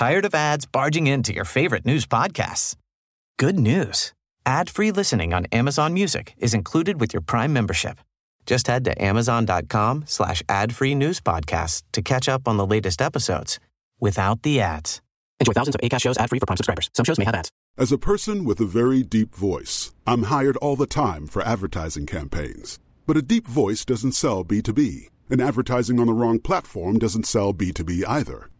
[0.00, 2.74] Tired of ads barging into your favorite news podcasts?
[3.38, 4.14] Good news.
[4.46, 7.98] Ad-free listening on Amazon Music is included with your Prime membership.
[8.46, 13.60] Just head to amazon.com slash ad-free news podcasts to catch up on the latest episodes
[14.00, 15.02] without the ads.
[15.38, 16.88] Enjoy thousands of ACAST shows ad-free for Prime subscribers.
[16.94, 17.50] Some shows may have ads.
[17.76, 22.06] As a person with a very deep voice, I'm hired all the time for advertising
[22.06, 22.78] campaigns.
[23.06, 27.52] But a deep voice doesn't sell B2B, and advertising on the wrong platform doesn't sell
[27.52, 28.48] B2B either.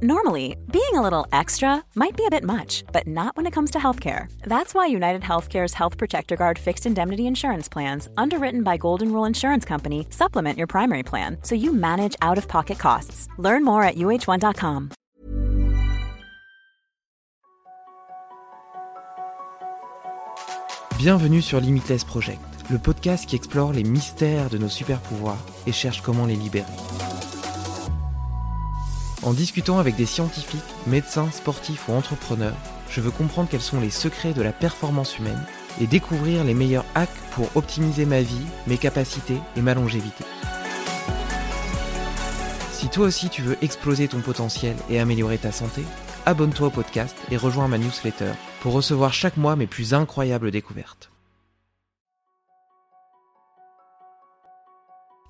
[0.00, 3.72] Normally, being a little extra might be a bit much, but not when it comes
[3.72, 4.30] to healthcare.
[4.42, 9.24] That's why United Healthcare's Health Protector Guard fixed indemnity insurance plans, underwritten by Golden Rule
[9.24, 13.28] Insurance Company, supplement your primary plan so you manage out of pocket costs.
[13.38, 14.90] Learn more at uh1.com.
[20.98, 25.72] Bienvenue sur Limitless Project, le podcast qui explore les mystères de nos super pouvoirs et
[25.72, 26.66] cherche comment les libérer.
[29.28, 32.56] En discutant avec des scientifiques, médecins, sportifs ou entrepreneurs,
[32.88, 35.44] je veux comprendre quels sont les secrets de la performance humaine
[35.82, 40.24] et découvrir les meilleurs hacks pour optimiser ma vie, mes capacités et ma longévité.
[42.72, 45.82] Si toi aussi tu veux exploser ton potentiel et améliorer ta santé,
[46.24, 51.10] abonne-toi au podcast et rejoins ma newsletter pour recevoir chaque mois mes plus incroyables découvertes.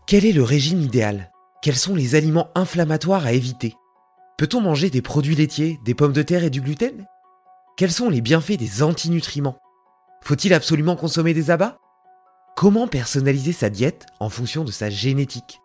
[0.06, 1.32] Quel est le régime idéal?
[1.62, 3.74] Quels sont les aliments inflammatoires à éviter?
[4.38, 7.06] Peut-on manger des produits laitiers, des pommes de terre et du gluten?
[7.76, 9.58] Quels sont les bienfaits des antinutriments?
[10.22, 11.76] Faut-il absolument consommer des abats?
[12.54, 15.60] Comment personnaliser sa diète en fonction de sa génétique?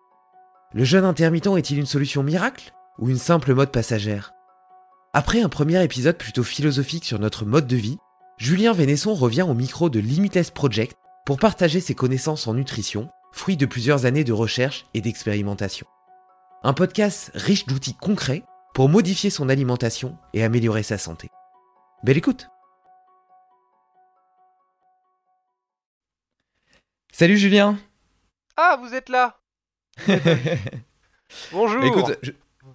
[0.74, 4.34] Le jeûne intermittent est-il une solution miracle ou une simple mode passagère?
[5.14, 8.00] Après un premier épisode plutôt philosophique sur notre mode de vie,
[8.40, 10.98] Julien Vénesson revient au micro de Limitless Project
[11.28, 15.86] pour partager ses connaissances en nutrition, fruit de plusieurs années de recherche et d'expérimentation.
[16.64, 21.30] Un podcast riche d'outils concrets pour modifier son alimentation et améliorer sa santé.
[22.04, 22.50] Belle écoute
[27.12, 27.78] Salut Julien
[28.58, 29.38] Ah, vous êtes là
[31.52, 32.20] Bonjour Écoute,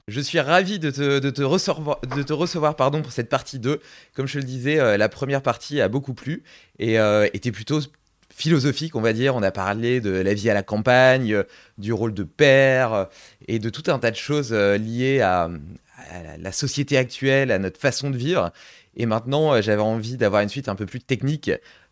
[0.07, 3.81] je, suis ravi de te, recevoir, de te recevoir pardon, pour cette partie 2.
[4.15, 6.45] Comme je le disais, euh, la première partie a beaucoup plu
[6.79, 7.81] et euh, était plutôt
[8.33, 9.35] philosophique, on va dire.
[9.35, 11.43] On a parlé de la vie à la campagne, euh,
[11.77, 13.09] du rôle de père
[13.49, 15.51] et de tout un tas de choses liées à,
[16.39, 18.53] la société actuelle, à notre façon de vivre.
[18.97, 21.51] Et maintenant, j'avais envie d'avoir une suite un peu plus technique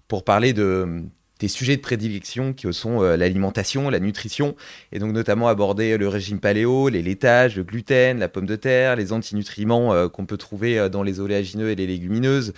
[0.09, 1.05] pour parler de
[1.39, 4.57] tes sujets de prédilection qui sont euh, l'alimentation, la nutrition,
[4.93, 8.97] et donc notamment aborder le régime paléo, les laitages, le gluten, la pomme de terre,
[8.97, 12.53] les antinutriments euh, qu'on peut trouver euh, dans les oléagineux et les légumineuses,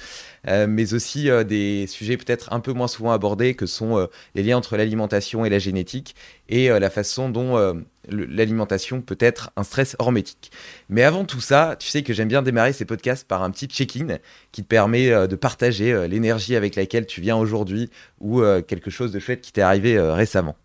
[0.46, 4.76] mais aussi des sujets peut-être un peu moins souvent abordés que sont les liens entre
[4.76, 6.14] l'alimentation et la génétique,
[6.48, 10.50] et la façon dont l'alimentation peut être un stress hormétique.
[10.88, 13.66] Mais avant tout ça, tu sais que j'aime bien démarrer ces podcasts par un petit
[13.66, 14.18] check-in
[14.52, 18.62] qui te permet euh, de partager euh, l'énergie avec laquelle tu viens aujourd'hui ou euh,
[18.62, 20.56] quelque chose de chouette qui t'est arrivé récemment.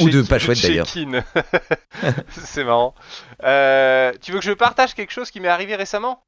[0.00, 0.88] ou de pas chouette d'ailleurs.
[2.30, 2.94] C'est marrant.
[3.40, 6.22] tu veux que je partage quelque chose qui m'est arrivé récemment?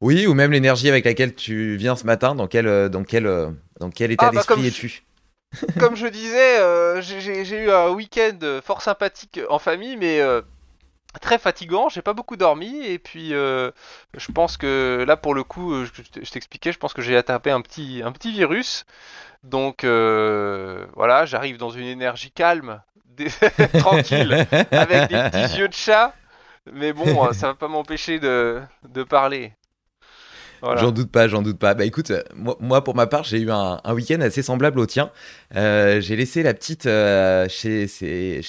[0.00, 3.24] Oui, ou même l'énergie avec laquelle tu viens ce matin, dans quel, dans quel,
[3.78, 5.02] dans quel état ah, bah, d'esprit es-tu?
[5.78, 10.42] comme je disais, euh, j'ai eu un week-end fort sympathique en famille, mais euh,
[11.20, 11.88] très fatigant.
[11.88, 13.70] J'ai pas beaucoup dormi et puis euh,
[14.16, 17.60] je pense que là pour le coup, je, t'expliquais, je pense que j'ai attrapé un
[17.60, 18.86] petit un petit virus.
[19.42, 22.82] Donc voilà, j'arrive dans une énergie calme,
[23.78, 26.14] tranquille, avec des petits yeux de chat.
[26.72, 29.54] Mais bon, ça va pas m'empêcher de, de parler.
[30.62, 31.74] J'en doute pas, j'en doute pas.
[31.74, 32.12] Bah écoute,
[32.60, 35.10] moi, pour ma part, j'ai eu un, week-end assez semblable au tien.
[35.56, 37.88] Euh, j'ai laissé la petite euh, chez,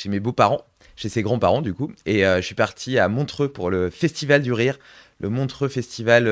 [0.10, 0.66] mes beaux-parents,
[0.96, 4.42] chez ses grands-parents du coup, et euh, je suis parti à Montreux pour le Festival
[4.42, 4.78] du Rire,
[5.19, 6.28] le Montreux Festival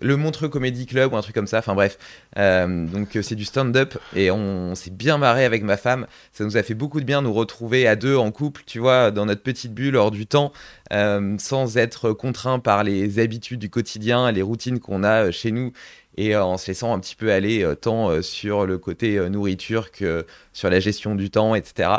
[0.00, 1.58] le Montreux Comedy Club ou un truc comme ça.
[1.58, 1.98] Enfin bref,
[2.38, 6.06] euh, donc euh, c'est du stand-up et on, s'est bien marré avec ma femme.
[6.32, 9.10] Ça nous a fait beaucoup de bien nous retrouver à deux en couple, tu vois,
[9.10, 10.52] dans notre petite bulle hors du temps,
[10.92, 15.72] euh, sans être contraint par les habitudes du quotidien, les routines qu'on a chez nous
[16.16, 20.26] et en se laissant un petit peu aller tant sur le côté nourriture que
[20.58, 21.90] sur la gestion du temps, etc.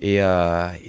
[0.00, 0.20] Et,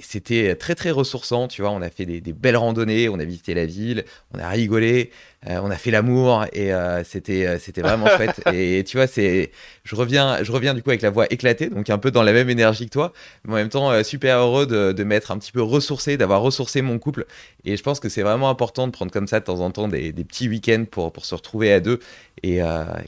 [0.02, 1.70] c'était très très ressourçant, tu vois.
[1.70, 5.10] On a fait des, des, belles randonnées, on a visité la ville, on a rigolé.
[5.48, 8.42] Euh, on a fait l'amour et euh, c'était euh, c'était vraiment chouette.
[8.52, 9.52] Et tu vois, c'est
[9.84, 12.32] je reviens je reviens du coup avec la voix éclatée, donc un peu dans la
[12.34, 13.12] même énergie que toi,
[13.44, 16.82] mais en même temps super heureux de, de m'être un petit peu ressourcé, d'avoir ressourcé
[16.82, 17.24] mon couple.
[17.64, 19.88] Et je pense que c'est vraiment important de prendre comme ça de temps en temps
[19.88, 22.00] des, des petits week-ends pour pour se retrouver à deux
[22.42, 22.58] et,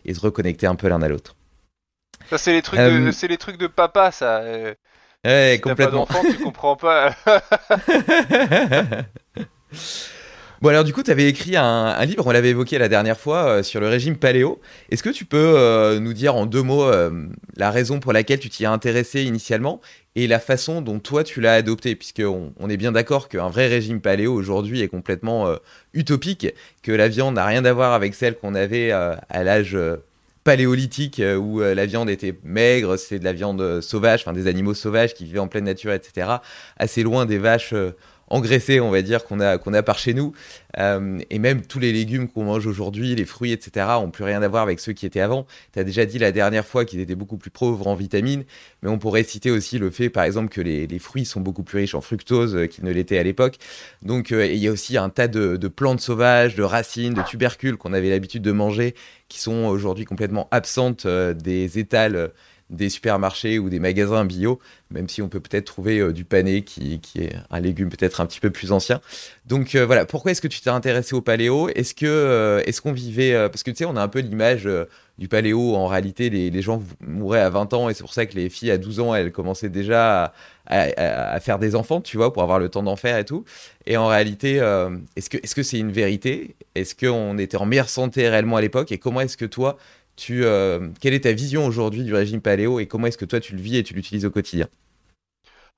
[0.04, 1.36] et se reconnecter un peu l'un à l'autre.
[2.30, 4.42] Ça c'est les trucs de c'est les trucs de papa ça.
[5.24, 6.06] Ouais, complètement.
[6.06, 7.14] Pas tu comprends pas.
[10.62, 13.48] Bon, alors du coup, tu avais écrit un, livre, on l'avait évoqué la dernière fois,
[13.48, 14.60] euh, sur le régime paléo.
[14.90, 17.10] Est-ce que tu peux euh, nous dire en deux mots euh,
[17.56, 19.80] la raison pour laquelle tu t'y as intéressé initialement
[20.14, 21.96] et la façon dont toi tu l'as adopté?
[21.96, 25.52] Puisqu'on on est bien d'accord qu'un vrai régime paléo aujourd'hui est complètement
[25.94, 26.46] utopique,
[26.84, 29.76] que la viande n'a rien à voir avec celle qu'on avait à l'âge
[30.44, 35.14] paléolithique où la viande était maigre, c'est de la viande sauvage, enfin des animaux sauvages
[35.14, 36.28] qui vivaient en pleine nature, etc.
[36.76, 37.74] Assez loin des vaches
[38.32, 40.32] engraissés, on va dire, qu'on a, qu'on a par chez nous.
[40.78, 44.42] Euh, et même tous les légumes qu'on mange aujourd'hui, les fruits, etc., ont plus rien
[44.42, 45.46] à voir avec ceux qui étaient avant.
[45.72, 48.44] Tu as déjà dit la dernière fois qu'ils étaient beaucoup plus pauvres en vitamines,
[48.82, 51.78] mais on pourrait citer aussi le fait, par exemple, que les, fruits sont beaucoup plus
[51.78, 53.58] riches en fructose euh, qu'ils ne l'étaient à l'époque.
[54.02, 57.22] Donc, euh, il y a aussi un tas de, de plantes sauvages, de racines, de
[57.22, 58.94] tubercules qu'on avait l'habitude de manger,
[59.28, 62.32] qui sont aujourd'hui complètement absentes des étals
[62.72, 64.58] des supermarchés ou des magasins bio,
[64.90, 68.26] même si on peut peut-être trouver euh, du pané qui, est un légume peut-être un
[68.26, 69.00] petit peu plus ancien.
[69.46, 71.68] Donc euh, voilà, pourquoi est-ce que tu t'es intéressé au paléo?
[71.68, 74.68] Est-ce que euh, est-ce qu'on vivait parce que tu sais, on a un peu l'image
[75.18, 75.76] du paléo.
[75.76, 78.70] En réalité, les, gens mouraient à 20 ans et c'est pour ça que les filles
[78.70, 80.32] à 12 ans, elles commençaient déjà
[80.66, 83.44] à, faire des enfants, tu vois, pour avoir le temps d'en faire et tout.
[83.86, 84.56] Et en réalité,
[85.16, 86.56] est-ce que est-ce que c'est une vérité?
[86.74, 88.90] Est-ce qu'on était en meilleure santé réellement à l'époque?
[88.90, 89.76] Et comment est-ce que toi
[90.30, 93.54] euh, quelle est ta vision aujourd'hui du régime paléo et comment est-ce que toi tu
[93.54, 94.66] le vis et tu l'utilises au quotidien?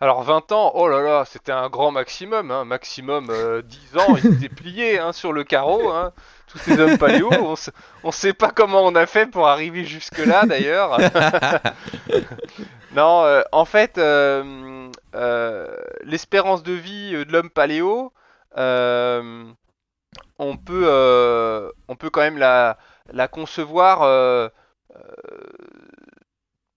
[0.00, 3.62] Alors 20 ans, oh là là, c'était un grand maximum, hein, maximum 10 euh,
[4.00, 6.12] ans, ils étaient pliés hein, sur le carreau, hein,
[6.48, 10.18] tous ces hommes paléo, on, ne sait pas comment on a fait pour arriver jusque
[10.18, 10.98] là d'ailleurs.
[12.94, 13.98] non, euh, en fait,
[16.04, 18.12] l'espérance de vie de l'homme paléo,
[18.56, 19.54] on
[20.56, 22.78] peut, on peut quand même la,
[23.12, 24.48] la concevoir euh,
[24.96, 25.00] euh,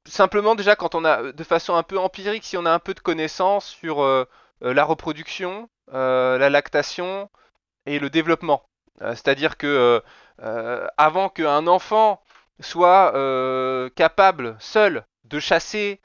[0.06, 2.94] simplement déjà quand on a de façon un peu empirique, si on a un peu
[2.94, 4.26] de connaissances sur euh,
[4.62, 7.30] la reproduction, la lactation
[7.86, 8.64] et le développement.
[9.00, 10.02] C'est-à-dire que
[10.98, 12.22] avant qu'un enfant
[12.60, 13.12] soit
[13.96, 16.02] capable seul de chasser,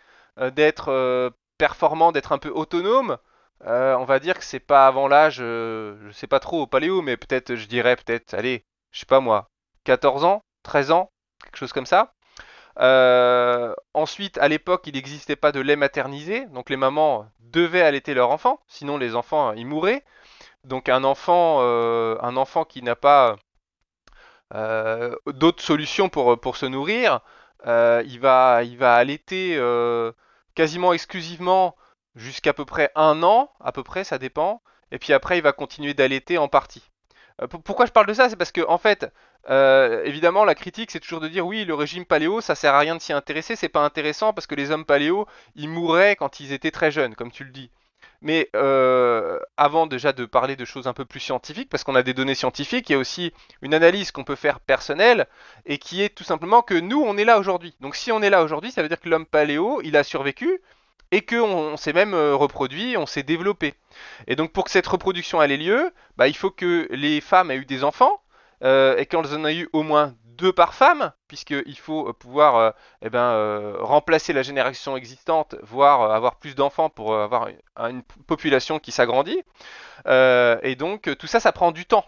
[0.53, 3.17] d'être performant, d'être un peu autonome,
[3.65, 7.17] on va dire que c'est pas avant l'âge, je sais pas trop au paléo, mais
[7.17, 9.51] peut-être je dirais peut-être, allez, je sais pas moi,
[9.85, 11.11] 14 ans, 13 ans,
[11.43, 12.15] quelque chose comme ça.
[12.79, 18.15] Euh, ensuite, à l'époque, il n'existait pas de lait maternisé, donc les mamans devaient allaiter
[18.15, 20.05] leur enfant, sinon les enfants ils mouraient.
[20.65, 22.17] Donc un enfant, euh,
[22.69, 23.37] qui n'a pas
[24.55, 27.21] euh, d'autres solutions pour, se nourrir,
[27.67, 29.59] il, va, il va allaiter
[30.55, 31.77] quasiment exclusivement
[32.15, 34.63] jusqu'à peu près un an, à peu près, ça dépend.
[34.91, 36.92] Et puis après, il va continuer d'allaiter en partie.
[37.47, 38.29] Pourquoi je parle de ça?
[38.29, 39.11] C'est parce que en fait,
[39.51, 42.79] euh, évidemment, la critique, c'est toujours de dire oui, le régime paléo, ça sert à
[42.79, 46.41] rien de s'y intéresser, c'est pas intéressant parce que les hommes paléo, ils mouraient quand
[46.41, 47.71] ils étaient très jeunes, comme tu le dis.
[48.21, 52.05] Mais euh, avant déjà de parler de choses un peu plus scientifiques, parce qu'on a
[52.05, 53.33] des données scientifiques, il y a aussi
[53.63, 55.27] une analyse qu'on peut faire personnelle,
[55.67, 57.75] et qui est tout simplement que nous, on est là aujourd'hui.
[57.81, 60.61] Donc si on est là aujourd'hui, ça veut dire que l'homme paléo, il a survécu,
[61.11, 63.75] et qu'on s'est même euh, reproduit, on s'est développé.
[64.27, 67.57] Et donc pour que cette reproduction ait lieu, bah, il faut que les femmes aient
[67.57, 68.21] eu des enfants,
[68.63, 72.57] euh, et quand en a eu au moins deux par femme, puisqu'il faut euh, pouvoir
[72.57, 72.71] euh,
[73.03, 77.49] eh ben, remplacer la génération existante, voire avoir plus d'enfants pour avoir
[77.79, 79.43] une, population qui s'agrandit.
[80.07, 82.05] et donc tout ça, ça prend du temps.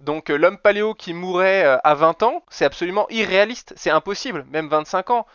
[0.00, 5.10] Donc l'homme paléo qui mourrait à 20 ans, c'est absolument irréaliste, c'est impossible, même 25
[5.10, 5.26] ans.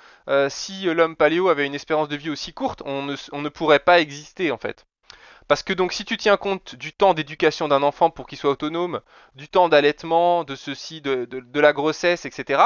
[0.50, 4.52] si l'homme paléo avait une espérance de vie aussi courte, on ne pourrait pas exister
[4.52, 4.86] en fait.
[5.52, 8.52] Parce que donc si tu tiens compte du temps d'éducation d'un enfant pour qu'il soit
[8.52, 9.02] autonome,
[9.36, 12.64] du temps d'allaitement, de ceci, de, la grossesse, etc.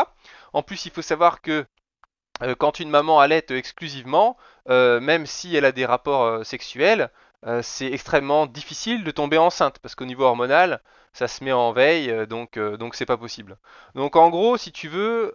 [0.53, 1.65] En plus, il faut savoir que
[2.43, 4.37] euh, quand une maman allaite exclusivement,
[4.69, 7.09] euh, même si elle a des rapports euh, sexuels,
[7.63, 10.79] c'est extrêmement difficile de tomber enceinte parce qu'au niveau hormonal,
[11.11, 13.57] ça se met en veille, donc donc c'est pas possible.
[13.95, 15.33] Donc en gros, si tu veux,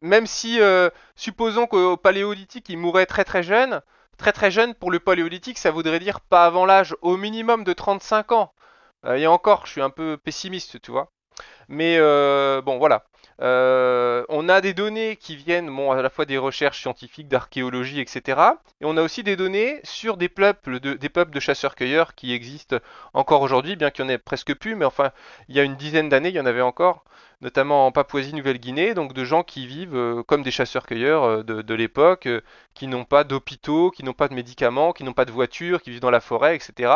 [0.00, 0.60] même si,
[1.14, 3.80] supposons qu'au paléolithique, il mourrait très très jeune,
[4.22, 7.72] très très jeune pour le paléolithique, ça voudrait dire pas avant l'âge au minimum de
[7.72, 8.52] 35 ans.
[9.04, 11.10] et encore, je suis un peu pessimiste, tu vois.
[11.68, 11.98] Mais
[12.62, 13.04] bon, voilà.
[13.40, 18.40] Euh, on a des données qui viennent à la fois des recherches scientifiques, d'archéologie, etc.
[18.80, 22.32] Et on a aussi des données sur des peuples de, des peuples de chasseurs-cueilleurs qui
[22.32, 22.76] existent
[23.14, 25.12] encore aujourd'hui, bien qu'il n'y en ait presque plus, mais enfin,
[25.48, 27.04] il y a une dizaine d'années, il y en avait encore,
[27.40, 32.28] notamment en Papouasie-Nouvelle-Guinée, donc de gens qui vivent euh, comme des chasseurs-cueilleurs euh, de, l'époque,
[32.74, 35.90] qui n'ont pas d'hôpitaux, qui n'ont pas de médicaments, qui n'ont pas de voitures, qui
[35.90, 36.92] vivent dans la forêt, etc.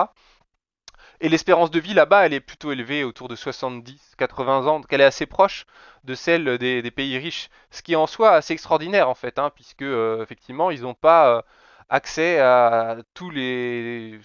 [1.21, 5.01] Et l'espérance de vie là-bas, elle est plutôt élevée, autour de 70-80 ans, donc elle
[5.01, 5.67] est assez proche
[6.05, 9.51] de celle des, pays riches, ce qui est en soi assez extraordinaire en fait, hein,
[9.55, 11.43] puisque euh, effectivement ils n'ont pas euh,
[11.89, 14.21] accès à tous les,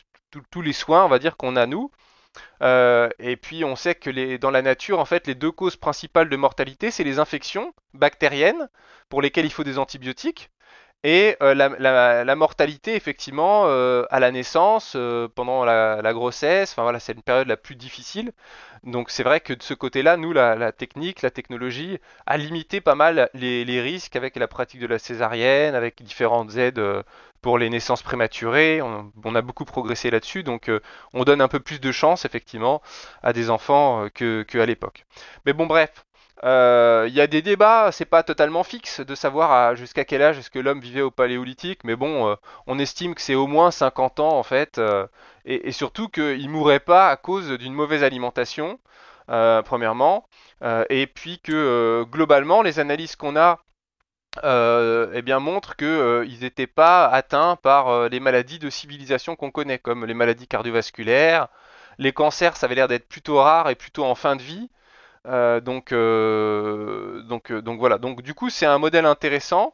[0.74, 1.91] soins, on va dire, qu'on a nous.
[2.62, 6.29] Euh, et puis on sait que dans la nature, en fait, les deux causes principales
[6.29, 8.69] de mortalité, c'est les infections bactériennes,
[9.10, 10.50] pour lesquelles il faut des antibiotiques,
[11.03, 17.13] et euh, la, mortalité, effectivement, euh, à la naissance, euh, pendant la, grossesse, voilà, c'est
[17.13, 18.31] une période la plus difficile.
[18.84, 22.96] Donc c'est vrai que de ce côté-là, nous, la, technique, la technologie a limité pas
[22.96, 26.81] mal les, risques avec la pratique de la césarienne, avec différentes aides
[27.41, 28.81] pour les naissances prématurées.
[28.81, 30.70] On, a beaucoup progressé là-dessus, donc
[31.13, 32.81] on donne un peu plus de chance, effectivement,
[33.24, 35.05] à des enfants que, que à l'époque.
[35.46, 36.05] Mais bon, bref,
[36.43, 40.39] euh, il y a des débats, c'est pas totalement fixe de savoir jusqu'à quel âge
[40.39, 43.69] est-ce que l'homme vivait au paléolithique, mais bon, euh, on estime que c'est au moins
[43.69, 45.05] 50 ans en fait, euh,
[45.45, 48.79] et, surtout qu'il mourrait pas à cause d'une mauvaise alimentation,
[49.65, 50.27] premièrement,
[50.89, 53.60] et puis que globalement les analyses qu'on a
[54.43, 60.05] eh bien montrent qu'ils n'étaient pas atteints par les maladies de civilisation qu'on connaît, comme
[60.05, 61.48] les maladies cardiovasculaires,
[61.98, 64.69] les cancers, ça avait l'air d'être plutôt rare et plutôt en fin de vie.
[65.27, 67.97] Euh, donc, euh, donc, euh, donc voilà.
[67.97, 69.73] Donc du coup, c'est un modèle intéressant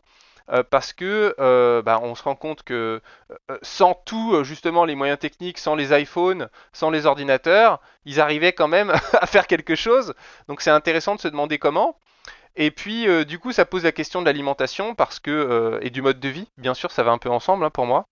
[0.69, 1.35] parce que
[1.81, 3.01] bah, on se rend compte que
[3.61, 8.69] sans tout justement les moyens techniques, sans les iPhones, sans les ordinateurs, ils arrivaient quand
[8.69, 10.13] même à faire quelque chose.
[10.47, 11.99] Donc c'est intéressant de se demander comment.
[12.55, 16.21] Et puis du coup ça pose la question de l'alimentation parce que et du mode
[16.21, 16.47] de vie.
[16.57, 18.05] Bien sûr ça va un peu ensemble hein, pour moi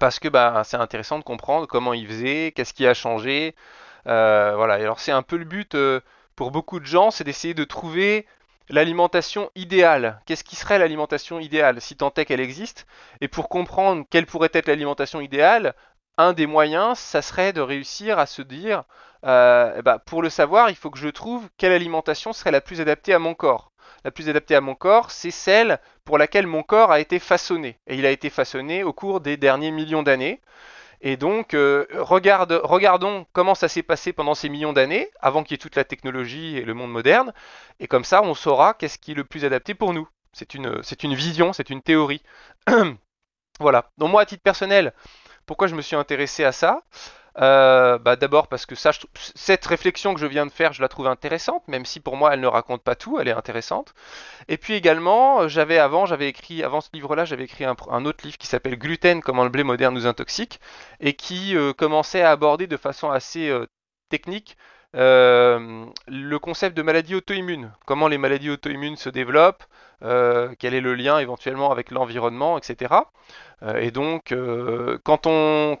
[0.00, 3.54] parce que bah, c'est intéressant de comprendre comment ils faisaient, qu'est-ce qui a changé.
[4.04, 4.80] voilà.
[4.80, 5.74] Et alors c'est un peu le but
[6.38, 8.24] pour beaucoup de gens, c'est d'essayer de trouver
[8.68, 10.20] l'alimentation idéale.
[10.24, 12.86] Qu'est-ce qui serait l'alimentation idéale, si tant est qu'elle existe?
[13.20, 15.74] Et pour comprendre quelle pourrait être l'alimentation idéale,
[16.16, 18.84] un des moyens, ça serait de réussir à se dire,
[19.26, 22.60] euh, eh ben, pour le savoir, il faut que je trouve quelle alimentation serait la
[22.60, 23.72] plus adaptée à mon corps.
[24.04, 27.80] La plus adaptée à mon corps, c'est celle pour laquelle mon corps a été façonné.
[27.88, 30.40] Et il a été façonné au cours des derniers millions d'années.
[31.00, 35.54] Et donc, euh, regardons comment ça s'est passé pendant ces millions d'années, avant qu'il y
[35.54, 37.32] ait toute la technologie et le monde moderne.
[37.80, 40.08] Et comme ça, on saura qu'est-ce qui est le plus adapté pour nous.
[40.32, 42.22] C'est une, c'est une vision, c'est une théorie.
[43.60, 43.90] voilà.
[43.98, 44.92] Donc moi, à titre personnel,
[45.46, 46.82] pourquoi je me suis intéressé à ça?
[47.40, 51.06] Euh, bah, D'abord parce que cette réflexion que je viens de faire, je la trouve
[51.06, 53.94] intéressante, même si pour moi elle ne raconte pas tout, elle est intéressante.
[54.48, 58.24] Et puis également, euh, j'avais avant, j'avais écrit, avant ce livre-là, j'avais écrit un, autre
[58.24, 60.60] livre qui s'appelle Gluten, comment le blé moderne nous intoxique,
[61.00, 63.52] et qui euh, commençait à aborder de façon assez
[64.08, 64.56] technique
[64.94, 69.64] le concept de maladie auto-immune, comment les maladies auto-immunes se développent,
[70.00, 72.94] quel est le lien éventuellement avec l'environnement, etc.
[73.62, 75.76] Euh, et donc, euh, quand, on,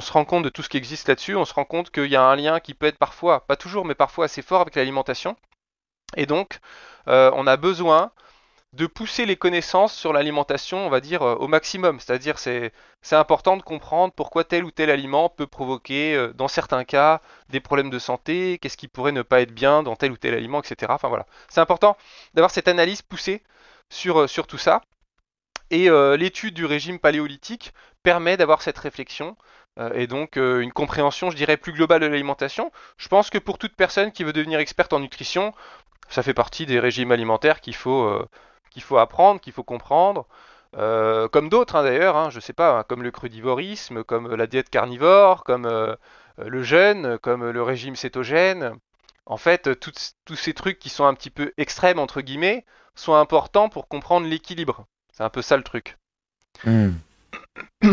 [0.00, 2.16] se rend compte de tout ce qui existe là-dessus, on se rend compte qu'il y
[2.16, 5.36] a un lien qui peut être parfois, pas toujours, mais parfois assez fort avec l'alimentation.
[6.16, 6.60] Et donc,
[7.08, 8.12] euh, on a besoin
[8.72, 11.98] de pousser les connaissances sur l'alimentation, on va dire, au maximum.
[12.00, 12.72] C'est-à-dire, c'est,
[13.12, 17.90] important de comprendre pourquoi tel ou tel aliment peut provoquer, dans certains cas, des problèmes
[17.90, 20.92] de santé, qu'est-ce qui pourrait ne pas être bien dans tel ou tel aliment, etc.
[20.94, 21.26] Enfin voilà.
[21.48, 21.96] C'est important
[22.34, 23.42] d'avoir cette analyse poussée
[23.90, 24.82] sur, sur tout ça.
[25.70, 27.72] Et euh, l'étude du régime paléolithique
[28.02, 29.36] permet d'avoir cette réflexion
[29.78, 32.72] euh, et donc euh, une compréhension, je dirais, plus globale de l'alimentation.
[32.96, 35.54] Je pense que pour toute personne qui veut devenir experte en nutrition,
[36.08, 38.26] ça fait partie des régimes alimentaires qu'il faut,
[38.70, 40.26] qu'il faut apprendre, qu'il faut comprendre.
[40.72, 44.70] comme d'autres hein, d'ailleurs, hein, je sais pas, hein, comme le crudivorisme, comme la diète
[44.70, 45.96] carnivore, comme
[46.38, 48.74] le jeûne, comme le régime cétogène.
[49.26, 53.68] En fait, tous ces trucs qui sont un petit peu extrêmes, entre guillemets, sont importants
[53.68, 54.86] pour comprendre l'équilibre.
[55.12, 55.96] C'est un peu ça le truc.
[56.64, 56.90] Hmm.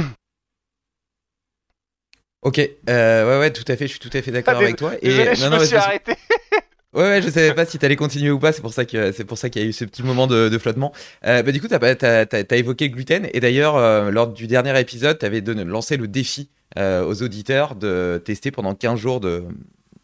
[2.41, 4.93] ok, euh, ouais, ouais, tout à fait, je suis tout à fait d'accord avec toi.
[5.01, 6.15] Et non, je me suis arrêté.
[6.93, 9.25] Ouais, ouais, je savais pas si t'allais continuer ou pas, c'est pour ça que c'est
[9.25, 10.93] pour ça qu'il y a eu ce petit moment de, flottement.
[11.25, 14.79] Euh, bah, du coup, t'as as, évoqué le gluten, et d'ailleurs, euh, lors du dernier
[14.79, 19.21] épisode, t'avais lancé le défi euh, aux auditeurs de tester pendant 15 jours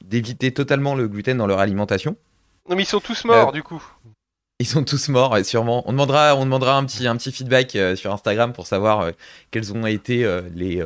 [0.03, 2.17] d'éviter totalement le gluten dans leur alimentation.
[2.69, 3.83] Non, mais ils sont tous morts du coup.
[4.59, 5.83] Ils sont tous morts, sûrement.
[5.87, 9.11] On demandera, on demandera un petit, un petit feedback euh, sur Instagram pour savoir euh,
[9.49, 10.85] quels ont été euh, les,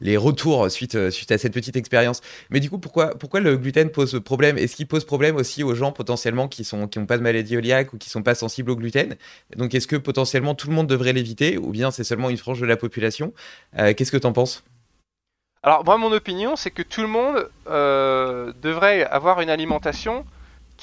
[0.00, 2.20] les retours suite, suite à cette petite expérience.
[2.50, 4.56] Mais du coup, pourquoi, pourquoi le gluten pose problème?
[4.56, 7.92] Est-ce qu'il pose problème aussi aux gens potentiellement qui n'ont qui pas de maladie œliaque
[7.92, 9.16] ou qui sont pas sensibles au gluten?
[9.56, 12.60] Donc, est-ce que potentiellement tout le monde devrait l'éviter ou bien c'est seulement une frange
[12.60, 13.34] de la population?
[13.76, 14.62] Qu'est-ce que tu en penses?
[15.64, 20.24] Alors, moi, mon opinion, c'est que tout le monde devrait avoir une alimentation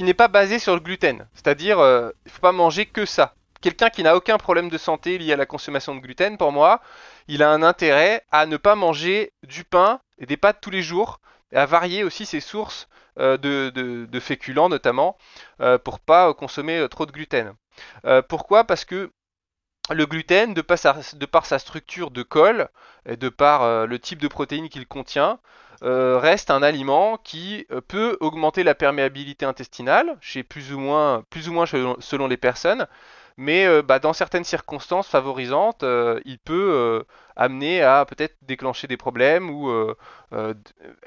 [0.04, 1.28] n'est pas basé sur le gluten.
[1.34, 3.36] C'est-à-dire, euh, il faut pas manger que ça.
[3.62, 6.82] Quelqu'un qui n'a aucun problème de santé lié à la consommation de gluten, pour moi,
[7.28, 10.82] il a un intérêt à ne pas manger du pain et des pâtes tous les
[10.82, 11.20] jours,
[11.54, 12.88] à varier aussi ses sources
[13.20, 15.18] euh, de, féculents notamment,
[15.60, 17.54] euh, pour pas consommer trop de gluten.
[18.30, 18.64] pourquoi?
[18.64, 19.12] Parce que
[19.90, 20.62] le gluten, de
[21.26, 22.70] par sa structure de colle
[23.06, 25.40] et de par le type de protéines qu'il contient,
[25.82, 31.50] reste un aliment qui euh, peut augmenter la perméabilité intestinale, chez plus ou moins, plus
[31.50, 32.88] ou moins selon, les personnes,
[33.38, 35.84] mais euh, bah, dans certaines circonstances favorisantes,
[36.26, 37.06] il peut
[37.40, 39.72] amener à peut-être déclencher des problèmes ou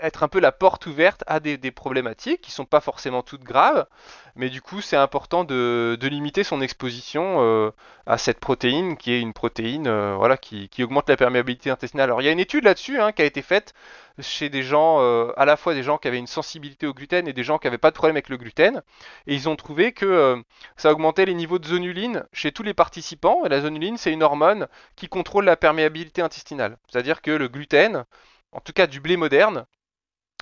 [0.01, 3.87] être un peu la porte ouverte à des, problématiques qui sont pas forcément toutes graves,
[4.35, 7.73] mais du coup c'est important de, limiter son exposition
[8.07, 12.05] à cette protéine qui est une protéine voilà, qui, augmente la perméabilité intestinale.
[12.05, 13.75] Alors il y a une étude là-dessus hein, qui a été faite
[14.21, 17.27] chez des gens, euh, à la fois des gens qui avaient une sensibilité au gluten
[17.29, 18.83] et des gens qui n'avaient pas de problème avec le gluten.
[19.27, 20.37] Et ils ont trouvé que euh,
[20.77, 23.45] ça augmentait les niveaux de zonuline chez tous les participants.
[23.45, 26.79] Et la zonuline, c'est une hormone qui contrôle la perméabilité intestinale.
[26.89, 28.05] C'est-à-dire que le gluten,
[28.53, 29.67] en tout cas du blé moderne,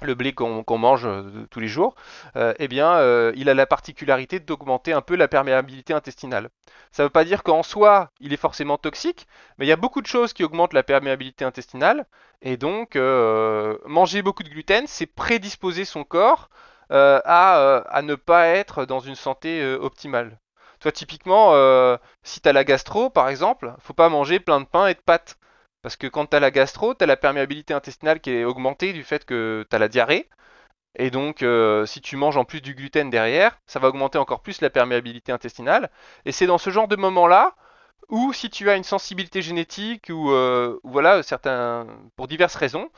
[0.02, 1.94] le blé qu'on mange euh, tous les jours,
[2.36, 6.50] euh, eh bien, euh, il a la particularité d'augmenter un peu la perméabilité intestinale.
[6.90, 9.26] Ça ne veut pas dire qu'en soi, il est forcément toxique,
[9.58, 12.06] mais il y a beaucoup de choses qui augmentent la perméabilité intestinale,
[12.42, 16.48] et donc manger beaucoup de gluten, c'est prédisposer son corps
[16.90, 20.40] à, ne pas être dans une santé optimale.
[20.80, 21.52] Toi, typiquement,
[22.22, 25.00] si tu as la gastro, par exemple, faut pas manger plein de pain et de
[25.00, 25.36] pâtes.
[25.82, 28.92] Parce que quand tu as la gastro, tu as la perméabilité intestinale qui est augmentée
[28.92, 30.28] du fait que tu as la diarrhée.
[30.96, 34.42] Et donc, euh, si tu manges en plus du gluten derrière, ça va augmenter encore
[34.42, 35.90] plus la perméabilité intestinale.
[36.24, 37.54] Et c'est dans ce genre de moment-là
[38.08, 42.90] où, si tu as une sensibilité génétique ou, euh, voilà, certains, pour diverses raisons,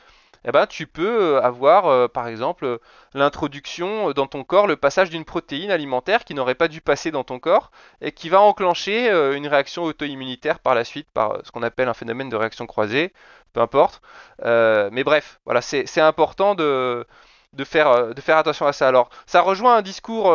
[0.45, 2.77] eh ben, tu peux euh, avoir, euh, par exemple, euh,
[3.13, 7.23] l'introduction dans ton corps, le passage d'une protéine alimentaire qui n'aurait pas dû passer dans
[7.23, 11.63] ton corps et qui va enclencher une réaction auto-immunitaire par la suite, par ce qu'on
[11.63, 13.13] appelle un phénomène de réaction croisée,
[13.53, 14.01] peu importe.
[14.43, 17.05] mais bref, voilà, c'est important de,
[17.63, 17.87] faire
[18.27, 18.87] attention à ça.
[18.87, 20.33] Alors, ça rejoint un discours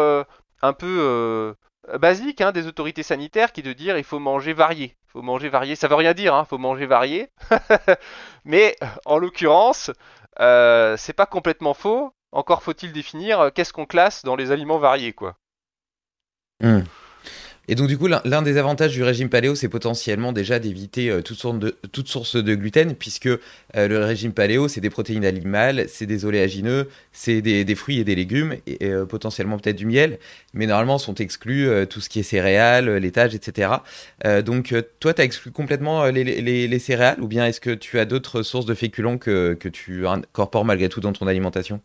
[0.63, 1.55] un peu
[1.99, 4.97] basique hein, des autorités sanitaires qui est de dire il faut manger varié.
[5.07, 7.31] Il faut manger varié, ça veut rien dire, il hein, faut manger varié.
[8.45, 9.91] Mais en l'occurrence,
[10.41, 12.13] euh, c'est pas complètement faux.
[12.31, 15.37] Encore faut-il définir euh, qu'est-ce qu'on classe dans les aliments variés, quoi.
[16.61, 16.81] Hmm.
[17.71, 21.21] Et donc, du coup, l'un des avantages du régime paléo, c'est potentiellement déjà d'éviter euh,
[21.21, 21.37] toute,
[22.09, 23.39] source de, gluten, puisque euh,
[23.75, 28.15] le régime paléo, c'est des protéines animales, c'est des oléagineux, c'est des, fruits et des
[28.15, 30.19] légumes, et, euh, potentiellement peut-être du miel,
[30.55, 33.71] mais normalement sont exclus tout ce qui est céréales, laitage, etc.
[34.45, 38.43] donc, toi, tu as exclu complètement les, céréales, ou bien est-ce que tu as d'autres
[38.43, 41.83] sources de féculents que tu incorpores malgré tout dans ton alimentation?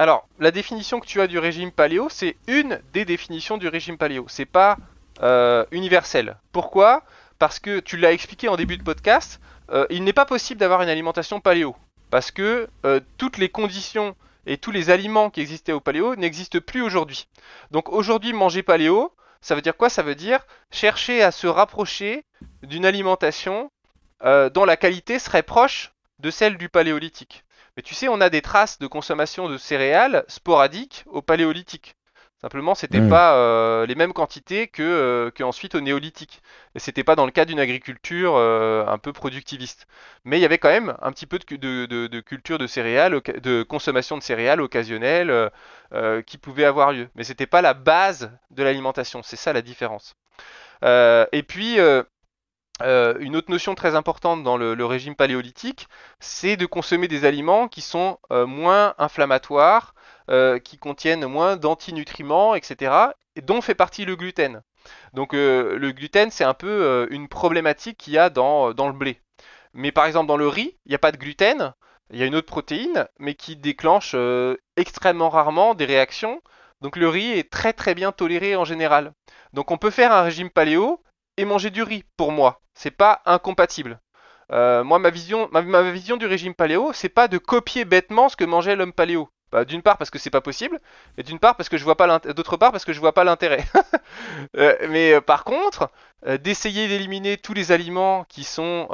[0.00, 3.98] Alors, la définition que tu as du régime paléo, c'est une des définitions du régime
[3.98, 4.24] paléo.
[4.30, 4.78] C'est pas
[5.22, 6.38] euh, universel.
[6.52, 7.02] Pourquoi?
[7.38, 10.80] Parce que tu l'as expliqué en début de podcast, euh, il n'est pas possible d'avoir
[10.80, 11.76] une alimentation paléo.
[12.08, 16.60] Parce que euh, toutes les conditions et tous les aliments qui existaient au paléo n'existent
[16.66, 17.28] plus aujourd'hui.
[17.70, 19.90] Donc aujourd'hui, manger paléo, ça veut dire quoi?
[19.90, 22.24] Ça veut dire chercher à se rapprocher
[22.62, 23.70] d'une alimentation
[24.24, 27.44] dont la qualité serait proche de celle du paléolithique.
[27.80, 31.96] Mais tu sais, on a des traces de consommation de céréales sporadiques au paléolithique.
[32.42, 33.08] Simplement, c'était hmm.
[33.08, 36.42] pas euh, les mêmes quantités que euh, qu'ensuite au néolithique.
[36.74, 39.86] Et c'était pas dans le cas d'une agriculture euh, un peu productiviste.
[40.24, 43.62] Mais il y avait quand même un petit peu de, de, culture de céréales, de
[43.62, 45.50] consommation de céréales occasionnelle
[46.26, 47.08] qui pouvait avoir lieu.
[47.14, 49.22] Mais c'était pas la base de l'alimentation.
[49.22, 50.16] C'est ça la différence.
[50.82, 51.78] et puis
[52.82, 55.88] euh, une autre notion très importante dans le, régime paléolithique,
[56.18, 59.94] c'est de consommer des aliments qui sont euh, moins inflammatoires,
[60.30, 62.92] euh, qui contiennent moins d'antinutriments, etc.,
[63.36, 64.62] et dont fait partie le gluten.
[65.12, 69.20] Donc le gluten, c'est un peu une problématique qu'il y a dans, dans, le blé.
[69.74, 71.74] Mais par exemple, dans le riz, il n'y a pas de gluten,
[72.10, 74.16] il y a une autre protéine, mais qui déclenche
[74.76, 76.40] extrêmement rarement des réactions
[76.80, 79.12] Donc le riz est très très bien toléré en général.
[79.52, 81.00] Donc on peut faire un régime paléo
[81.40, 82.60] et manger du riz pour moi.
[82.74, 83.98] C'est pas incompatible.
[84.52, 88.36] Euh, moi, ma vision, ma, vision du régime paléo, c'est pas de copier bêtement ce
[88.36, 89.30] que mangeait l'homme paléo.
[89.52, 90.78] Bah, d'une part parce que c'est pas possible,
[91.16, 93.24] et d'une part parce que je vois pas d'autre part parce que je vois pas
[93.24, 93.64] l'intérêt.
[94.56, 95.88] Euh, mais euh, par contre,
[96.40, 98.88] d'essayer d'éliminer tous les aliments qui sont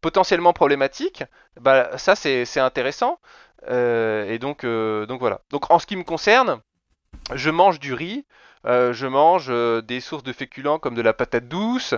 [0.00, 1.22] potentiellement problématiques,
[1.60, 3.20] bah ça c'est intéressant.
[3.68, 5.42] et donc donc voilà.
[5.50, 6.60] Donc en ce qui me concerne,
[7.32, 8.24] je mange du riz,
[8.66, 9.48] je mange
[9.84, 11.94] des sources de féculents comme de la patate douce,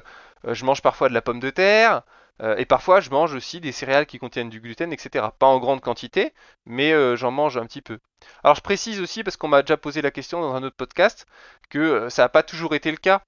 [0.46, 2.02] je mange parfois de la pomme de terre.
[2.42, 5.26] Euh, et parfois, je mange aussi des céréales qui contiennent du gluten, etc.
[5.38, 6.32] Pas en grande quantité,
[6.66, 7.98] mais euh, j'en mange un petit peu.
[8.44, 11.26] Alors, je précise aussi, parce qu'on m'a déjà posé la question dans un autre podcast,
[11.70, 13.22] que euh, ça n'a pas toujours été le cas,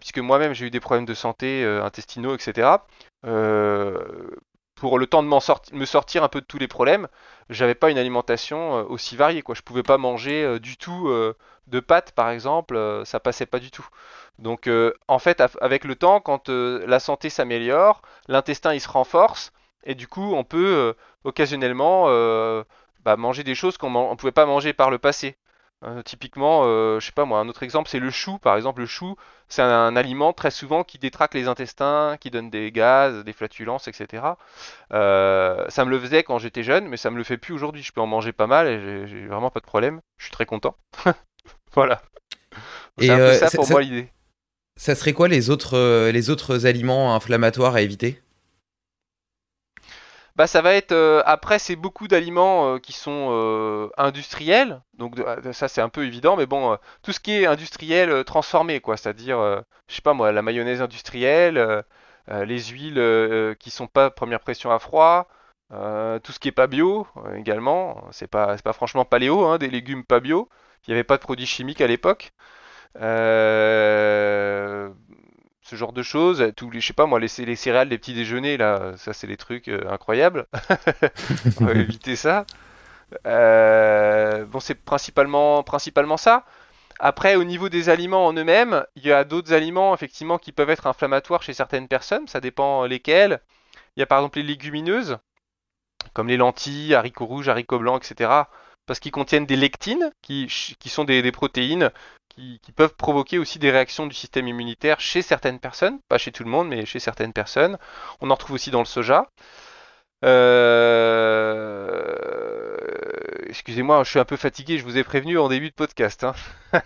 [0.00, 2.68] puisque moi-même j'ai eu des problèmes de santé intestinaux, etc.
[4.82, 5.28] pour le temps de
[5.76, 7.06] me sortir un peu de tous les problèmes,
[7.48, 9.42] j'avais pas une alimentation aussi variée.
[9.42, 9.54] Quoi.
[9.54, 11.08] Je pouvais pas manger du tout
[11.68, 13.86] de pâtes, par exemple, ça passait pas du tout.
[14.40, 18.88] Donc euh, en fait, avec le temps, quand euh, la santé s'améliore, l'intestin il se
[18.88, 19.52] renforce
[19.84, 20.92] et du coup on peut euh,
[21.22, 22.06] occasionnellement
[23.04, 25.36] bah, manger des choses qu'on ne pouvait pas manger par le passé.
[26.04, 26.64] Typiquement,
[26.98, 28.38] je sais pas moi, un autre exemple c'est le chou.
[28.38, 29.16] Par exemple, le chou,
[29.48, 33.88] c'est un, aliment très souvent qui détraque les intestins, qui donne des gaz, des flatulences,
[33.88, 34.22] etc.
[34.90, 37.82] ça me le faisait quand j'étais jeune, mais ça me le fait plus aujourd'hui.
[37.82, 40.00] Je peux en manger pas mal et j'ai vraiment pas de problème.
[40.18, 40.76] Je suis très content.
[41.74, 42.02] voilà.
[42.98, 44.08] C'est un peu ça pour moi l'idée.
[44.76, 48.20] Ça serait quoi les autres, euh, les autres aliments inflammatoires à éviter?
[50.36, 54.82] Bah ça va être euh, après c'est beaucoup d'aliments euh, qui sont industriels.
[54.94, 55.16] Donc
[55.52, 58.96] ça c'est un peu évident mais bon tout ce qui est industriel transformé quoi.
[58.96, 59.38] C'est-à-dire
[59.88, 61.84] je sais pas moi la mayonnaise industrielle
[62.28, 65.28] les huiles qui sont pas première pression à froid
[65.70, 68.04] tout ce qui est pas bio également.
[68.12, 70.48] C'est pas pas franchement paléo hein, des légumes pas bio.
[70.86, 72.32] Il n'y avait pas de produits chimiques à l'époque.
[73.00, 74.90] Euh,
[75.76, 78.56] genre de choses, tous les, je sais pas moi, les, les céréales, les petits déjeuners
[78.56, 80.46] là, ça c'est des trucs euh, incroyables.
[81.60, 82.46] On va éviter ça.
[83.26, 86.44] Euh, bon, c'est principalement, principalement ça.
[86.98, 90.70] Après, au niveau des aliments en eux-mêmes, il y a d'autres aliments effectivement qui peuvent
[90.70, 92.28] être inflammatoires chez certaines personnes.
[92.28, 93.40] Ça dépend lesquels.
[93.96, 95.18] Il y a par exemple les légumineuses,
[96.14, 98.30] comme les lentilles, haricots rouges, haricots blancs, etc.
[98.86, 100.48] Parce qu'ils contiennent des lectines, qui,
[100.86, 101.90] sont des, des protéines
[102.34, 106.44] qui, peuvent provoquer aussi des réactions du système immunitaire chez certaines personnes, pas chez tout
[106.44, 107.78] le monde, mais chez certaines personnes.
[108.20, 109.26] On en retrouve aussi dans le soja.
[110.24, 112.06] Euh,
[113.48, 116.24] excusez-moi, je suis un peu fatigué, je vous ai prévenu en début de podcast.
[116.24, 116.34] Hein.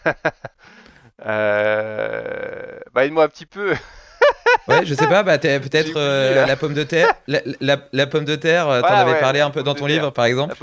[1.26, 2.78] euh...
[2.92, 3.74] Bah, aide-moi un petit peu.
[4.68, 7.12] ouais, je sais pas, bah, peut-être euh, la pomme de terre.
[7.28, 10.56] La, pomme de terre, t'en avais parlé un peu dans ton livre, par exemple.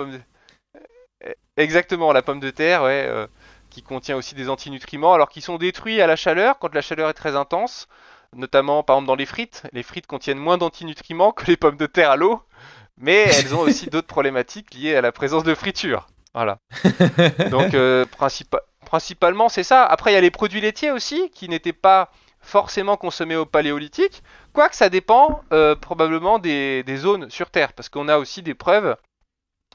[1.56, 3.08] Exactement, la pomme de terre, ouais.
[3.74, 7.10] Qui contient aussi des antinutriments, alors qu'ils sont détruits à la chaleur quand la chaleur
[7.10, 7.88] est très intense,
[8.36, 9.64] notamment par exemple dans les frites.
[9.72, 12.44] Les frites contiennent moins d'antinutriments que les pommes de terre à l'eau,
[12.98, 16.06] mais elles ont aussi d'autres problématiques liées à la présence de friture.
[16.36, 16.60] Voilà.
[17.50, 18.06] Donc euh,
[18.86, 19.84] principalement c'est ça.
[19.84, 24.22] Après il y a les produits laitiers aussi qui n'étaient pas forcément consommés au paléolithique,
[24.54, 28.96] quoique ça dépend euh, probablement des, zones sur Terre, parce qu'on a aussi des preuves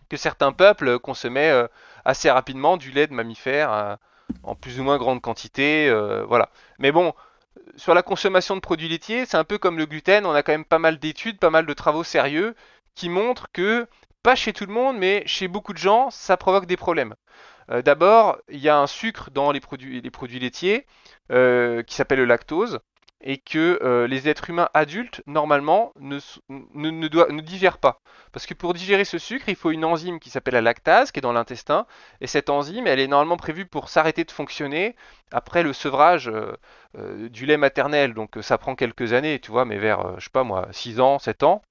[0.09, 1.67] que certains peuples consommaient euh,
[2.09, 3.97] assez rapidement du lait de mammifères euh,
[4.42, 5.90] en plus ou moins grande quantité.
[5.90, 6.49] Euh, voilà.
[6.79, 7.12] Mais bon,
[7.77, 10.53] sur la consommation de produits laitiers, c'est un peu comme le gluten, on a quand
[10.53, 12.55] même pas mal d'études, pas mal de travaux sérieux
[12.94, 13.87] qui montrent que,
[14.23, 17.14] pas chez tout le monde, mais chez beaucoup de gens, ça provoque des problèmes.
[17.85, 20.87] D'abord, il y a un sucre dans les produits, les produits laitiers
[21.29, 22.81] qui s'appelle le lactose
[23.20, 28.00] et que euh, les êtres humains adultes, normalement, ne, ne, ne, digèrent pas.
[28.33, 31.18] Parce que pour digérer ce sucre, il faut une enzyme qui s'appelle la lactase, qui
[31.18, 31.87] est dans l'intestin,
[32.20, 34.94] et cette enzyme, elle est normalement prévue pour s'arrêter de fonctionner
[35.33, 36.57] après le sevrage euh,
[36.96, 38.14] euh, du lait maternel.
[38.14, 41.18] Donc ça prend quelques années, tu vois, mais vers, je sais pas moi, 6 ans,
[41.18, 41.62] 7 ans.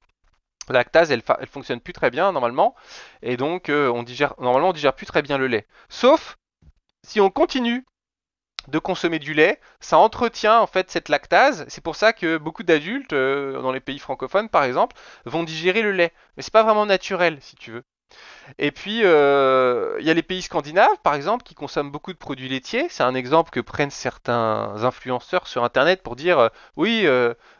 [0.69, 2.75] La lactase, elle, elle fonctionne plus très bien normalement,
[3.21, 5.65] et donc on digère, normalement on digère plus très bien le lait.
[5.88, 6.38] Sauf
[7.03, 7.86] si on continue
[8.67, 11.65] de consommer du lait, ça entretient en fait cette lactase.
[11.69, 15.82] C'est pour ça que beaucoup d'adultes, euh, dans les pays francophones par exemple, vont digérer
[15.82, 16.13] le lait.
[16.36, 17.84] Mais c'est pas vraiment naturel, si tu veux.
[18.58, 22.17] Et puis, euh, il y a les pays scandinaves, par exemple, qui consomment beaucoup de
[22.17, 22.88] produits laitiers.
[22.89, 27.06] C'est un exemple que prennent certains influenceurs sur Internet pour dire, euh, oui,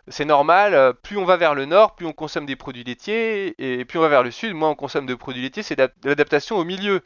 [0.08, 3.84] c'est normal, plus on va vers le nord, plus on consomme des produits laitiers, et
[3.86, 5.64] plus on va vers le sud, moins on consomme de produits laitiers.
[5.64, 7.02] C'est l'adaptation au milieu.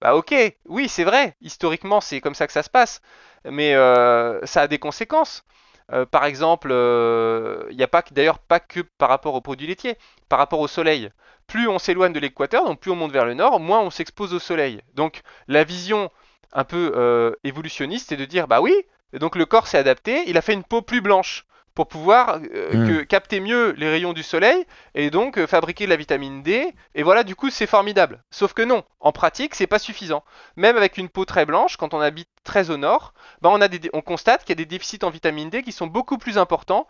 [0.00, 0.32] Bah ok,
[0.66, 3.00] oui, c'est vrai, historiquement c'est comme ça que ça se passe,
[3.44, 5.44] mais euh, ça a des conséquences.
[5.92, 9.66] Euh, par exemple, il euh, n'y a pas d'ailleurs pas que par rapport aux produits
[9.66, 9.96] laitiers,
[10.28, 11.10] par rapport au soleil.
[11.48, 14.34] Plus on s'éloigne de l'équateur, donc plus on monte vers le nord, moins on s'expose
[14.34, 14.82] au soleil.
[14.94, 16.10] Donc la vision
[16.52, 18.74] un peu évolutionniste, c'est de dire bah oui,
[19.14, 21.46] donc le corps s'est adapté, il a fait une peau plus blanche
[21.78, 23.04] pour pouvoir hmm.
[23.04, 26.74] capter mieux les rayons du soleil et donc fabriquer de la vitamine D.
[26.96, 28.24] Et voilà, du coup, c'est formidable.
[28.32, 30.24] Sauf que non, en pratique, c'est pas suffisant.
[30.56, 33.68] Même avec une peau très blanche, quand on habite très au nord, bah on, a
[33.68, 36.36] des, on constate qu'il y a des déficits en vitamine D qui sont beaucoup plus
[36.36, 36.88] importants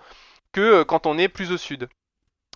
[0.53, 1.91] que quand on est plus au sud.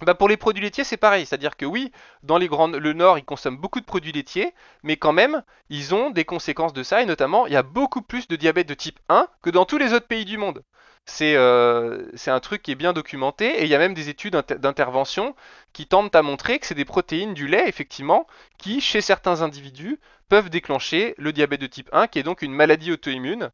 [0.01, 1.27] Bah pour les produits laitiers, c'est pareil.
[1.27, 1.93] C'est-à-dire que oui,
[2.23, 5.95] dans les grandes, le Nord, ils consomment beaucoup de produits laitiers, mais quand même, ils
[5.95, 8.73] ont des conséquences de ça, et notamment, il y a beaucoup plus de diabète de
[8.73, 10.63] type 1 que dans tous les autres pays du monde.
[11.05, 14.35] C'est euh, un truc qui est bien documenté, et il y a même des études
[14.35, 15.35] d'intervention
[15.73, 18.27] qui tentent à montrer que c'est des protéines du lait, effectivement,
[18.59, 22.55] qui, chez certains individus, peuvent déclencher le diabète de type 1, qui est donc une
[22.55, 23.51] maladie auto-immune,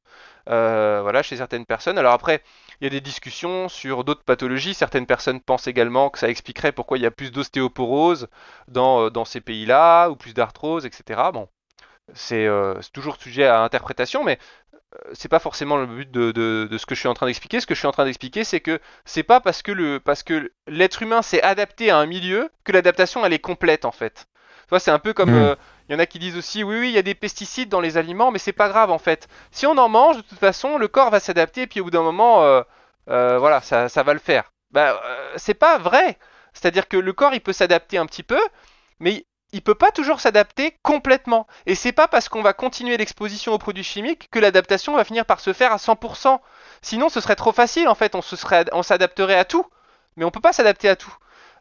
[0.51, 1.99] euh, voilà, chez certaines personnes.
[1.99, 2.43] Alors après,
[2.81, 4.75] il y a des discussions sur d'autres pathologies.
[4.75, 8.29] Certaines personnes pensent également que ça expliquerait pourquoi il y a plus d'ostéoporose
[8.69, 11.31] dans, euh, ces pays-là, ou plus d'arthrose, etc.
[11.33, 11.49] Bon,
[12.15, 12.49] c'est
[12.93, 14.39] toujours sujet à interprétation, mais
[15.13, 17.61] c'est pas forcément le but de, de, ce que je suis en train d'expliquer.
[17.61, 20.23] Ce que je suis en train d'expliquer, c'est que c'est pas parce que le parce
[20.23, 24.29] que l'être humain s'est adapté à un milieu que l'adaptation elle est complète en fait.
[24.63, 25.57] Tu vois, c'est un peu comme
[25.89, 27.81] il y en a qui disent aussi oui oui il y a des pesticides dans
[27.81, 29.29] les aliments, mais c'est pas grave en fait.
[29.51, 31.91] Si on en mange, de toute façon, le corps va s'adapter et puis au bout
[31.91, 32.65] d'un moment,
[33.07, 34.53] voilà, ça, ça va le faire.
[34.71, 35.01] Bah,
[35.37, 36.19] c'est pas vrai.
[36.53, 38.41] C'est-à-dire que le corps, il peut s'adapter un petit peu,
[39.01, 41.47] mais il peut pas toujours s'adapter complètement.
[41.67, 45.25] Et c'est pas parce qu'on va continuer l'exposition aux produits chimiques que l'adaptation va finir
[45.25, 46.39] par se faire à 100%.
[46.83, 48.21] Sinon, ce serait trop facile, en fait, on,
[48.73, 49.65] on s'adapterait à tout.
[50.17, 51.15] Mais on peut pas s'adapter à tout.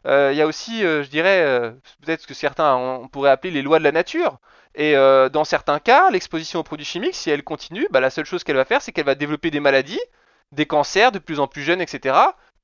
[0.06, 1.70] Euh, il y a aussi, euh, je dirais, euh,
[2.04, 4.38] peut-être ce que certains on pourrait appeler les lois de la nature.
[4.74, 8.44] Et dans certains cas, l'exposition aux produits chimiques, si elle continue, bah, la seule chose
[8.44, 9.98] qu'elle va faire, c'est qu'elle va développer des maladies,
[10.52, 12.14] des cancers de plus en plus jeunes, etc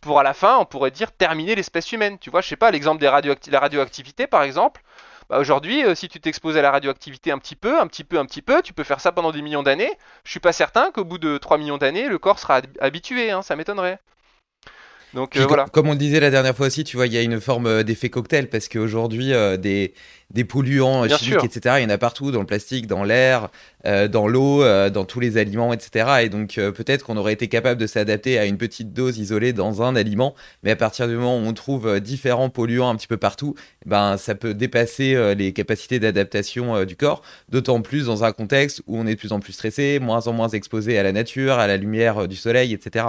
[0.04, 2.18] pour à la fin, on pourrait dire terminer l'espèce humaine.
[2.18, 4.82] Tu vois, je sais pas, l'exemple de la radioactivité, par exemple.
[5.28, 8.18] Bah aujourd'hui, euh, si tu t'exposes à la radioactivité un petit peu, un petit peu,
[8.18, 9.90] un petit peu, tu peux faire ça pendant des millions d'années.
[10.24, 13.42] Je suis pas certain qu'au bout de 3 millions d'années, le corps sera habitué, hein,
[13.42, 13.98] ça m'étonnerait.
[15.14, 15.66] Donc euh, voilà.
[15.72, 17.66] Comme on le disait la dernière fois aussi, tu vois, il y a une forme
[17.66, 19.94] euh, d'effet cocktail parce qu'aujourd'hui, des,
[20.30, 23.48] des polluants chimiques, etc., il y en a partout, dans le plastique, dans l'air,
[23.84, 26.22] dans l'eau, dans tous les aliments, etc.
[26.22, 29.82] Et donc peut-être qu'on aurait été capable de s'adapter à une petite dose isolée dans
[29.82, 33.18] un aliment, mais à partir du moment où on trouve différents polluants un petit peu
[33.18, 33.54] partout,
[33.86, 38.98] ben ça peut dépasser les capacités d'adaptation du corps, d'autant plus dans un contexte où
[38.98, 41.66] on est de plus en plus stressé, moins en moins exposé à la nature, à
[41.66, 43.06] la lumière du soleil, etc.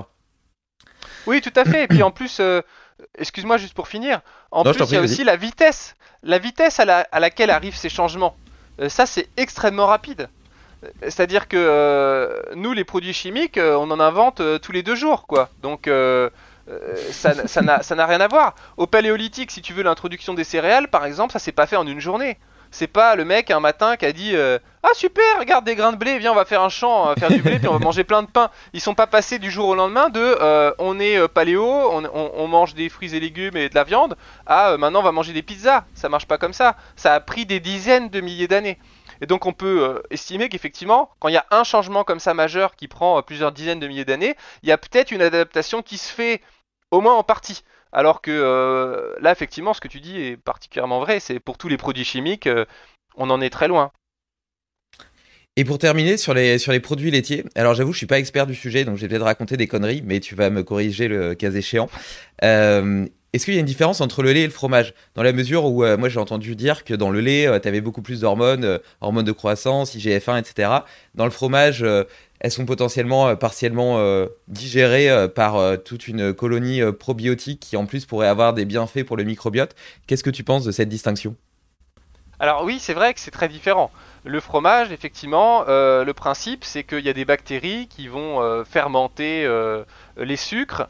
[1.28, 1.84] Oui, tout à fait.
[1.84, 2.62] Et puis en plus, euh,
[3.18, 7.20] excuse-moi juste pour finir, en plus il y a aussi la vitesse, la vitesse à,
[7.20, 8.36] laquelle arrivent ces changements.
[8.80, 10.30] Euh, ça, c'est extrêmement rapide.
[10.84, 15.50] Euh, c'est-à-dire que nous, les produits chimiques, on en invente tous les deux jours, quoi.
[15.62, 15.90] Donc
[17.12, 18.56] ça n'a rien à voir.
[18.78, 21.88] Au paléolithique, si tu veux l'introduction des céréales, par exemple, ça s'est pas fait en
[21.88, 22.38] une journée.
[22.78, 25.94] C'est pas le mec un matin qui a dit euh, Ah super, regarde des grains
[25.94, 27.78] de blé, viens on va faire un champ, on va faire du blé puis on
[27.78, 28.52] va manger plein de pain.
[28.74, 32.48] Ils sont pas passés du jour au lendemain de euh, on est euh, paléo, on,
[32.50, 35.42] mange des fruits et légumes et de la viande à maintenant on va manger des
[35.42, 35.86] pizzas.
[35.94, 36.76] Ça marche pas comme ça.
[36.98, 38.78] Ça a pris des dizaines de milliers d'années.
[39.22, 42.76] Et donc on peut estimer qu'effectivement, quand il y a un changement comme ça majeur
[42.76, 46.12] qui prend plusieurs dizaines de milliers d'années, il y a peut-être une adaptation qui se
[46.12, 46.42] fait
[46.92, 47.64] au moins en partie.
[47.96, 51.22] Alors que euh, là, effectivement, ce que tu dis est particulièrement vrai.
[51.22, 52.66] C'est pour tous les produits chimiques, euh,
[53.16, 53.90] on en est très loin.
[55.56, 58.84] Et pour terminer sur les, produits laitiers, alors j'avoue, je suis pas expert du sujet,
[58.84, 61.90] donc je vais peut-être raconter des conneries, mais tu vas me corriger le cas échéant.
[62.44, 64.94] Euh, est-ce qu'il y a une différence entre le lait et le fromage?
[65.14, 68.02] Dans la mesure où, moi j'ai entendu dire que dans le lait, tu avais beaucoup
[68.02, 70.70] plus d'hormones, hormones de croissance, IGF-1, etc.
[71.16, 71.86] Dans le fromage,
[72.40, 77.86] elles sont potentiellement euh, partiellement euh, digérées euh, par toute une colonie probiotique qui en
[77.86, 79.76] plus pourrait avoir des bienfaits pour le microbiote.
[80.08, 81.36] Qu'est-ce que tu penses de cette distinction?
[82.40, 83.92] Alors oui, c'est vrai que c'est très différent.
[84.26, 89.48] Le fromage, effectivement, le principe, c'est qu'il y a des bactéries qui vont fermenter
[90.18, 90.90] les sucres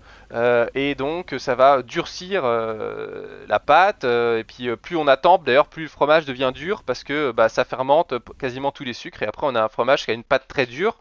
[0.74, 4.06] et donc ça va durcir la pâte.
[4.06, 7.64] et puis plus on attend, d'ailleurs, plus le fromage devient dur parce que bah, ça
[7.64, 10.48] fermente quasiment tous les sucres et après on a un fromage qui a une pâte
[10.48, 10.98] très dure.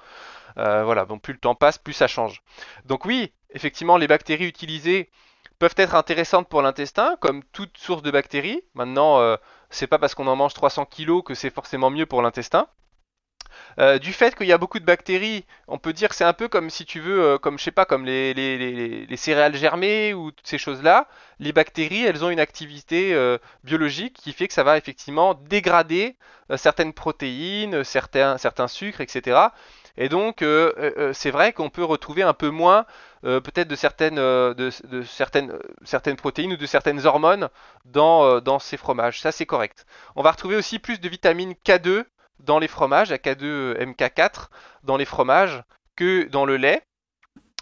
[0.58, 2.42] Euh, voilà, donc plus le temps passe, plus ça change.
[2.84, 5.10] Donc oui, effectivement, les bactéries utilisées
[5.58, 8.62] peuvent être intéressantes pour l'intestin, comme toute source de bactéries.
[8.74, 9.36] Maintenant, euh,
[9.70, 12.68] c'est pas parce qu'on en mange 300 kg que c'est forcément mieux pour l'intestin.
[13.78, 16.32] Euh, du fait qu'il y a beaucoup de bactéries, on peut dire que c'est un
[16.32, 20.32] peu comme si tu veux, comme je sais pas, comme les, les, céréales germées ou
[20.32, 21.08] toutes ces choses-là.
[21.38, 23.16] Les bactéries, elles ont une activité
[23.62, 26.16] biologique qui fait que ça va effectivement dégrader
[26.56, 29.50] certaines protéines, certains sucres, etc.
[29.96, 32.86] Et donc, euh, euh, euh, c'est vrai qu'on peut retrouver un peu moins
[33.22, 34.16] peut-être de certaines,
[36.16, 37.48] protéines ou de certaines hormones
[37.86, 39.22] dans, ces fromages.
[39.22, 39.86] Ça, c'est correct.
[40.14, 42.04] On va retrouver aussi plus de vitamine K2
[42.40, 44.48] dans les fromages, AK2 MK4
[44.82, 45.62] dans les fromages
[45.96, 46.82] que dans le lait.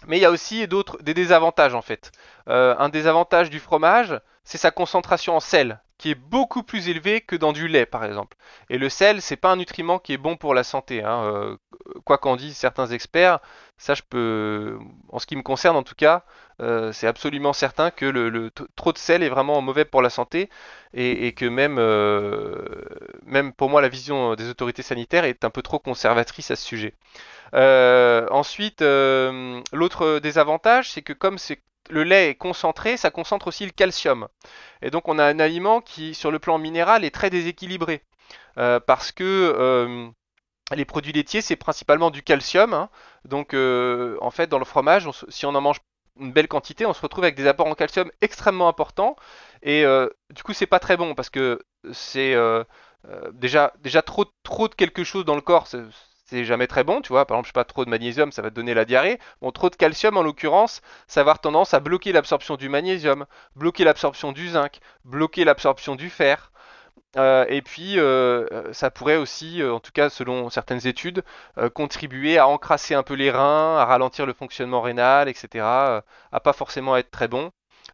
[0.05, 2.11] Mais il y a aussi d'autres des désavantages en fait.
[2.47, 7.35] Un désavantage du fromage, c'est sa concentration en sel, qui est beaucoup plus élevée que
[7.35, 8.37] dans du lait par exemple.
[8.69, 11.03] Et le sel, c'est pas un nutriment qui est bon pour la santé.
[11.03, 11.23] Hein.
[11.25, 11.57] Euh,
[12.05, 13.39] quoi qu'en disent certains experts,
[13.77, 14.79] ça je peux,
[15.09, 16.23] en ce qui me concerne en tout cas,
[16.61, 20.49] euh, c'est absolument certain que le, trop de sel est vraiment mauvais pour la santé
[20.93, 21.75] et, que même,
[23.25, 26.65] même pour moi la vision des autorités sanitaires est un peu trop conservatrice à ce
[26.65, 26.93] sujet.
[27.53, 31.37] Euh, ensuite, euh, l'autre désavantage, c'est que comme
[31.89, 34.27] le lait est concentré, ça concentre aussi le calcium.
[34.81, 38.03] Et donc on a un aliment qui, sur le plan minéral, est très déséquilibré.
[38.57, 40.11] Euh, parce que
[40.73, 42.73] les produits laitiers, c'est principalement du calcium.
[42.73, 42.89] Hein.
[43.25, 45.79] Donc en fait, dans le fromage, si on en mange
[46.19, 49.15] une belle quantité, on se retrouve avec des apports en calcium extrêmement importants.
[49.61, 49.83] Et
[50.29, 51.59] du coup, c'est pas très bon parce que
[51.91, 52.35] c'est
[53.33, 55.67] déjà, déjà trop, trop de quelque chose dans le corps
[56.25, 57.25] c'est jamais très bon, tu vois.
[57.25, 59.19] Par exemple, je sais pas, trop de magnésium, ça va te donner la diarrhée.
[59.41, 63.25] Bon, trop de calcium, en l'occurrence, ça va avoir tendance à bloquer l'absorption du magnésium,
[63.55, 66.51] bloquer l'absorption du zinc, bloquer l'absorption du fer.
[67.17, 71.23] Euh, et puis, euh, ça pourrait aussi, euh, en tout cas selon certaines études,
[71.73, 75.65] contribuer à encrasser un peu les reins, à ralentir le fonctionnement rénal, etc.
[76.31, 77.51] à pas forcément être très bon.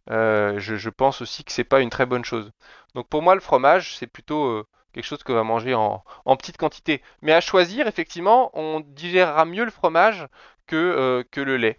[0.08, 2.52] Je, je, pense aussi que c'est pas une très bonne chose.
[2.94, 6.02] Donc pour moi, le fromage, c'est plutôt quelque chose qu'on va manger en,
[6.36, 7.02] petite quantité.
[7.22, 10.26] Mais à choisir, effectivement, on digérera mieux le fromage
[10.66, 11.78] que, euh, que le lait.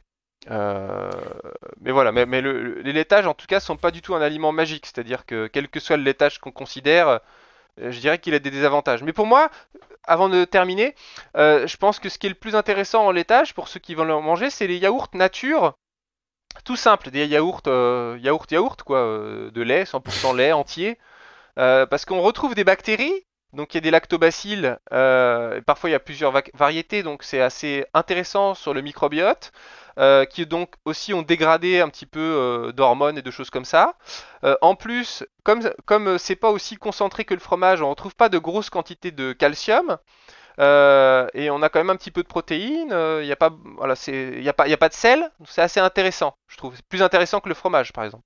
[0.50, 1.12] Euh,
[1.82, 4.86] mais voilà, mais, les laitages en tout cas sont pas du tout un aliment magique,
[4.88, 7.20] c'est-à-dire que quel que soit le laitage qu'on considère, euh,
[7.78, 9.04] je dirais qu'il a des désavantages.
[9.04, 9.50] Mais pour moi,
[10.04, 10.96] avant de terminer,
[11.36, 14.04] je pense que ce qui est le plus intéressant en laitage pour ceux qui vont
[14.04, 15.76] le manger, c'est les yaourts nature,
[16.66, 19.00] tout simple, des yaourts, yaourt yaourt quoi,
[19.54, 20.98] de lait, 100% lait entier.
[21.58, 25.94] Euh, parce qu'on retrouve des bactéries, donc il y a des lactobacilles, euh, parfois il
[25.94, 29.52] y a plusieurs variétés, donc c'est assez intéressant sur le microbiote.
[30.00, 33.96] Euh, qui donc aussi ont dégradé un petit peu d'hormones et de choses comme ça.
[34.62, 38.70] en plus, comme c'est pas aussi concentré que le fromage, on retrouve pas de grosses
[38.70, 39.98] quantités de calcium.
[40.60, 42.96] et on a quand même un petit peu de protéines.
[43.22, 45.30] Il n'y a pas, a pas de sel.
[45.46, 46.74] C'est assez intéressant, je trouve.
[46.76, 48.24] C'est plus intéressant que le fromage, par exemple.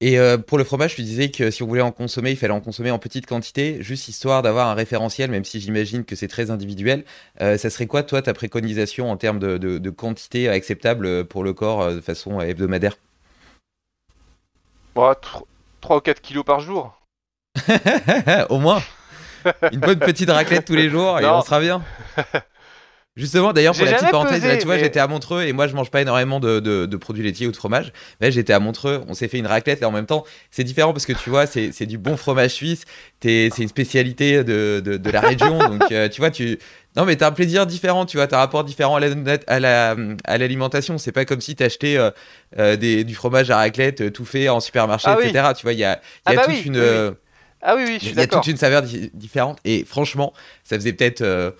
[0.00, 2.52] Et euh, pour le fromage, tu disais que si on voulait en consommer, il fallait
[2.52, 6.28] en consommer en petite quantité, juste histoire d'avoir un référentiel, même si j'imagine que c'est
[6.28, 7.04] très individuel.
[7.40, 11.82] Euh, ça serait quoi, toi, ta préconisation en termes de, quantité acceptable pour le corps
[11.82, 12.96] euh, de façon hebdomadaire?
[14.94, 15.20] 3,
[15.80, 17.00] 3 ou 4 kilos par jour.
[18.48, 18.82] Au moins
[19.70, 21.84] Une bonne petite raclette tous les jours et on sera bien
[23.16, 25.88] Justement, d'ailleurs, pour la petite parenthèse, tu vois, j'étais à Montreux et moi, je mange
[25.88, 27.92] pas énormément de, produits laitiers ou de fromage.
[28.20, 30.24] Là, j'étais à Montreux, on s'est fait une raclette là en même temps.
[30.50, 32.84] C'est différent parce que tu vois, c'est du bon fromage suisse,
[33.22, 35.58] c'est une spécialité de, de, la région.
[35.68, 36.58] donc, euh, tu vois, tu.
[36.96, 39.00] Non, mais t'as un plaisir différent, tu vois, t'as un rapport différent à
[40.38, 40.94] l'alimentation.
[40.94, 42.10] La, c'est pas comme si t'achetais euh,
[42.58, 45.50] euh, du fromage à raclette tout fait en supermarché, ah etc.
[45.56, 47.14] Tu vois, il y a, y a ah bah toute une.
[47.66, 49.58] Ah oui, oui, je suis Il y a toute une saveur différente.
[49.64, 50.32] Et franchement,
[50.64, 51.54] ça faisait peut-être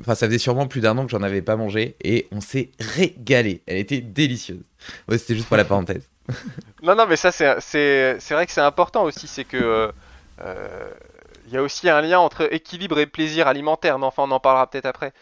[0.00, 2.70] Enfin, ça faisait sûrement plus d'un an que j'en avais pas mangé et on s'est
[2.78, 3.62] régalé.
[3.66, 4.64] Elle était délicieuse.
[5.08, 6.08] Ouais, c'était juste pour la parenthèse.
[6.82, 9.26] non, non, mais ça, c'est vrai que c'est important aussi.
[9.26, 9.56] C'est que.
[9.56, 9.92] Euh,
[10.40, 10.90] euh,
[11.46, 13.98] il y a aussi un lien entre équilibre et plaisir alimentaire.
[13.98, 15.12] Mais enfin, on en parlera peut-être après.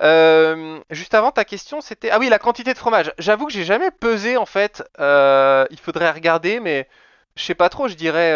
[0.00, 3.12] Euh, juste avant ta question, c'était ah oui la quantité de fromage.
[3.18, 4.84] J'avoue que j'ai jamais pesé en fait.
[4.98, 6.88] il faudrait regarder, mais
[7.34, 7.88] je sais pas trop.
[7.88, 8.32] Je dirais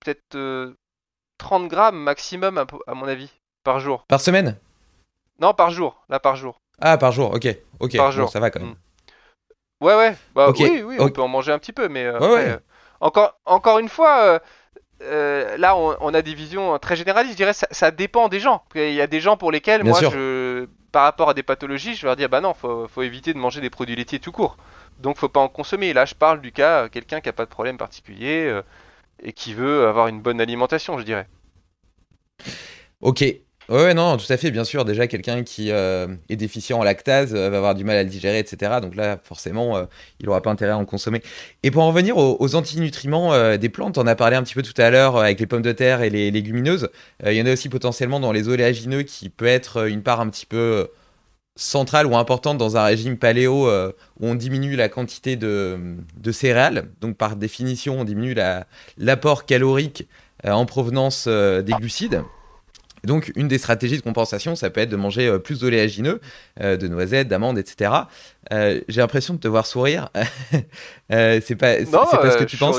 [0.00, 0.76] peut-être
[1.38, 3.30] 30 grammes maximum à, mon avis
[3.64, 4.04] par jour.
[4.06, 4.56] Par semaine?
[5.40, 6.02] Non, par jour.
[6.08, 6.60] Là, par jour.
[6.80, 7.46] Ah, par jour, ok.
[7.80, 8.28] Ok, par jour.
[8.28, 8.70] ça va quand même.
[8.70, 9.84] Mm.
[9.84, 10.16] Ouais, ouais.
[10.34, 12.58] Bah, Oui, oui, on peut en manger un petit peu, mais euh, euh,
[13.00, 14.40] encore, encore une fois,
[15.02, 17.34] euh, là, on, a des visions très généralistes.
[17.34, 18.64] Je dirais ça, ça dépend des gens.
[18.74, 22.02] Il y a des gens pour lesquels, moi, je, par rapport à des pathologies, je
[22.02, 24.56] vais leur dire, bah non, faut, faut éviter de manger des produits laitiers tout court.
[24.98, 25.92] Donc, faut pas en consommer.
[25.92, 28.52] Là, je parle du cas, quelqu'un qui a pas de problème particulier
[29.22, 31.28] et qui veut avoir une bonne alimentation, je dirais.
[33.00, 33.24] Ok,
[33.68, 34.86] Ouais, non, tout à fait, bien sûr.
[34.86, 38.08] Déjà, quelqu'un qui euh, est déficient en lactase euh, va avoir du mal à le
[38.08, 38.78] digérer, etc.
[38.80, 39.84] Donc là, forcément, euh,
[40.20, 41.22] il n'aura pas intérêt à en consommer.
[41.62, 44.80] Et pour en revenir aux, antinutriments des plantes, on a parlé un petit peu tout
[44.80, 46.88] à l'heure avec les pommes de terre et les légumineuses.
[47.26, 50.30] il y en a aussi potentiellement dans les oléagineux qui peut être une part un
[50.30, 50.88] petit peu
[51.56, 55.78] centrale ou importante dans un régime paléo où on diminue la quantité de,
[56.16, 56.88] de céréales.
[57.00, 58.34] Donc par définition, on diminue
[58.96, 60.08] l'apport calorique
[60.44, 62.22] en provenance des glucides
[63.08, 66.20] donc, une des stratégies de compensation, ça peut être de manger euh, plus d'oléagineux,
[66.60, 67.90] euh, de noisettes, d'amandes, etc.
[68.52, 70.10] Euh, j'ai l'impression de te voir sourire.
[71.10, 72.78] c'est pas, ce que tu penses?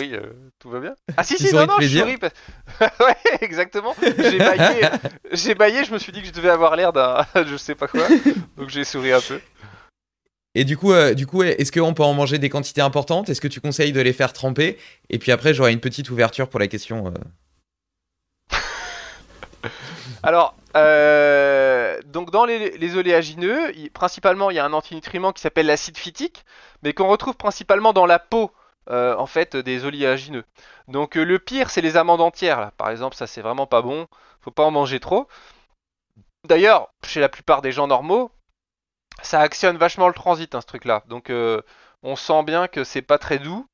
[0.60, 2.18] Tout va bien Ah si, si, souris non, non, je souris.
[2.18, 2.34] parce-
[3.00, 3.96] ouais, exactement.
[4.02, 4.82] J'ai baillé,
[5.32, 7.88] j'ai baillé, je me suis dit que je devais avoir l'air d'un je sais pas
[7.88, 8.06] quoi.
[8.58, 9.40] Donc j'ai souri un peu.
[10.56, 13.30] Et du coup, euh, du coup, est-ce qu'on peut en manger des quantités importantes?
[13.30, 14.78] Est-ce que tu conseilles de les faire tremper?
[15.10, 17.08] Et puis après, j'aurai une petite ouverture pour la question.
[17.08, 17.12] euh.
[20.24, 25.98] Alors, euh, donc dans les, oléagineux, principalement, il y a un antinutriment qui s'appelle l'acide
[25.98, 26.46] phytique,
[26.84, 28.52] mais qu'on retrouve principalement dans la peau,
[28.90, 30.46] euh, en fait, des oléagineux.
[30.88, 32.72] Donc euh, le pire, c'est les amandes entières, là.
[32.78, 34.08] Par exemple, ça c'est vraiment pas bon.
[34.42, 35.28] Faut pas en manger trop.
[36.46, 38.32] D'ailleurs, chez la plupart des gens normaux,
[39.22, 41.04] ça actionne vachement le transit, hein, ce truc-là.
[41.08, 41.62] Donc euh,
[42.04, 43.68] on sent bien que c'est pas très doux.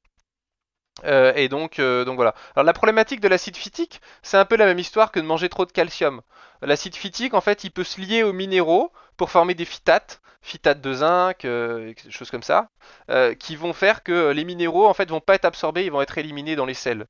[1.03, 2.33] Euh, et donc, euh, donc voilà.
[2.55, 5.49] Alors la problématique de l'acide phytique, c'est un peu la même histoire que de manger
[5.49, 6.21] trop de calcium.
[6.61, 10.79] L'acide phytique, en fait, il peut se lier aux minéraux pour former des phytates, phytates
[10.79, 12.69] de zinc, euh, choses comme ça,
[13.09, 16.01] euh, qui vont faire que les minéraux, en fait, vont pas être absorbés, ils vont
[16.01, 17.07] être éliminés dans les selles.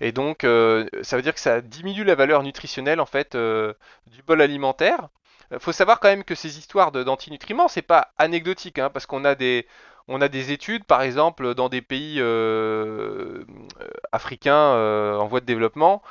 [0.00, 4.42] Et donc, ça veut dire que ça diminue la valeur nutritionnelle, en fait, du bol
[4.42, 5.08] alimentaire.
[5.60, 9.34] Faut savoir quand même que ces histoires d'antinutriments, c'est pas anecdotique, hein, parce qu'on a
[9.34, 9.66] des
[10.08, 13.44] on a des études, par exemple, dans des pays euh,
[13.80, 16.02] euh, africains euh, en voie de développement,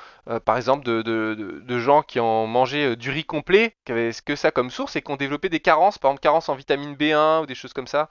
[0.46, 4.70] par exemple, de, gens qui ont mangé du riz complet, qui avaient que ça comme
[4.70, 7.56] source, et qui ont développé des carences, par exemple, carences en vitamine B1 ou des
[7.56, 8.10] choses comme ça,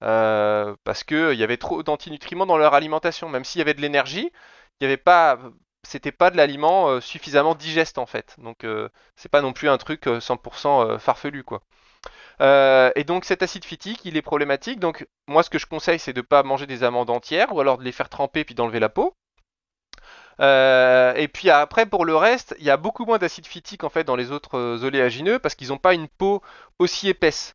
[0.00, 3.28] parce qu'il y avait trop d'antinutriments dans leur alimentation.
[3.28, 4.30] Même s'il y avait de l'énergie,
[4.80, 5.38] il y avait pas,
[5.82, 8.36] c'était pas de l'aliment suffisamment digeste en fait.
[8.38, 8.64] Donc,
[9.16, 11.62] c'est pas non plus un truc euh, 100% euh, farfelu, quoi.
[12.40, 14.80] Euh, et donc cet acide phytique, il est problématique.
[14.80, 17.78] Donc moi, ce que je conseille, c'est de pas manger des amandes entières ou alors
[17.78, 19.14] de les faire tremper puis d'enlever la peau.
[20.40, 23.88] Euh, et puis après, pour le reste, il y a beaucoup moins d'acide phytique en
[23.88, 26.42] fait dans les autres euh, oléagineux parce qu'ils n'ont pas une peau
[26.78, 27.54] aussi épaisse.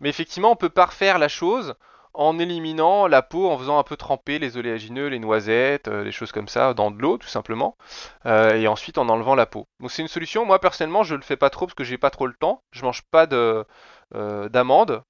[0.00, 1.74] Mais effectivement, on peut parfaire la chose
[2.12, 6.30] en éliminant la peau, en faisant un peu tremper les oléagineux, les noisettes, les choses
[6.30, 7.76] comme ça, dans de l'eau tout simplement,
[8.24, 9.66] et ensuite en enlevant la peau.
[9.80, 10.46] Donc c'est une solution.
[10.46, 12.62] Moi personnellement, je le fais pas trop parce que j'ai pas trop le temps.
[12.70, 13.64] Je mange pas de
[14.12, 15.02] d'amandes,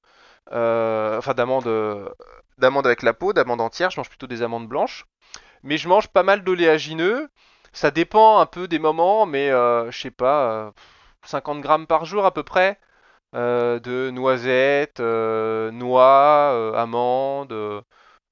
[0.53, 2.09] euh, enfin d'amandes, euh,
[2.59, 3.91] d'amandes avec la peau, d'amandes entières.
[3.91, 5.07] Je mange plutôt des amandes blanches.
[5.63, 7.29] Mais je mange pas mal d'oléagineux.
[7.73, 10.73] Ça dépend un peu des moments, mais euh, je sais pas, euh,
[11.25, 12.79] 50 grammes par jour à peu près.
[13.35, 17.83] euh, de noisettes, euh, noix, euh, amandes, euh,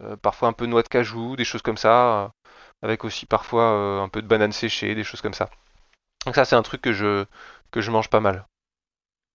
[0.02, 2.28] euh, parfois un peu de noix de cajou, des choses comme ça, euh,
[2.82, 5.50] avec aussi parfois euh, un peu de banane séchée, des choses comme ça.
[6.26, 7.26] Donc ça c'est un truc que je
[7.72, 8.46] que je mange pas mal.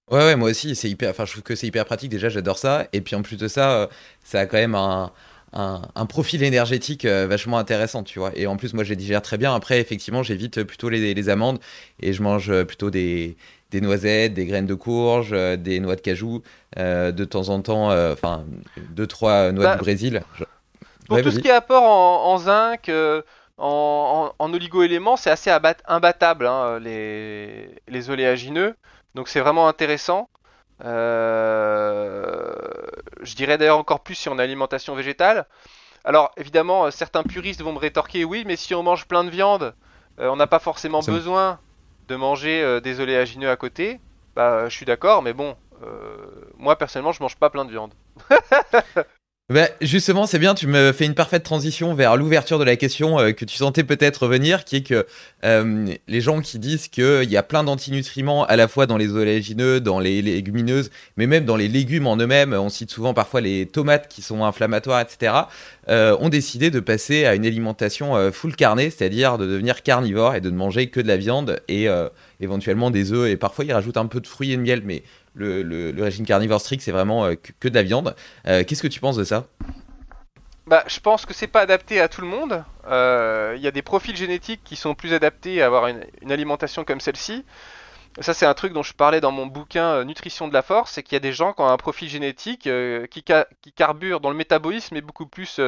[0.09, 1.09] Ouais, ouais, moi aussi, c'est hyper.
[1.09, 2.09] Enfin, je trouve que c'est hyper pratique.
[2.09, 2.87] Déjà, j'adore ça.
[2.93, 3.87] Et puis en plus de ça, euh,
[4.23, 5.11] ça a quand même un,
[5.53, 8.31] un, un profil énergétique euh, vachement intéressant, tu vois.
[8.35, 9.53] Et en plus, moi, je les digère très bien.
[9.53, 11.59] Après, effectivement, j'évite plutôt les, les amandes
[12.01, 13.35] et je mange euh, plutôt des,
[13.71, 16.41] des noisettes, des graines de courge, euh, des noix de cajou,
[16.77, 18.45] euh, de temps en temps, euh, enfin,
[18.77, 20.21] deux, trois noix Bah, du Brésil.
[20.39, 20.45] Je-
[21.07, 23.21] Pour Ouais, tout ce qui est apport en, en zinc, euh,
[23.57, 25.49] en, en, en oligo-éléments, c'est assez
[25.85, 28.75] imbattable hein, les, les oléagineux.
[29.17, 30.29] Donc c'est vraiment intéressant.
[30.85, 32.53] Euh,
[33.21, 35.47] je dirais d'ailleurs encore plus sur une alimentation végétale.
[36.03, 39.31] Alors évidemment, euh, certains puristes vont me rétorquer oui, mais si on mange plein de
[39.31, 39.75] viande,
[40.19, 41.59] euh, on n'a pas forcément C'est- besoin
[42.09, 44.01] de manger euh, des oléagineux à côté.
[44.35, 45.57] Bah, je suis d'accord, mais bon,
[46.57, 47.95] moi personnellement, je mange pas plein de viande.
[49.49, 53.17] Bah, justement, c'est bien, tu me fais une parfaite transition vers l'ouverture de la question
[53.17, 55.07] euh, que tu sentais peut-être venir, qui est que
[55.45, 59.13] euh, les gens qui disent qu'il y a plein d'antinutriments à la fois dans les
[59.13, 63.39] oléagineux, dans les légumineuses, mais même dans les légumes en eux-mêmes, on cite souvent parfois
[63.39, 65.33] les tomates qui sont inflammatoires, etc.,
[65.87, 70.41] euh, ont décidé de passer à une alimentation full carnée, c'est-à-dire de devenir carnivore et
[70.41, 71.87] de ne manger que de la viande et
[72.41, 75.03] éventuellement des œufs, et parfois ils rajoutent un peu de fruits et de miel, mais
[75.37, 78.15] le, régime carnivore strict, c'est vraiment euh, que, de la viande.
[78.47, 79.47] Euh, Qu'est-ce que tu penses de ça?
[80.65, 82.63] Bah, je pense que c'est pas adapté à tout le monde.
[82.87, 86.83] Euh, Il y a des profils génétiques qui sont plus adaptés à avoir une, alimentation
[86.83, 87.45] comme celle-ci.
[88.19, 91.03] Ça, c'est un truc dont je parlais dans mon bouquin Nutrition de la force, c'est
[91.03, 92.67] qu'il y a des gens qui ont un profil génétique
[93.11, 95.61] qui, ca- qui carbure, dont le métabolisme est beaucoup plus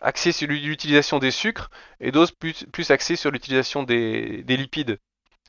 [0.00, 4.98] axé sur l'utilisation des sucres, et d'autres plus, axés sur l'utilisation des lipides.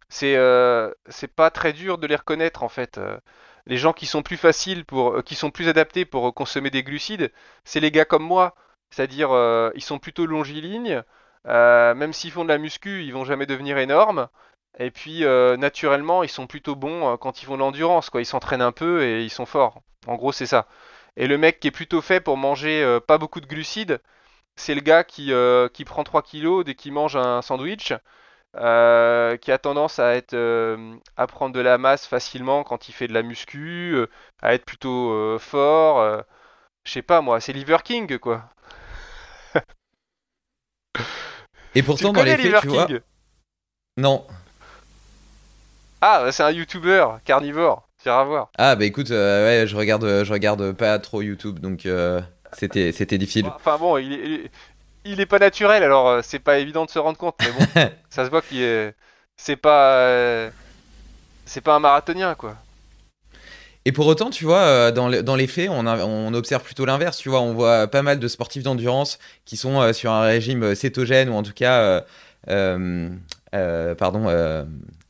[0.10, 2.98] C'est euh, c'est pas très dur de les reconnaître en fait.
[2.98, 3.18] Euh,
[3.66, 6.84] les gens qui sont plus faciles pour, euh, qui sont plus adaptés pour consommer des
[6.84, 7.32] glucides,
[7.64, 8.56] c'est les gars comme moi.
[8.92, 9.30] C'est-à-dire,
[9.76, 11.04] ils sont plutôt longilignes.
[11.46, 14.30] même s'ils font de la muscu, ils vont jamais devenir énormes.
[14.80, 15.22] Et puis,
[15.58, 18.22] naturellement, ils sont plutôt bons quand ils font de l'endurance, quoi.
[18.22, 19.82] Ils s'entraînent un peu et ils sont forts.
[20.08, 20.68] En gros, c'est ça.
[21.18, 24.00] Et le mec qui est plutôt fait pour manger pas beaucoup de glucides,
[24.56, 25.34] c'est le gars qui,
[25.74, 27.94] qui prend 3 kilos dès qu'il mange un sandwich,
[28.58, 32.94] euh, qui a tendance à être euh, à prendre de la masse facilement quand il
[32.94, 34.08] fait de la muscu, euh,
[34.42, 36.24] à être plutôt fort.
[36.84, 38.44] je sais pas moi, c'est Liver King quoi.
[41.76, 42.88] Et pourtant, tu dans les faits, tu vois.
[43.98, 44.26] Non.
[46.02, 47.88] Ah, bah, c'est un YouTuber carnivore.
[48.06, 48.50] Iras voir.
[48.58, 51.88] Ah, bah écoute, ouais, je regarde, je regarde pas trop YouTube, donc
[52.54, 53.48] c'était, c'était difficile.
[53.54, 54.52] Enfin bon, il il est-
[55.06, 57.36] il est pas naturel, alors euh, c'est pas évident de se rendre compte.
[57.42, 57.66] Mais bon,
[58.10, 58.94] ça se voit qu'il est.
[59.38, 59.96] C'est pas.
[59.98, 60.50] euh,
[61.46, 62.56] C'est pas un marathonien, quoi.
[63.86, 67.18] Et pour autant, tu vois, euh, dans, le- dans les faits, on, observe plutôt l'inverse.
[67.18, 71.30] Tu vois, on voit pas mal de sportifs d'endurance qui sont sur un régime cétogène
[71.30, 72.02] ou en tout cas, euh,
[72.50, 73.10] euh,
[73.54, 74.28] euh, pardon,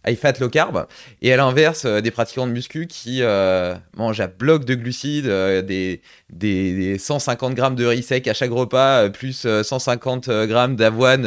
[0.07, 0.85] high fat low carb.
[1.21, 5.27] Et à l'inverse, euh, des pratiquants de muscu qui euh, mangent à bloc de glucides,
[5.27, 10.29] euh, des, des, des 150 grammes de riz sec à chaque repas, plus euh, 150
[10.47, 11.25] grammes d'avoine.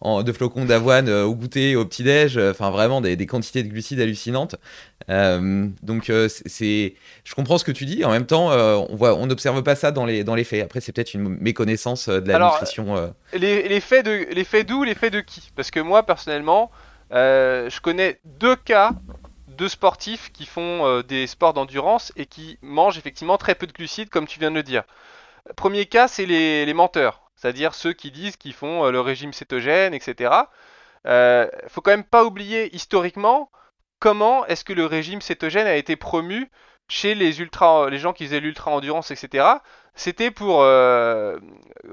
[0.00, 3.62] en- de flocons d'avoine euh, au goûter, au petit-déj, euh, enfin vraiment des, des quantités
[3.62, 4.56] de glucides hallucinantes.
[5.08, 6.94] Euh, donc c'est-
[7.24, 8.04] je comprends ce que tu dis.
[8.04, 10.62] En même temps, on voit, on n'observe pas ça dans les dans les faits.
[10.64, 13.14] Après, c'est peut-être une méconnaissance de la Alors, nutrition.
[13.32, 15.50] Les, les faits de les faits d'où, les faits de qui?
[15.54, 16.70] Parce que moi personnellement,
[17.14, 18.90] euh, je connais deux cas
[19.54, 23.72] de sportifs qui font euh, des sports d'endurance et qui mangent effectivement très peu de
[23.72, 24.84] glucides, comme tu viens de le dire.
[25.56, 29.94] Premier cas, c'est les, menteurs, c'est-à-dire ceux qui disent qu'ils font euh, le régime cétogène,
[29.94, 30.32] etc.
[31.06, 33.50] Euh, faut quand même pas oublier historiquement
[33.98, 36.50] comment est-ce que le régime cétogène a été promu
[36.88, 39.46] chez les ultra, les gens qui faisaient l'ultra endurance, etc.
[39.94, 41.38] C'était pour euh,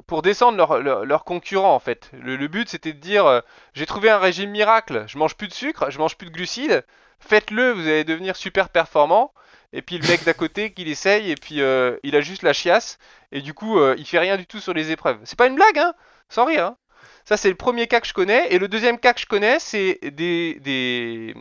[0.07, 2.09] pour descendre leurs leur, leur concurrents en fait.
[2.13, 3.41] Le, but c'était de dire euh,
[3.73, 6.83] j'ai trouvé un régime miracle, je mange plus de sucre, je mange plus de glucides,
[7.19, 9.33] faites-le, vous allez devenir super performant.
[9.73, 12.53] Et puis le mec d'à côté qui l'essaye et puis euh, il a juste la
[12.53, 12.97] chiasse
[13.31, 15.19] et du coup euh, il fait rien du tout sur les épreuves.
[15.23, 15.93] C'est pas une blague hein,
[16.29, 16.65] sans rire.
[16.65, 16.77] Hein.
[17.25, 19.59] Ça c'est le premier cas que je connais et le deuxième cas que je connais
[19.59, 21.33] c'est des,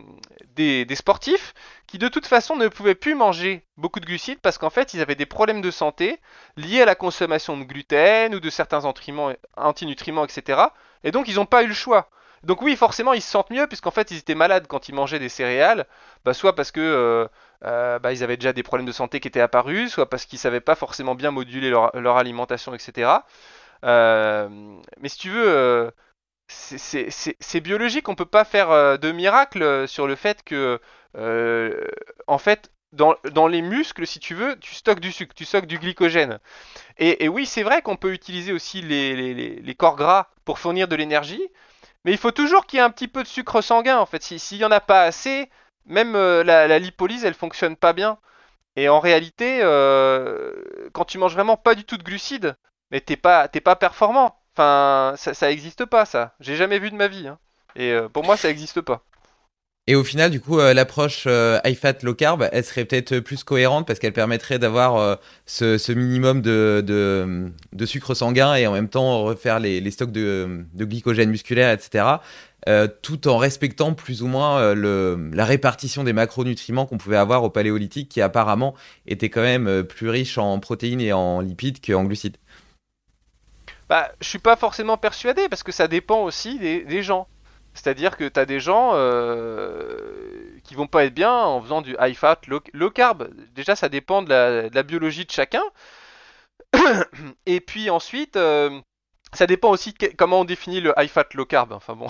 [0.95, 1.55] sportifs
[1.87, 5.01] qui de toute façon ne pouvaient plus manger beaucoup de glucides parce qu'en fait ils
[5.01, 6.21] avaient des problèmes de santé
[6.57, 10.61] liés à la consommation de gluten ou de certains antinutriments, etc.
[11.05, 12.11] Et donc ils n'ont pas eu le choix.
[12.43, 15.19] Donc oui, forcément, ils se sentent mieux puisqu'en fait ils étaient malades quand ils mangeaient
[15.19, 15.87] des céréales,
[16.25, 17.29] bah, soit parce que euh,
[17.65, 20.39] euh, bah, ils avaient déjà des problèmes de santé qui étaient apparus, soit parce qu'ils
[20.39, 23.11] savaient pas forcément bien moduler leur alimentation, etc.
[23.85, 24.49] Euh,
[25.01, 25.91] mais si tu veux, euh,
[26.49, 30.81] c'est- biologique, on peut pas faire euh, de miracle sur le fait que,
[32.27, 35.79] en fait, dans, les muscles, si tu veux, tu stockes du sucre, tu stockes du
[35.79, 36.41] glycogène.
[36.99, 41.43] Et, oui, c'est vrai qu'on peut utiliser aussi les, corps gras pour fournir de l'énergie,
[42.05, 44.23] mais il faut toujours qu'il y ait un petit peu de sucre sanguin, en fait.
[44.23, 45.51] Si- S'il n'y en a pas assez,
[45.87, 48.19] même la, lipolyse, elle fonctionne pas bien.
[48.77, 49.61] Et en réalité,
[50.93, 52.57] quand tu manges vraiment pas du tout de glucides,
[52.91, 54.37] mais t'es pas, t'es pas performant.
[54.55, 56.35] Enfin, ça, ça existe pas, ça.
[56.41, 57.29] J'ai jamais vu de ma vie.
[57.29, 57.39] hein.
[57.77, 59.05] Et euh, pour moi, ça existe pas.
[59.87, 63.19] Et au final, du coup, euh, l'approche euh, high fat low carb, elle serait peut-être
[63.19, 65.17] plus cohérente parce qu'elle permettrait d'avoir euh,
[65.47, 66.81] ce, minimum de,
[67.73, 72.05] de, sucre sanguin et en même temps refaire les, stocks de, glycogène musculaire, etc.
[72.69, 77.43] euh, tout en respectant plus ou moins euh, la répartition des macronutriments qu'on pouvait avoir
[77.43, 78.75] au paléolithique, qui apparemment
[79.07, 82.37] était quand même euh, plus riche en protéines et en lipides qu'en glucides.
[83.91, 87.27] Bah, je suis pas forcément persuadé parce que ça dépend aussi des, des gens.
[87.75, 89.99] C'est-à-dire que tu as des gens euh,
[90.65, 93.29] qui vont pas être bien en faisant du high fat, low, low carb.
[93.55, 95.63] Déjà, ça dépend de la, de la biologie de chacun.
[97.47, 98.71] Et puis ensuite, euh,
[99.33, 101.73] ça dépend aussi de comment on définit le high fat, low carb.
[101.73, 102.07] Enfin bon.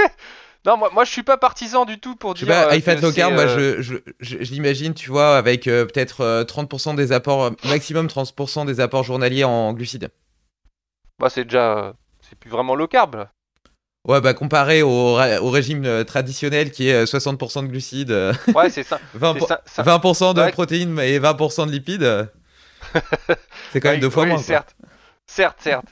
[0.66, 2.54] non, moi, moi je suis pas partisan du tout pour Je sais dire.
[2.54, 5.66] pas, euh, high fat low carb, moi, je, je, je- je l'imagine, tu vois, avec
[5.66, 10.10] euh, peut-être euh, 30% des apports, maximum 30% des apports journaliers en glucides.
[11.22, 11.78] Bah, c'est déjà.
[11.78, 13.14] euh, C'est plus vraiment low carb.
[13.14, 13.30] là.
[14.04, 18.68] Ouais, bah comparé au, régime euh, traditionnel qui est euh, 60% de glucides, euh, Ouais,
[18.68, 18.98] c'est ça.
[19.16, 20.50] 20%, c'est ça, ça- 20% de Ouais.
[20.50, 22.26] protéines et 20% de lipides, euh,
[23.72, 24.36] c'est quand même deux fois oui, moins.
[24.38, 24.44] quoi.
[24.44, 24.74] Certes,
[25.26, 25.86] certes, certes.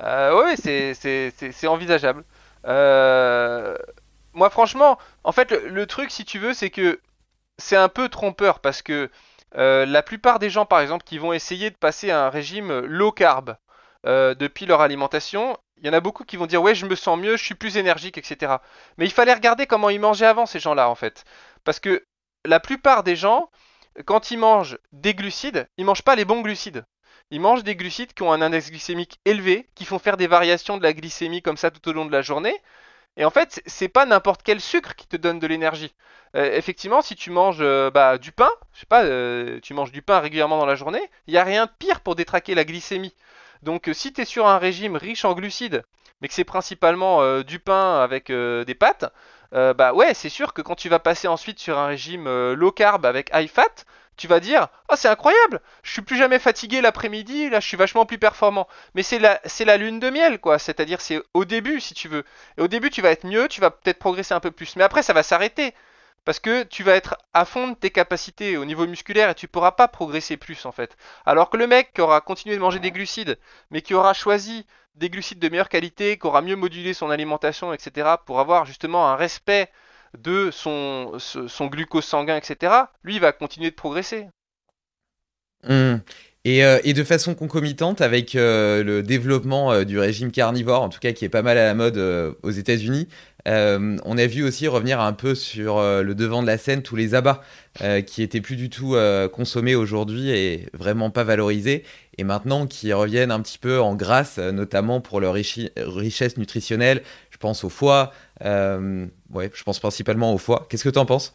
[0.00, 2.24] Euh, oui, c'est, c'est, c'est, c'est envisageable.
[2.66, 3.76] Euh,
[4.32, 6.98] moi, franchement, en fait, le, le truc, si tu veux, c'est que
[7.58, 9.10] c'est un peu trompeur parce que
[9.58, 12.80] euh, la plupart des gens, par exemple, qui vont essayer de passer à un régime
[12.86, 13.56] low carb
[14.06, 16.94] euh, depuis leur alimentation, il y en a beaucoup qui vont dire ouais, je me
[16.94, 18.62] sens mieux, je suis plus énergique, etc.
[18.98, 21.24] Mais il fallait regarder comment ils mangeaient avant ces gens-là, en fait,
[21.64, 22.04] parce que
[22.44, 23.50] la plupart des gens,
[24.06, 26.84] quand ils mangent des glucides, ils mangent pas les bons glucides.
[27.30, 30.78] Ils mangent des glucides qui ont un index glycémique élevé, qui font faire des variations
[30.78, 32.56] de la glycémie comme ça tout au long de la journée.
[33.16, 35.94] Et en fait, c'est- pas n'importe quel sucre qui te donne de l'énergie.
[36.36, 39.04] Euh, effectivement, si tu manges euh, bah, du pain, je sais pas,
[39.60, 42.14] tu manges du pain régulièrement dans la journée, il y a rien de pire pour
[42.14, 43.14] détraquer la glycémie.
[43.62, 45.82] Donc, euh, si tu es sur un régime riche en glucides,
[46.20, 49.12] mais que c'est principalement euh, du pain avec euh, des pâtes,
[49.52, 53.04] bah ouais, c'est sûr que quand tu vas passer ensuite sur un régime low carb
[53.04, 53.84] avec high fat,
[54.16, 57.76] tu vas dire Oh, c'est incroyable Je suis plus jamais fatigué l'après-midi, là, je suis
[57.76, 58.68] vachement plus performant.
[58.94, 60.58] Mais c'est la, c'est la lune de miel, quoi.
[60.60, 62.24] C'est-à-dire, c'est au début, si tu veux.
[62.58, 64.76] Et au début, tu vas être mieux, tu vas peut-être progresser un peu plus.
[64.76, 65.74] Mais après, ça va s'arrêter.
[66.24, 69.48] Parce que tu vas être à fond de tes capacités au niveau musculaire et tu
[69.48, 70.96] pourras pas progresser plus en fait.
[71.26, 73.38] Alors que le mec qui aura continué de manger des glucides,
[73.70, 77.72] mais qui aura choisi des glucides de meilleure qualité, qui aura mieux modulé son alimentation,
[77.72, 79.70] etc., pour avoir justement un respect
[80.18, 84.28] de son, son glucose sanguin, etc., lui, il va continuer de progresser.
[85.68, 85.96] Mmh.
[86.46, 90.88] Et, euh, et, de façon concomitante avec euh, le développement euh, du régime carnivore, en
[90.88, 91.98] tout cas qui est pas mal à la mode
[92.42, 93.08] aux États-Unis,
[93.46, 97.14] on a vu aussi revenir un peu sur le devant de la scène tous les
[97.14, 97.42] abats
[98.06, 98.96] qui étaient plus du tout
[99.32, 101.84] consommés aujourd'hui et vraiment pas valorisés,
[102.18, 107.02] et maintenant qui reviennent un petit peu en grâce, notamment pour leur richesse nutritionnelle.
[107.30, 110.66] Je pense au foie, ouais, je pense principalement au foie.
[110.68, 111.34] Qu'est-ce que tu en penses?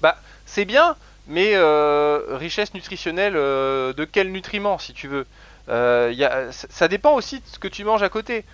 [0.00, 0.16] Bah,
[0.46, 0.96] c'est bien
[1.28, 5.26] mais euh, richesse nutritionnelle euh, de quels nutriments si tu veux.
[5.68, 8.44] Euh, ça dépend aussi de ce que tu manges à côté.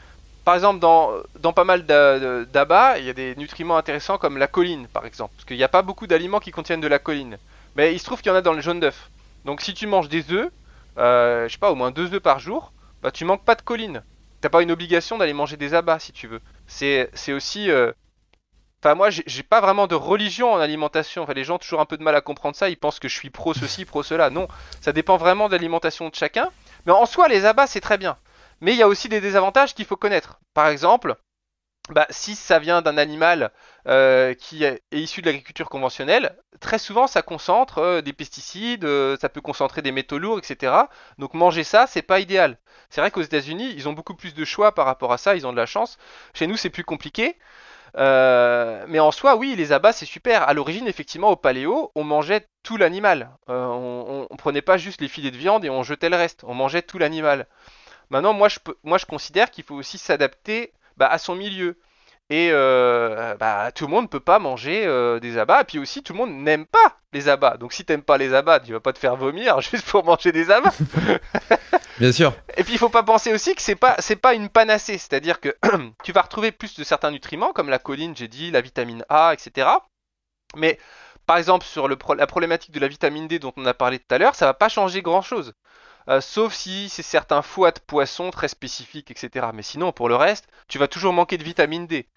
[0.45, 4.49] Par exemple dans, dans pas mal d'abats il y a des nutriments intéressants comme la
[4.49, 5.33] choline par exemple.
[5.37, 7.39] Parce qu'il n'y a pas beaucoup d'aliments qui contiennent de la choline
[7.77, 9.11] mais il se trouve qu'il y en a dans le jaune d'œuf.
[9.45, 10.51] Donc si tu manges des œufs
[10.97, 12.73] je sais pas au moins deux œufs par jour
[13.03, 14.03] bah tu manques pas de choline
[14.41, 16.41] t'as pas une obligation d'aller manger des abats si tu veux.
[16.67, 17.71] C'est aussi
[18.85, 21.23] Enfin, moi, j'ai pas vraiment de religion en alimentation.
[21.23, 22.69] Enfin, les gens ont toujours un peu de mal à comprendre ça.
[22.69, 24.29] Ils pensent que je suis pro ceci, pro cela.
[24.29, 24.47] Non,
[24.83, 26.51] ça dépend vraiment de l'alimentation de chacun.
[26.85, 28.19] Mais en soi, les abats, c'est très bien.
[28.61, 30.39] Mais il y a aussi des désavantages qu'il faut connaître.
[30.53, 31.17] Par exemple,
[31.89, 33.53] bah, si ça vient d'un animal
[33.89, 39.17] euh, qui est issu de l'agriculture conventionnelle, très souvent ça concentre euh, des pesticides, euh,
[39.21, 40.75] ça peut concentrer des métaux lourds, etc.
[41.19, 42.59] Donc manger ça, c'est pas idéal.
[42.89, 45.47] C'est vrai qu'aux États-Unis, ils ont beaucoup plus de choix par rapport à ça, ils
[45.47, 45.99] ont de la chance.
[46.33, 47.37] Chez nous, c'est plus compliqué.
[47.97, 50.43] Euh, mais en soi, oui, les abats, c'est super.
[50.43, 53.31] À l'origine, effectivement, au paléo, on mangeait tout l'animal.
[53.49, 56.45] Euh, on, prenait pas juste les filets de viande et on jetait le reste.
[56.45, 57.47] On mangeait tout l'animal.
[58.11, 61.79] Maintenant, moi, je, considère qu'il faut aussi s'adapter bah, à son milieu.
[62.31, 64.87] Et euh, bah, tout le monde ne peut pas manger
[65.21, 65.61] des abats.
[65.61, 67.57] Et puis aussi, tout le monde n'aime pas les abats.
[67.57, 70.33] Donc si t'aimes pas les abats, tu vas pas te faire vomir juste pour manger
[70.33, 70.75] des abats.
[71.99, 72.35] Bien sûr.
[72.57, 74.99] Et puis il faut pas penser aussi que c'est pas pas une panacée.
[74.99, 75.57] C'est-à-dire que
[76.05, 79.33] tu vas retrouver plus de certains nutriments comme la choline, j'ai dit, la vitamine A,
[79.33, 79.69] etc.
[80.57, 80.79] Mais
[81.27, 84.19] par exemple sur la problématique de la vitamine D dont on a parlé tout à
[84.19, 85.55] l'heure, ça va pas changer grand-chose.
[86.09, 89.47] Euh, sauf si c'est certains foies de poisson très spécifiques, etc.
[89.55, 92.09] Mais sinon, pour le reste, tu vas toujours manquer de vitamine D.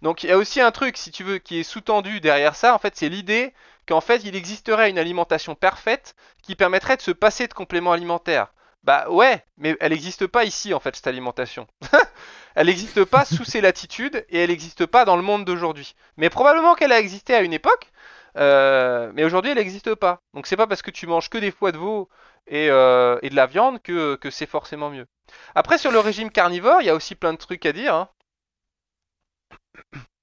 [0.00, 2.74] Donc il y a aussi un truc, si tu veux, qui est sous-tendu derrière ça,
[2.74, 3.52] en fait, c'est l'idée
[3.88, 8.52] qu'en fait, il existerait une alimentation parfaite qui permettrait de se passer de compléments alimentaires.
[8.84, 11.66] Bah ouais, mais elle n'existe pas ici, en fait, cette alimentation.
[12.56, 15.94] elle n'existe pas sous ces latitudes et elle n'existe pas dans le monde d'aujourd'hui.
[16.16, 17.92] Mais probablement qu'elle a existé à une époque,
[18.38, 20.20] euh, mais aujourd'hui elle n'existe pas.
[20.34, 22.08] Donc c'est pas parce que tu manges que des foies de veau
[22.46, 25.06] et, euh, et de la viande que, que c'est forcément mieux.
[25.54, 27.94] Après sur le régime carnivore, il y a aussi plein de trucs à dire.
[27.94, 28.08] Hein.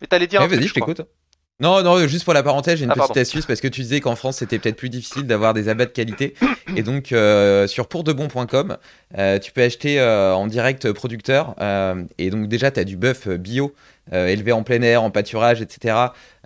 [0.01, 0.41] Mais t'allais dire.
[0.41, 1.01] un vas-y, je t'écoute.
[1.61, 3.99] Non, non, juste pour la parenthèse, j'ai une ah, petite astuce parce que tu disais
[3.99, 6.33] qu'en France c'était peut-être plus difficile d'avoir des abats de qualité.
[6.77, 8.77] Et donc euh, sur pourdebon.com,
[9.17, 11.55] euh, tu peux acheter euh, en direct producteur.
[12.17, 13.73] et donc déjà, tu as du bœuf bio
[14.11, 15.95] élevé en plein air, en pâturage, etc.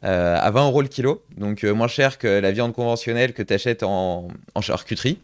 [0.01, 1.23] à 20 euros le kilo.
[1.37, 5.19] Donc moins cher que la viande conventionnelle que tu achètes en, en charcuterie.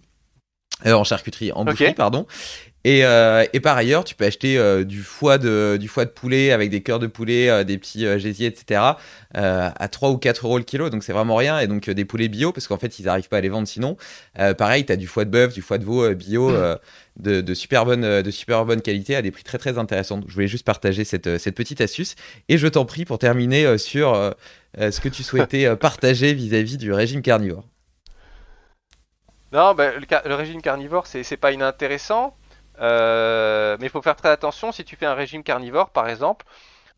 [0.86, 2.28] en charcuterie, en boucherie, pardon.
[2.88, 6.52] Euh, et, par ailleurs, tu peux acheter euh, du, foie de, du foie de poulet
[6.52, 8.82] avec des cœurs de poulet, euh, des petits gésiers, etc.
[9.34, 11.60] à 3 ou 4 euros le kilo, donc c'est vraiment rien.
[11.60, 13.98] Et donc des poulets bio, parce qu'en fait, ils n'arrivent pas à les vendre sinon.
[14.58, 16.52] pareil, tu as du foie de bœuf, du foie de veau bio
[17.18, 20.22] de, super bonne, de super bonne qualité à des prix très très intéressants.
[20.28, 22.16] je voulais juste partager cette, cette petite astuce.
[22.48, 24.34] Et je t'en prie pour terminer sur
[24.78, 27.66] ce que tu souhaitais partager vis-à-vis du régime carnivore.
[29.52, 32.36] Non, bah, le, le, régime carnivore, c'est pas inintéressant.
[32.80, 36.46] Euh, mais il faut faire très attention si tu fais un régime carnivore, par exemple,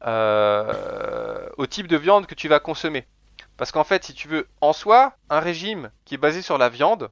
[0.06, 3.08] euh, au type de viande que tu vas consommer.
[3.58, 6.70] Parce qu'en fait, si tu veux, en soi, un régime qui est basé sur la
[6.70, 7.10] viande,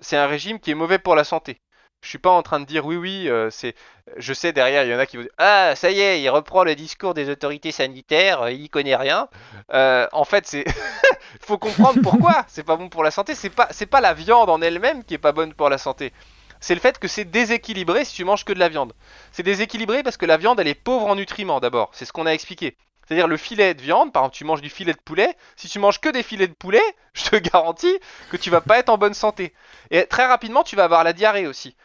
[0.00, 1.60] c'est un régime qui est mauvais pour la santé.
[2.02, 3.74] Je suis pas en train de dire oui, oui, euh, c'est.
[4.16, 6.30] Je sais derrière, il y en a qui vont dire ah ça y est, il
[6.30, 9.28] reprend le discours des autorités sanitaires, il y connaît rien.
[9.70, 10.64] en fait, c'est.
[11.42, 12.44] faut comprendre pourquoi.
[12.48, 13.34] C'est pas bon pour la santé.
[13.34, 16.12] C'est pas, c'est pas la viande en elle-même qui est pas bonne pour la santé
[16.60, 18.92] c'est le fait que c'est déséquilibré si tu manges que de la viande.
[19.32, 21.90] C'est déséquilibré parce que la viande, elle est pauvre en nutriments d'abord.
[21.92, 22.76] C'est ce qu'on a expliqué.
[23.10, 25.36] C'est-à-dire le filet de viande, par exemple, tu manges du filet de poulet.
[25.56, 26.82] Si tu manges que des filets de poulet,
[27.14, 27.98] je te garantis
[28.30, 29.52] que tu vas pas être en bonne santé.
[29.90, 31.76] Et très rapidement, tu vas avoir la diarrhée aussi.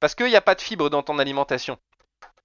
[0.00, 1.78] Parce qu'il n'y a pas de fibres dans ton alimentation.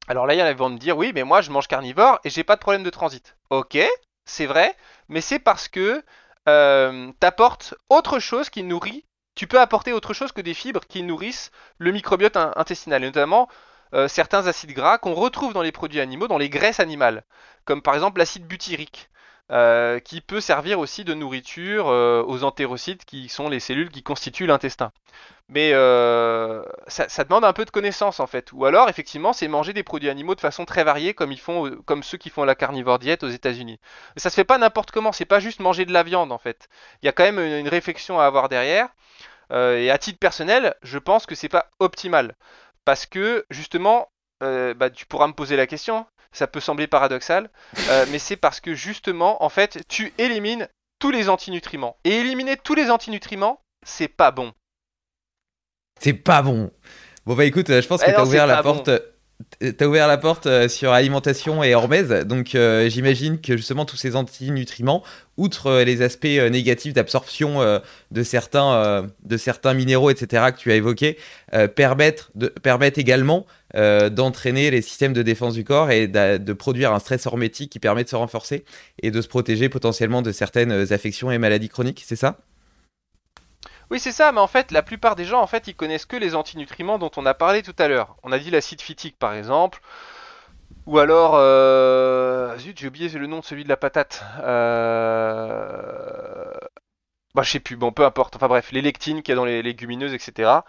[0.07, 1.67] Alors là, il y en a qui vont me dire, oui, mais moi, je mange
[1.67, 3.35] carnivore et j'ai pas de problème de transit.
[3.49, 3.77] Ok,
[4.25, 4.75] c'est vrai,
[5.09, 6.03] mais c'est parce que
[6.47, 9.03] euh, t'apporte autre chose qui nourrit.
[9.37, 13.47] Tu peux apporter autre chose que des fibres qui nourrissent le microbiote intestinal, et notamment
[13.93, 17.23] euh, certains acides gras qu'on retrouve dans les produits animaux, dans les graisses animales,
[17.63, 19.11] comme par exemple l'acide butyrique.
[19.49, 24.03] Euh, qui peut servir aussi de nourriture euh, aux entérocytes qui sont les cellules qui
[24.03, 24.91] constituent l'intestin.
[25.47, 25.71] Mais
[26.87, 28.51] ça, demande un peu de connaissance en fait.
[28.51, 32.29] Ou alors effectivement c'est manger des produits animaux de façon très variée comme ceux qui
[32.29, 33.79] font la carnivore diète aux États-Unis.
[34.17, 35.13] Ça se fait pas n'importe comment.
[35.13, 36.67] C'est pas juste manger de la viande en fait.
[37.01, 38.89] Il y a quand même une, réflexion à avoir derrière.
[39.51, 42.35] et à titre personnel, je pense que c'est pas optimal
[42.87, 44.09] parce que justement,
[44.43, 47.49] euh, bah, tu pourras me poser la question, ça peut sembler paradoxal,
[47.89, 50.67] euh, mais c'est parce que justement, en fait, tu élimines
[50.99, 51.97] tous les antinutriments.
[52.03, 54.53] Et éliminer tous les antinutriments, c'est pas bon.
[55.99, 56.71] C'est pas bon.
[57.25, 58.89] Bon bah écoute, je pense que tu as ouvert la porte.
[59.59, 63.95] T'as ouvert la porte euh, sur alimentation et hormèse, donc euh, j'imagine que justement tous
[63.95, 65.03] ces antinutriments,
[65.37, 67.59] outre euh, les aspects négatifs d'absorption
[68.11, 71.17] de, certains, minéraux, etc., que tu as évoqués,
[71.75, 77.71] permettent également d'entraîner les systèmes de défense du corps et de, produire un stress hormétique
[77.71, 78.65] qui permet de se renforcer
[79.01, 82.39] et de se protéger potentiellement de certaines affections et maladies chroniques, c'est ça?
[83.89, 86.17] Oui, c'est ça, mais en fait, la plupart des gens, en fait, ils connaissent que
[86.17, 88.17] les antinutriments dont on a parlé tout à l'heure.
[88.23, 89.81] On a dit l'acide phytique, par exemple.
[90.85, 92.57] Ou alors, euh...
[92.57, 94.23] zut, j'ai oublié le nom de celui de la patate.
[94.39, 95.67] Euh...
[97.35, 98.35] Bah, je sais plus, bon, peu importe.
[98.35, 100.61] Enfin bref, les lectines qu'il y a dans les légumineuses, etc.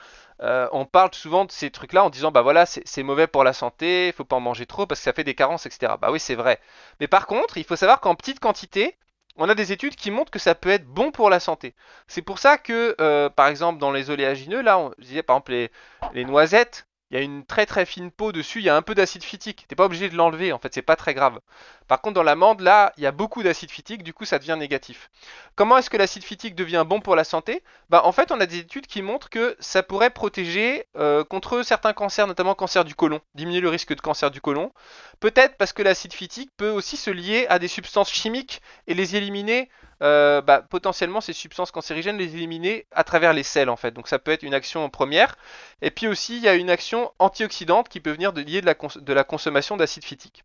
[0.43, 3.53] Euh, on parle souvent de ces trucs-là en disant, bah voilà, c'est mauvais pour la
[3.53, 5.95] santé, il faut pas en manger trop parce que ça fait des carences, etc.
[6.01, 6.61] Bah oui, c'est vrai.
[7.01, 8.97] Mais par contre, il faut savoir qu'en petite quantité,
[9.39, 11.75] on a des études qui montrent que ça peut être bon pour la santé.
[12.09, 15.71] C'est pour ça que, euh, par exemple, dans les oléagineux, là, on disait par exemple
[16.13, 18.83] les noisettes, il y a une très très fine peau dessus, il y a un
[18.83, 19.65] peu d'acide phytique.
[19.67, 21.41] T'es pas obligé de l'enlever, en fait, c'est pas très grave.
[21.87, 24.57] Par contre, dans l'amande, là, il y a beaucoup d'acide phytique, du coup, ça devient
[24.59, 25.11] négatif.
[25.55, 27.63] Comment est-ce que l'acide phytique devient bon pour la santé?
[27.89, 31.63] Bah, en fait, on a des études qui montrent que ça pourrait protéger euh, contre
[31.63, 34.73] certains cancers, notamment cancer du côlon, diminuer le risque de cancer du côlon.
[35.21, 39.17] Peut-être parce que l'acide phytique peut aussi se lier à des substances chimiques et les
[39.17, 39.71] éliminer
[40.03, 43.91] euh, bah, potentiellement ces substances cancérigènes les éliminer à travers les selles en fait.
[43.91, 45.37] Donc ça peut être une action première.
[45.83, 48.67] Et puis aussi il y a une action antioxydante qui peut venir de lier de
[48.67, 50.45] la, de la consommation d'acide phytique.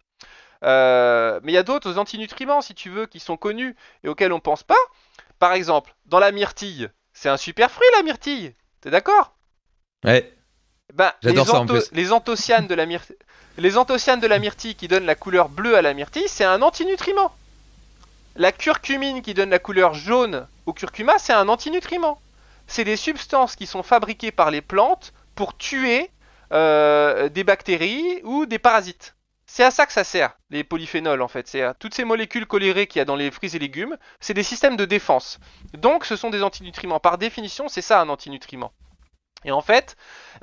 [0.64, 4.34] Euh, mais il y a d'autres antinutriments si tu veux qui sont connus et auxquels
[4.34, 4.76] on pense pas.
[5.38, 8.56] Par exemple, dans la myrtille, c'est un super fruit la myrtille.
[8.82, 9.36] T'es d'accord?
[10.04, 10.34] Ouais.
[10.94, 11.34] Bah, les,
[11.92, 13.16] les, anthocyanes de la myrtille,
[13.58, 16.62] les anthocyanes de la myrtille qui donnent la couleur bleue à la myrtille, c'est un
[16.62, 17.34] antinutriment.
[18.36, 22.20] La curcumine qui donne la couleur jaune au curcuma, c'est un antinutriment.
[22.66, 26.10] C'est des substances qui sont fabriquées par les plantes pour tuer
[26.52, 29.16] euh, des bactéries ou des parasites.
[29.46, 31.48] C'est à ça que ça sert, les polyphénols en fait.
[31.48, 34.34] C'est à toutes ces molécules colérées qu'il y a dans les fruits et légumes, c'est
[34.34, 35.40] des systèmes de défense.
[35.74, 37.00] Donc ce sont des antinutriments.
[37.00, 38.72] Par définition, c'est ça un antinutriment.
[39.46, 39.96] Et en fait,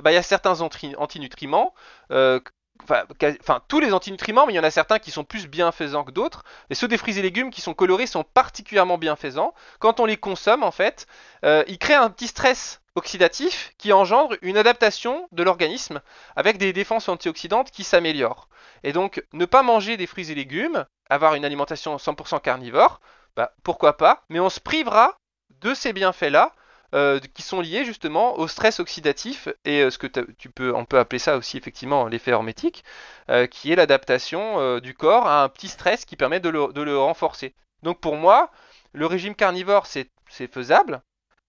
[0.03, 1.75] bah, il y a certains antinutriments
[2.13, 2.39] euh,
[2.85, 6.11] enfin, tous les antinutriments, mais il y en a certains qui sont plus bienfaisants que
[6.11, 6.45] d'autres.
[6.71, 9.55] Et ceux des fruits et légumes qui sont colorés sont particulièrement bienfaisants.
[9.79, 11.07] Quand on les consomme, en fait,
[11.45, 16.01] euh, ils créent un petit stress oxydatif qui engendre une adaptation de l'organisme
[16.37, 18.49] avec des défenses antioxydantes qui s'améliorent.
[18.83, 23.01] Et donc, ne pas manger des fruits et légumes, avoir une alimentation 100% carnivore,
[23.37, 25.17] bah, pourquoi pas, mais on se privera
[25.61, 26.53] de ces bienfaits-là
[26.93, 30.85] euh, qui sont liés justement au stress oxydatif et euh, ce que tu peux, on
[30.85, 32.83] peut appeler ça aussi effectivement l'effet hermétique,
[33.31, 37.55] euh, qui est l'adaptation du corps à un petit stress qui permet de le, renforcer.
[37.85, 38.51] Donc pour moi,
[38.93, 40.11] le régime carnivore c'est
[40.53, 41.01] faisable,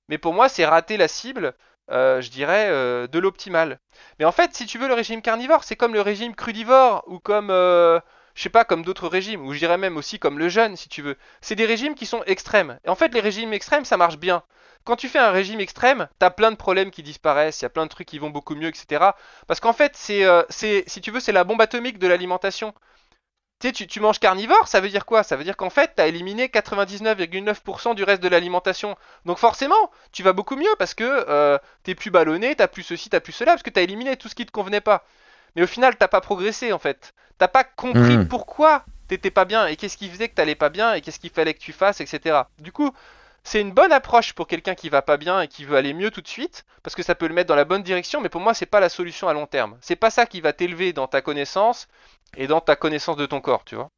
[0.10, 1.56] mais pour moi c'est rater la cible,
[1.90, 2.70] je dirais,
[3.08, 3.80] de l'optimal.
[4.20, 7.20] Mais en fait, si tu veux le régime carnivore, c'est comme le régime crudivore ou
[7.20, 7.52] comme
[8.36, 10.90] je sais pas, comme d'autres régimes, ou je dirais même aussi comme le jeûne, si
[10.90, 11.18] tu veux.
[11.42, 12.80] C'est des régimes qui sont extrêmes.
[12.86, 14.44] Et en fait, les régimes extrêmes, ça marche bien.
[14.84, 17.70] Quand tu fais un régime extrême, t'as plein de problèmes qui disparaissent, il y a
[17.70, 19.12] plein de trucs qui vont beaucoup mieux, etc.
[19.48, 22.74] Parce qu'en fait, c'est, euh, c'est, si tu veux, c'est la bombe atomique de l'alimentation.
[23.60, 25.22] Tu, tu, manges carnivore, ça veut dire quoi?
[25.22, 28.98] Ça veut dire qu'en fait, tu as éliminé 99,9% du reste de l'alimentation.
[29.26, 33.12] Donc forcément, tu vas beaucoup mieux parce que euh, t'es plus ballonné, t'as plus ceci,
[33.12, 35.06] t'as plus cela, parce que t'as éliminé tout ce qui te convenait pas.
[35.56, 37.14] Mais au final, t'as pas progressé en fait.
[37.38, 38.28] T'as pas compris hmm.
[38.28, 41.30] pourquoi t'étais pas bien et qu'est-ce qui faisait que t'allais pas bien et qu'est-ce qu'il
[41.30, 42.44] fallait que tu fasses, etc.
[42.58, 42.92] Du coup,
[43.44, 46.12] c'est une bonne approche pour quelqu'un qui va pas bien et qui veut aller mieux
[46.12, 48.42] tout de suite, parce que ça peut le mettre dans la bonne direction, mais pour
[48.42, 49.78] moi, c'est pas la solution à long terme.
[49.82, 51.88] C'est pas ça qui va t'élever dans ta connaissance
[52.38, 53.90] et dans ta connaissance de ton corps, tu vois.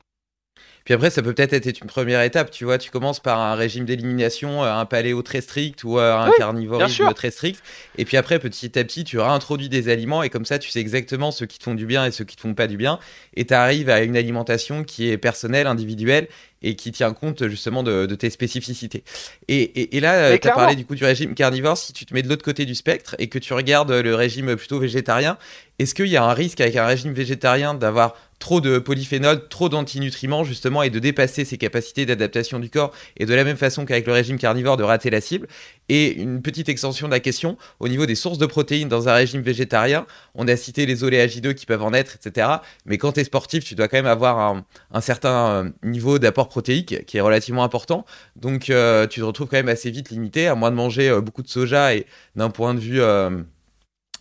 [0.83, 2.77] Puis après, ça peut peut-être être une première étape, tu vois.
[2.77, 7.13] Tu commences par un régime d'élimination, euh, un paléo très strict ou euh, un carnivorisme
[7.13, 7.63] très strict.
[7.97, 10.79] Et puis après, petit à petit, tu réintroduis des aliments et comme ça, tu sais
[10.79, 12.99] exactement ceux qui te font du bien et ceux qui te font pas du bien.
[13.35, 16.27] Et tu arrives à une alimentation qui est personnelle, individuelle
[16.63, 19.03] et qui tient compte justement de, tes spécificités.
[19.49, 21.77] Et, et, là, tu as parlé du coup du régime carnivore.
[21.77, 24.55] Si tu te mets de l'autre côté du spectre et que tu regardes le régime
[24.55, 25.37] plutôt végétarien,
[25.79, 29.69] est-ce qu'il y a un risque avec un régime végétarien d'avoir trop de polyphénols, trop
[29.69, 33.85] d'antinutriments justement et de dépasser ses capacités d'adaptation du corps et de la même façon
[33.85, 35.47] qu'avec le régime carnivore de rater la cible
[35.89, 39.13] Et une petite extension de la question, au niveau des sources de protéines dans un
[39.13, 42.47] régime végétarien, on a cité les oléagineux qui peuvent en être, etc.
[42.85, 46.47] Mais quand tu es sportif, tu dois quand même avoir un, certain euh, niveau d'apport
[46.47, 48.05] protéique qui est relativement important.
[48.35, 51.21] Donc euh, tu te retrouves quand même assez vite limité, à moins de manger euh,
[51.21, 53.01] beaucoup de soja et d'un point de vue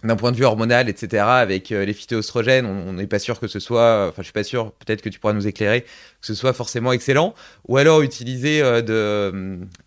[0.05, 3.47] d'un point de vue hormonal, etc., avec euh, les phytoestrogènes, on n'est pas sûr que
[3.47, 6.35] ce soit, enfin je suis pas sûr, peut-être que tu pourras nous éclairer, que ce
[6.35, 7.35] soit forcément excellent,
[7.69, 8.83] ou alors utiliser euh,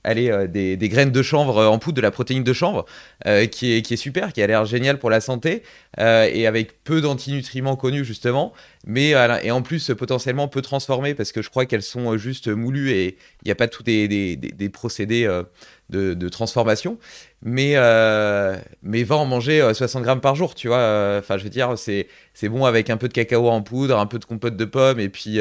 [0.05, 2.86] euh, des, graines de chanvre en poudre, de la protéine de chanvre,
[3.51, 5.63] qui, est, super, qui a l'air génial pour la santé,
[5.97, 8.53] et avec peu d'antinutriments connus justement,
[8.86, 12.91] mais et en plus potentiellement peu transformées, parce que je crois qu'elles sont juste moulues
[12.91, 15.28] et il n'y a pas tous des, des procédés
[15.89, 16.97] de, transformation.
[17.41, 20.77] Mais, euh, mais va en manger 60 euh, grammes par jour, tu vois.
[20.77, 23.99] Euh, enfin, je veux dire, c'est, c'est bon avec un peu de cacao en poudre,
[23.99, 25.39] un peu de compote de pommes et puis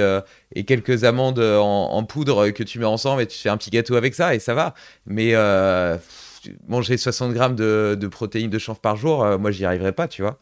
[0.55, 3.97] et quelques amandes en, poudre que tu mets ensemble et tu fais un petit gâteau
[3.97, 4.74] avec ça et ça va.
[5.07, 5.34] Mais
[6.68, 10.22] manger 60 grammes de, de protéines de chanvre par jour, moi, j'y arriverai pas, tu
[10.22, 10.38] vois.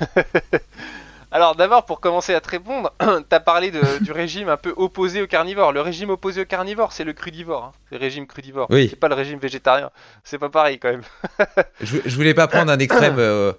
[1.34, 5.22] Alors d'abord, pour commencer à te répondre, tu as parlé du régime un peu opposé
[5.22, 5.72] au carnivore.
[5.72, 7.64] Le régime opposé au carnivore, c'est le crudivore.
[7.64, 7.72] Hein.
[7.88, 8.66] C'est le régime crudivore.
[8.68, 8.88] Oui.
[8.90, 9.90] C'est pas le régime végétarien.
[10.24, 11.02] C'est pas pareil quand même.
[11.80, 13.18] je, voulais pas prendre un extrême.
[13.18, 13.54] Euh,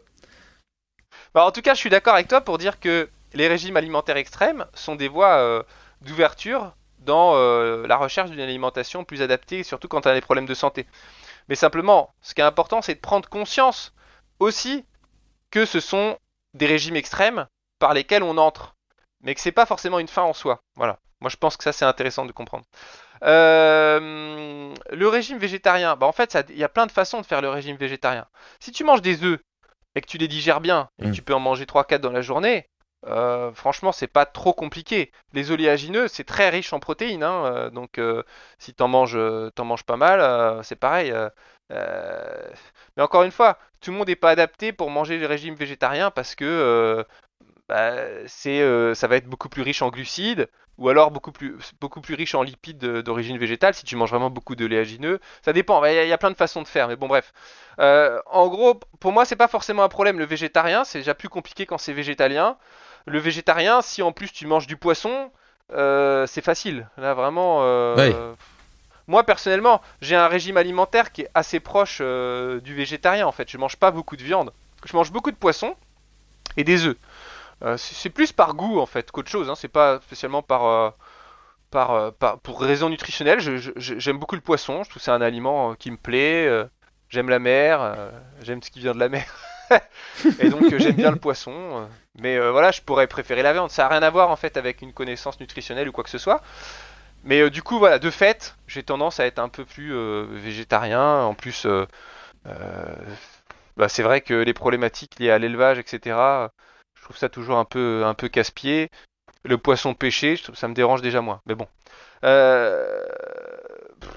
[1.33, 4.17] bah, en tout cas, je suis d'accord avec toi pour dire que les régimes alimentaires
[4.17, 5.63] extrêmes sont des voies euh,
[6.01, 10.45] d'ouverture dans euh, la recherche d'une alimentation plus adaptée, surtout quand tu as des problèmes
[10.45, 10.85] de santé.
[11.49, 13.93] Mais simplement, ce qui est important, c'est de prendre conscience
[14.39, 14.85] aussi
[15.49, 16.19] que ce sont
[16.53, 17.47] des régimes extrêmes
[17.83, 18.77] par lesquels on entre,
[19.19, 20.61] mais que c'est pas forcément une fin en soi.
[20.77, 20.99] Voilà.
[21.19, 22.63] Moi, je pense que ça, c'est intéressant de comprendre.
[23.23, 27.41] Euh, le régime végétarien, bah en fait, il y a plein de façons de faire
[27.41, 28.25] le régime végétarien.
[28.61, 29.41] Si tu manges des œufs
[29.95, 31.11] et que tu les digères bien, et que mm.
[31.11, 32.69] tu peux en manger 3-4 dans la journée,
[33.05, 35.11] euh, franchement, c'est pas trop compliqué.
[35.33, 37.99] Les oléagineux, c'est très riche en protéines, hein, euh, donc
[38.59, 41.13] si t'en manges, en manges pas mal, c'est pareil.
[41.69, 46.11] mais encore une fois, tout le monde n'est pas adapté pour manger le régime végétarien
[46.11, 47.05] parce que
[47.69, 47.93] bah,
[48.27, 52.01] c'est, euh, ça va être beaucoup plus riche en glucides, ou alors beaucoup plus, beaucoup
[52.01, 55.19] plus riche en lipides d'origine végétale si tu manges vraiment beaucoup de léagineux.
[55.43, 57.31] Ça dépend, il y, a plein de façons de faire, mais bon bref.
[57.79, 61.29] Euh, en gros, pour moi, c'est pas forcément un problème le végétarien, c'est déjà plus
[61.29, 62.57] compliqué quand c'est végétalien.
[63.05, 65.31] Le végétarien, si en plus tu manges du poisson,
[65.71, 66.89] euh, c'est facile.
[66.97, 67.61] Là, vraiment.
[69.05, 73.51] Moi personnellement, j'ai un régime alimentaire qui est assez proche du végétarien en fait.
[73.51, 74.53] Je mange pas beaucoup de viande.
[74.85, 75.75] Je mange beaucoup de poisson
[76.55, 76.95] et des œufs.
[77.63, 79.49] Euh, c'est plus par goût en fait qu'autre chose.
[79.49, 79.55] Hein.
[79.55, 80.89] C'est pas spécialement par, euh,
[81.75, 83.39] euh, par, pour raison nutritionnelle.
[83.77, 84.83] J'aime beaucoup le poisson.
[84.83, 86.49] Je trouve c'est un aliment qui me plaît.
[87.09, 88.11] j'aime la mer.
[88.41, 89.25] j'aime ce qui vient de la mer.
[90.39, 91.87] et donc j'aime bien le poisson.
[92.19, 93.71] mais voilà, je pourrais préférer la viande.
[93.71, 96.17] Ça n'a rien à voir en fait avec une connaissance nutritionnelle ou quoi que ce
[96.17, 96.41] soit.
[97.25, 99.93] Mais du coup, voilà, de fait, j'ai tendance à être un peu plus
[100.33, 101.21] végétarien.
[101.23, 101.65] En plus,
[103.77, 106.49] bah, c'est vrai que les problématiques liées à l'élevage, etc.,
[107.03, 108.89] je trouve ça toujours un peu, un peu casse-pied.
[109.43, 111.41] Le poisson pêché, ça me dérange déjà moins.
[111.45, 111.67] Mais bon.
[112.23, 113.03] Euh,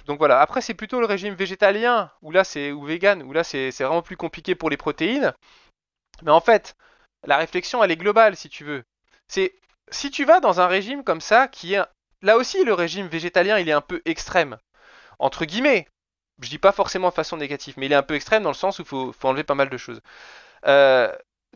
[0.06, 0.40] donc voilà.
[0.40, 4.02] Après, c'est plutôt le régime végétalien, ou là, c'est ou vegan, où là, c'est vraiment
[4.02, 5.34] plus compliqué pour les protéines.
[6.22, 6.76] Mais en fait,
[7.26, 8.84] la réflexion, elle est globale, si tu veux.
[9.26, 9.52] C'est
[9.90, 11.82] si tu vas dans un régime comme ça, qui est
[12.22, 14.58] là aussi le régime végétalien, il est un peu extrême,
[15.18, 15.88] entre guillemets.
[16.40, 18.54] Je dis pas forcément de façon négative, mais il est un peu extrême dans le
[18.54, 20.00] sens où il faut, faut, enlever pas mal de choses.
[20.66, 21.12] Euh,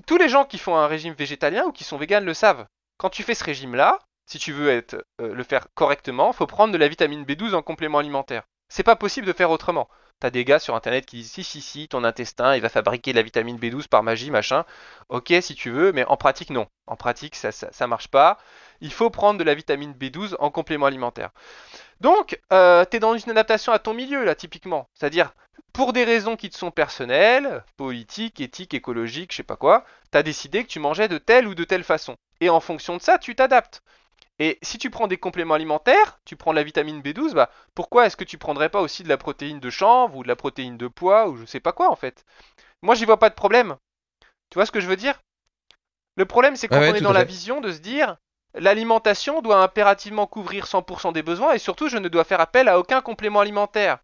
[0.07, 2.67] tous les gens qui font un régime végétalien ou qui sont véganes le savent.
[2.99, 6.79] Quand tu fais ce régime-là, si tu veux euh, le faire correctement, faut prendre de
[6.79, 8.45] la vitamine B12 en complément alimentaire.
[8.69, 9.89] C'est pas possible de faire autrement.
[10.21, 13.13] T'as des gars sur internet qui disent si si si ton intestin il va fabriquer
[13.13, 14.65] de la vitamine B12 par magie machin.
[15.09, 16.69] Ok si tu veux, mais en pratique non.
[16.87, 18.39] En pratique ça, ça, marche pas.
[18.81, 21.31] Il faut prendre de la vitamine B12 en complément alimentaire.
[22.01, 24.89] Donc euh, tu es dans une adaptation à ton milieu là typiquement.
[24.95, 25.35] C'est-à-dire
[25.73, 30.19] pour des raisons qui te sont personnelles, politiques, éthiques, écologiques, je sais pas quoi, tu
[30.19, 32.17] as décidé que tu mangeais de telle ou de telle façon.
[32.41, 33.83] Et en fonction de ça, tu t'adaptes.
[34.39, 38.07] Et si tu prends des compléments alimentaires, tu prends de la vitamine B12, bah pourquoi
[38.07, 40.79] est-ce que tu prendrais pas aussi de la protéine de chanvre ou de la protéine
[40.79, 42.25] de pois ou je sais pas quoi en fait?
[42.81, 43.77] Moi j'y vois pas de problème.
[44.49, 45.21] Tu vois ce que je veux dire?
[46.17, 48.17] Le problème c'est quand on est dans la vision de se dire
[48.55, 52.79] l'alimentation doit impérativement couvrir 100% des besoins et surtout je ne dois faire appel à
[52.79, 53.99] aucun complément alimentaire.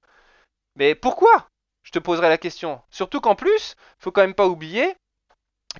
[0.77, 1.49] Mais pourquoi?
[1.83, 2.81] Je te poserai la question.
[2.91, 4.95] Surtout qu'en plus, faut quand même pas oublier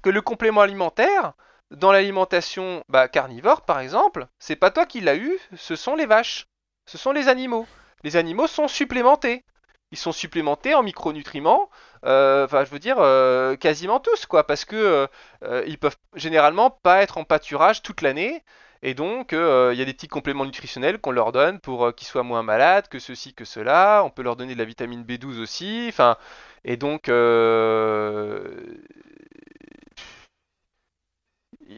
[0.03, 1.33] que le complément alimentaire,
[1.71, 6.07] dans l'alimentation bah, carnivore, par exemple, c'est pas toi qui l'as eu, ce sont les
[6.07, 6.47] vaches,
[6.87, 7.67] ce sont les animaux.
[8.05, 9.45] Les animaux sont supplémentés.
[9.93, 11.71] Ils sont supplémentés en micronutriments,
[12.05, 15.07] euh, enfin je veux dire euh, quasiment tous quoi, parce que
[15.45, 18.43] euh, ils peuvent généralement pas être en pâturage toute l'année,
[18.83, 22.25] et donc il y a des petits compléments nutritionnels qu'on leur donne pour qu'ils soient
[22.25, 24.03] moins malades, que ceci, que cela.
[24.05, 26.17] On peut leur donner de la vitamine B12 aussi, enfin
[26.65, 27.05] et donc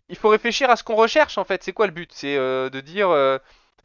[0.08, 1.62] il faut réfléchir à ce qu'on recherche en fait.
[1.62, 2.10] C'est quoi le but?
[2.12, 3.08] C'est de dire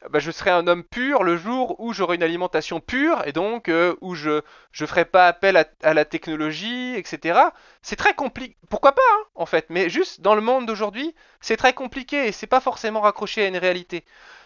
[0.09, 3.69] bah, je serai un homme pur le jour où j'aurai une alimentation pure et donc
[3.69, 4.41] euh, où je
[4.71, 7.39] je ferai pas appel à, la technologie, etc.
[7.81, 8.57] C'est très compliqué.
[8.69, 12.31] Pourquoi pas hein, en fait Mais juste dans le monde d'aujourd'hui, c'est très compliqué et
[12.31, 14.05] c'est pas forcément raccroché à une réalité.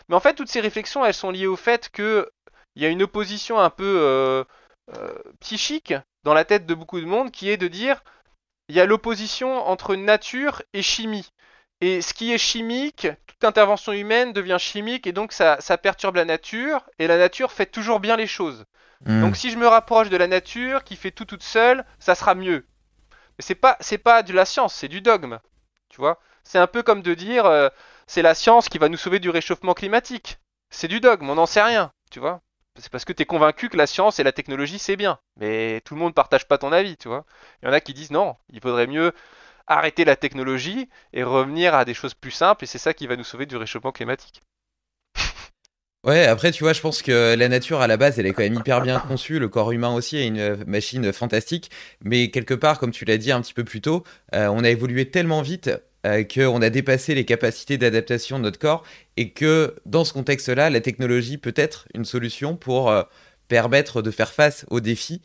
[0.10, 2.30] Mais en fait, toutes ces réflexions, elles sont liées au fait que
[2.76, 4.46] il y a une opposition un peu
[5.40, 5.94] psychique
[6.24, 8.04] dans la tête de beaucoup de monde qui est de dire
[8.70, 11.32] il y a l'opposition entre nature et chimie.
[11.82, 16.26] Et ce qui est chimique, toute intervention humaine devient chimique et donc ça, perturbe la
[16.26, 18.66] nature et la nature fait toujours bien les choses.
[19.06, 19.22] Hmm.
[19.22, 22.34] Donc si je me rapproche de la nature qui fait tout toute seule, ça sera
[22.34, 22.66] mieux.
[23.38, 25.40] Mais c'est pas c'est pas de la science, c'est du dogme.
[25.90, 27.70] Tu vois C'est un peu comme de dire euh,
[28.08, 30.40] c'est la science qui va nous sauver du réchauffement climatique.
[30.72, 32.42] C'est du dogme, on n'en sait rien, tu vois
[32.80, 35.20] c'est parce que tu es convaincu que la science et la technologie c'est bien.
[35.38, 37.26] Mais tout le monde ne partage pas ton avis, tu vois.
[37.62, 39.14] Il y en a qui disent non, il faudrait mieux
[39.68, 43.16] arrêter la technologie et revenir à des choses plus simples, et c'est ça qui va
[43.16, 44.42] nous sauver du réchauffement climatique.
[46.04, 48.44] Ouais, après, tu vois, je pense que la nature, à la base, elle est quand
[48.44, 49.40] même hyper bien conçue.
[49.40, 51.70] Le corps humain aussi est une machine fantastique.
[52.02, 54.70] Mais quelque part, comme tu l'as dit un petit peu plus tôt, euh, on a
[54.70, 55.70] évolué tellement vite
[56.06, 58.84] euh, qu'on a dépassé les capacités d'adaptation de notre corps
[59.18, 63.04] et que dans ce contexte-là, la technologie peut être une solution pour euh,
[63.50, 65.22] permettre de faire face aux défis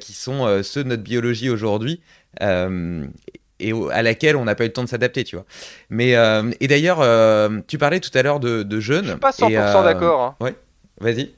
[0.00, 2.00] qui sont ceux de notre biologie aujourd'hui
[3.60, 5.44] et à laquelle on n'a pas eu le temps de s'adapter, tu vois.
[5.90, 9.04] Mais euh, et d'ailleurs, euh, tu parlais tout à l'heure de, de jeunes.
[9.04, 10.20] Je suis pas 100% euh, d'accord.
[10.22, 10.36] Hein.
[10.40, 10.54] Ouais,
[11.00, 11.34] vas-y.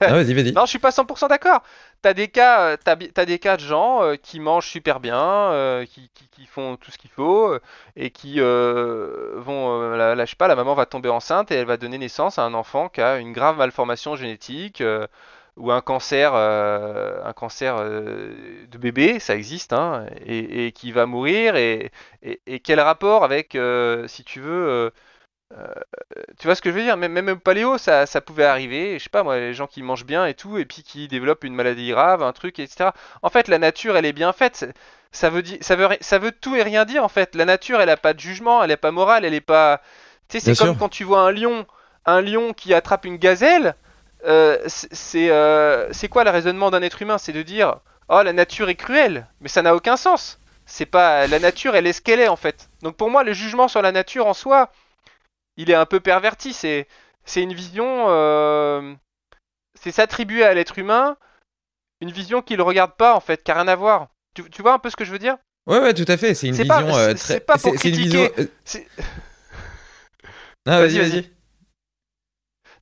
[0.00, 0.52] vas-y, vas-y.
[0.54, 1.62] non, je suis pas 100% d'accord.
[2.02, 6.46] T'as des cas, t'as, as des cas de gens qui mangent super bien, qui, qui,
[6.46, 7.56] font tout ce qu'il faut
[7.94, 11.98] et qui vont, je sais pas, la maman va tomber enceinte et elle va donner
[11.98, 14.82] naissance à un enfant qui a une grave malformation génétique
[15.56, 21.06] ou un cancer, euh, un cancer euh, de bébé, ça existe, hein, et, qui va
[21.06, 21.90] mourir, et,
[22.64, 24.92] quel rapport avec, euh, si tu veux,
[26.38, 28.98] tu vois ce que je veux dire, même, même au paléo, ça, ça pouvait arriver,
[28.98, 31.44] je sais pas moi, les gens qui mangent bien et tout, et puis qui développent
[31.44, 32.90] une maladie grave, un truc, etc.
[33.22, 34.66] En fait, la nature, elle est bien faite.
[35.14, 37.34] Ça veut, dire, ça, veut, ça veut tout et rien dire en fait.
[37.34, 39.82] La nature, elle a pas de jugement, elle est pas morale, elle est pas.
[40.28, 41.66] Tu sais, c'est comme quand tu vois un lion,
[42.06, 43.76] un lion qui attrape une gazelle.
[44.24, 44.68] Euh,
[45.14, 47.18] euh, c'est quoi le raisonnement d'un être humain?
[47.18, 50.38] C'est de dire oh la nature est cruelle, mais ça n'a aucun sens.
[50.66, 52.68] C'est pas la nature, elle est ce qu'elle est en fait.
[52.82, 54.70] Donc pour moi, le jugement sur la nature en soi,
[55.56, 56.52] il est un peu perverti.
[56.52, 56.86] C'est
[57.36, 58.94] une vision, euh,
[59.80, 61.16] c'est s'attribuer à l'être humain
[62.00, 64.08] une vision qu'il regarde pas en fait, qui a rien à voir.
[64.34, 65.36] Tu, tu, vois un peu ce que je veux dire?
[65.66, 66.34] Ouais ouais tout à fait.
[66.34, 67.16] C'est une vision très.
[67.16, 68.30] C'est pas pour critiquer.
[70.64, 71.28] Ah, vas-y vas-y.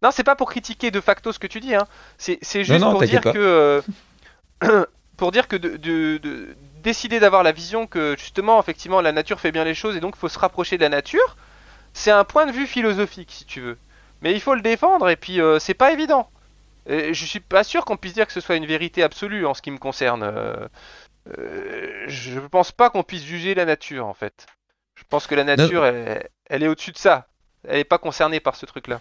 [0.03, 1.87] Non, c'est pas pour critiquer de facto ce que tu dis, hein.
[2.19, 3.83] c'est juste pour, dire que,
[4.63, 4.85] euh,
[5.17, 9.65] pour dire que de, décider d'avoir la vision que justement, effectivement, la nature fait bien
[9.65, 11.37] les choses et donc il faut se rapprocher de la nature,
[11.93, 13.77] c'est un point de vue philosophique, si tu veux.
[14.23, 16.31] Mais il faut le défendre et puis euh, c'est pas évident.
[16.87, 19.53] Et je suis pas sûr qu'on puisse dire que ce soit une vérité absolue en
[19.53, 20.23] ce qui me concerne.
[20.23, 20.67] Euh,
[22.07, 24.47] je pense pas qu'on puisse juger la nature en fait.
[24.95, 27.27] Je pense que la nature, elle est au-dessus de ça.
[27.69, 29.01] Elle n'est pas concernée par ce truc-là.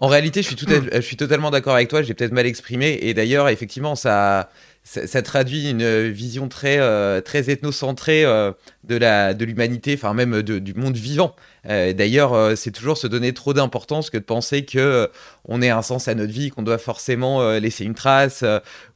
[0.00, 2.00] En réalité, je suis, tout je suis totalement d'accord avec toi.
[2.02, 2.98] J'ai peut-être mal exprimé.
[3.02, 4.48] Et d'ailleurs, effectivement, ça,
[4.82, 8.52] ça, traduit une vision très, euh, très ethnocentrée euh,
[8.84, 11.36] de de l'humanité, enfin même du monde vivant.
[11.68, 15.10] Euh, d'ailleurs, c'est toujours se donner trop d'importance que de penser que
[15.44, 18.44] on ait un sens à notre vie, qu'on doit forcément laisser une trace,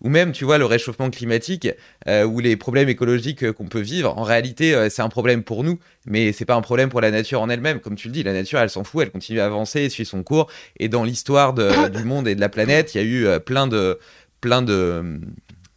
[0.00, 1.68] ou même, tu vois, le réchauffement climatique
[2.06, 4.16] ou les problèmes écologiques qu'on peut vivre.
[4.16, 7.40] En réalité, c'est un problème pour nous, mais c'est pas un problème pour la nature
[7.40, 7.80] en elle-même.
[7.80, 10.22] Comme tu le dis, la nature, elle s'en fout, elle continue à avancer, suit son
[10.22, 10.48] cours.
[10.78, 11.54] Et dans l'histoire
[11.90, 13.98] du monde et de la planète, il y a eu plein de
[14.44, 15.20] plein de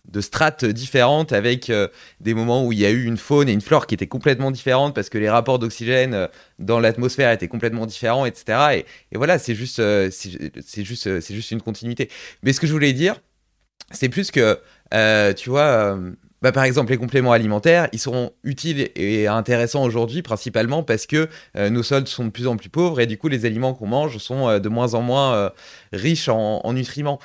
[0.07, 1.87] de strates différentes avec euh,
[2.21, 4.51] des moments où il y a eu une faune et une flore qui étaient complètement
[4.51, 6.27] différentes parce que les rapports d'oxygène euh,
[6.59, 8.83] dans l'atmosphère étaient complètement différents, etc.
[9.11, 12.09] Et, voilà, c'est juste, euh, c'est juste, c'est juste une continuité.
[12.43, 13.21] Mais ce que je voulais dire,
[13.91, 14.59] c'est plus que,
[15.33, 15.97] tu vois,
[16.41, 21.29] bah, par exemple, les compléments alimentaires, ils seront utiles et intéressants aujourd'hui principalement parce que
[21.55, 23.88] euh, nos sols sont de plus en plus pauvres et du coup, les aliments qu'on
[23.88, 25.49] mange sont euh, de moins en moins euh,
[25.93, 27.19] riches en, nutriments.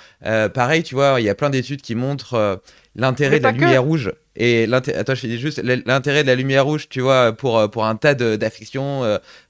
[0.55, 2.63] pareil, tu vois, il y a plein d'études qui montrent
[2.95, 6.89] l'intérêt de la lumière rouge et attends, je dis juste l'intérêt de la lumière rouge,
[6.89, 9.03] tu vois, pour, pour un tas d'affections,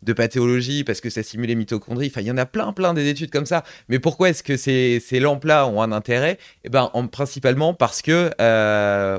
[0.02, 2.08] de, pathologies, parce que ça simule les mitochondries.
[2.08, 3.62] Enfin, il y en a plein, plein d'études comme ça.
[3.88, 6.36] Mais pourquoi est-ce que ces, ces lampes-là ont un intérêt?
[6.64, 8.30] Eh ben, principalement parce que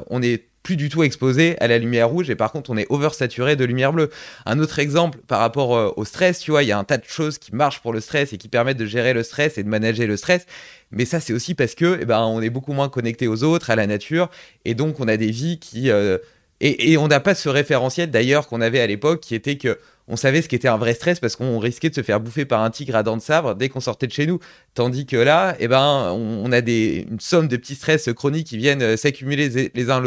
[0.09, 2.87] on est plus du tout exposé à la lumière rouge et par contre on est
[2.89, 4.09] oversaturé de lumière bleue.
[4.45, 6.97] Un autre exemple par rapport euh, au stress, tu vois, il y a un tas
[6.97, 9.63] de choses qui marchent pour le stress et qui permettent de gérer le stress et
[9.63, 10.45] de manager le stress.
[10.91, 13.69] Mais ça c'est aussi parce que eh ben, on est beaucoup moins connecté aux autres,
[13.69, 14.29] à la nature
[14.65, 15.91] et donc on a des vies qui...
[15.91, 16.17] Euh,
[16.61, 19.79] et, et, on n'a pas ce référentiel d'ailleurs qu'on avait à l'époque qui était que
[20.07, 22.61] on savait ce qu'était un vrai stress parce qu'on risquait de se faire bouffer par
[22.61, 24.39] un tigre à dents de sabre dès qu'on sortait de chez nous.
[24.73, 28.57] Tandis que là, eh ben, on, a des, une somme de petits stress chroniques qui
[28.57, 30.03] viennent euh, s'accumuler les, uns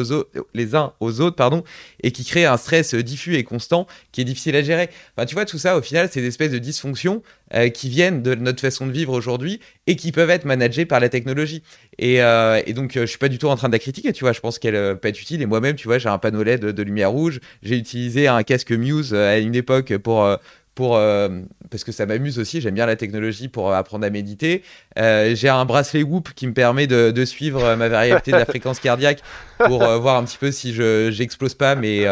[0.55, 1.65] les aux autres pardon,
[2.03, 4.91] et qui créent un stress diffus et constant qui est difficile à gérer.
[5.17, 7.23] Enfin, tu vois, tout ça, au final, c'est des espèces de dysfonctions
[7.55, 11.01] euh, qui viennent de notre façon de vivre aujourd'hui et qui peuvent être managées par
[11.01, 11.63] la technologie.
[11.99, 14.33] Et, euh, donc, je suis pas du tout en train de la critiquer, tu vois,
[14.33, 15.43] je pense qu'elle peut être utile.
[15.43, 18.43] Et moi-même, tu vois, j'ai un panneau LED de, de lumière rouge, j'ai utilisé un
[18.43, 20.39] casque Muse à une époque pour
[20.77, 21.31] pour, euh,
[21.71, 24.63] parce que ça m'amuse aussi, j'aime bien la technologie pour euh, apprendre à méditer.
[24.99, 28.79] Euh, j'ai un bracelet Whoop qui me permet de, suivre ma variabilité de la fréquence
[28.79, 29.21] cardiaque
[29.59, 32.07] pour voir un petit peu si je j'explose pas mes,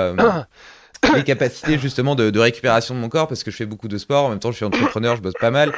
[1.14, 4.26] les capacités justement de, récupération de mon corps parce que je fais beaucoup de sport.
[4.26, 5.72] En même temps, je suis entrepreneur, je bosse pas mal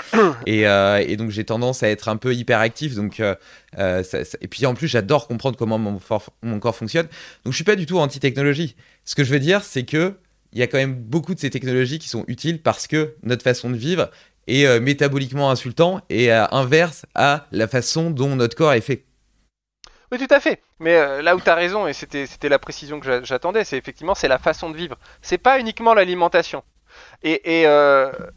[0.46, 2.94] et, et donc j'ai tendance à être un peu hyperactif.
[2.94, 5.98] Donc et puis en plus, j'adore comprendre comment mon,
[6.42, 7.06] mon corps fonctionne.
[7.44, 8.76] Donc je suis pas du tout anti-technologie.
[9.04, 10.14] Ce que je veux dire, c'est que
[10.52, 13.42] il y a quand même beaucoup de ces technologies qui sont utiles parce que notre
[13.42, 14.10] façon de vivre
[14.46, 19.04] est euh, métaboliquement insultant et euh, inverse à la façon dont notre corps est fait.
[20.12, 20.62] Oui, tout à fait.
[20.78, 24.14] Mais euh, là où tu as raison, et c'était la précision que j'attendais, c'est effectivement
[24.14, 24.96] c'est la façon de vivre.
[25.22, 26.62] C'est pas uniquement l'alimentation.
[27.22, 27.66] Et, et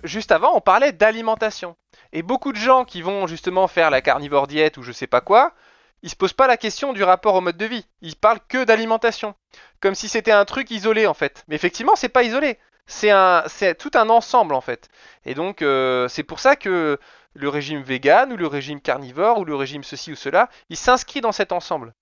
[0.04, 1.78] juste avant, on parlait d'alimentation.
[2.12, 5.22] Et beaucoup de gens qui vont justement faire la carnivore diète ou je sais pas
[5.22, 5.54] quoi,
[6.02, 7.86] ils se posent pas la question du rapport au mode de vie.
[8.02, 9.36] Ils parlent que d'alimentation,
[9.80, 11.44] comme si c'était un truc isolé en fait.
[11.48, 12.58] Mais effectivement, c'est pas isolé.
[12.88, 14.90] C'est tout un ensemble en fait.
[15.26, 16.98] Et donc euh, c'est pour ça que
[17.40, 21.22] le régime vegan ou le régime carnivore ou le régime ceci ou cela, il s'inscrit
[21.22, 21.94] dans cet ensemble.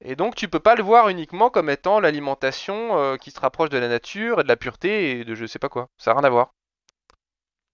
[0.00, 3.70] Et donc tu peux pas le voir uniquement comme étant l'alimentation euh, qui se rapproche
[3.70, 5.88] de la nature et de la pureté et de je sais pas quoi.
[5.98, 6.52] Ça n'a rien à voir.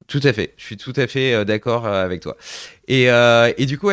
[0.09, 2.36] Tout à fait, je suis tout à fait euh, d'accord euh, avec toi.
[2.88, 3.90] Et, euh, et, du coup,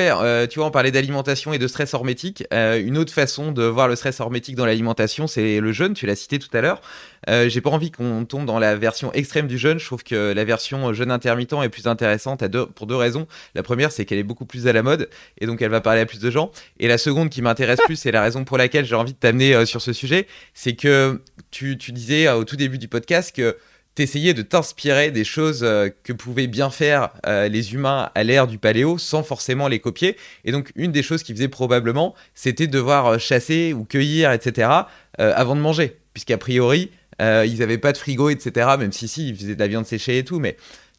[0.49, 2.43] tu vois, on parlait d'alimentation et de stress hormétique.
[2.51, 5.93] une autre façon de voir le stress hormétique dans l'alimentation, c'est le jeûne.
[5.93, 6.82] Tu l'as cité tout à l'heure.
[7.28, 9.80] J'ai pas envie qu'on tombe dans la version extrême du jeûne.
[9.80, 12.43] Je trouve que la version jeûne intermittent est plus intéressante
[12.76, 13.28] pour deux raisons.
[13.53, 15.07] La première, c'est qu'elle est beaucoup plus à la mode
[15.39, 16.51] et donc elle va parler à plus de gens.
[16.80, 19.68] Et la seconde qui m'intéresse plus, c'est la raison pour laquelle j'ai envie de t'amener
[19.68, 23.55] sur ce sujet, c'est que tu, tu disais au tout début du podcast que
[24.00, 28.47] t'essayais de t'inspirer des choses euh, que pouvaient bien faire euh, les humains à l'ère
[28.47, 30.16] du paléo sans forcément les copier.
[30.45, 34.70] Et donc, une des choses qu'ils faisaient probablement, c'était devoir euh, chasser ou cueillir, etc.,
[35.18, 35.97] avant de manger.
[36.14, 39.68] Puisqu'a priori, ils n'avaient pas de frigo, etc., même si, si, ils faisaient de la
[39.68, 40.56] viande séchée et tout, mais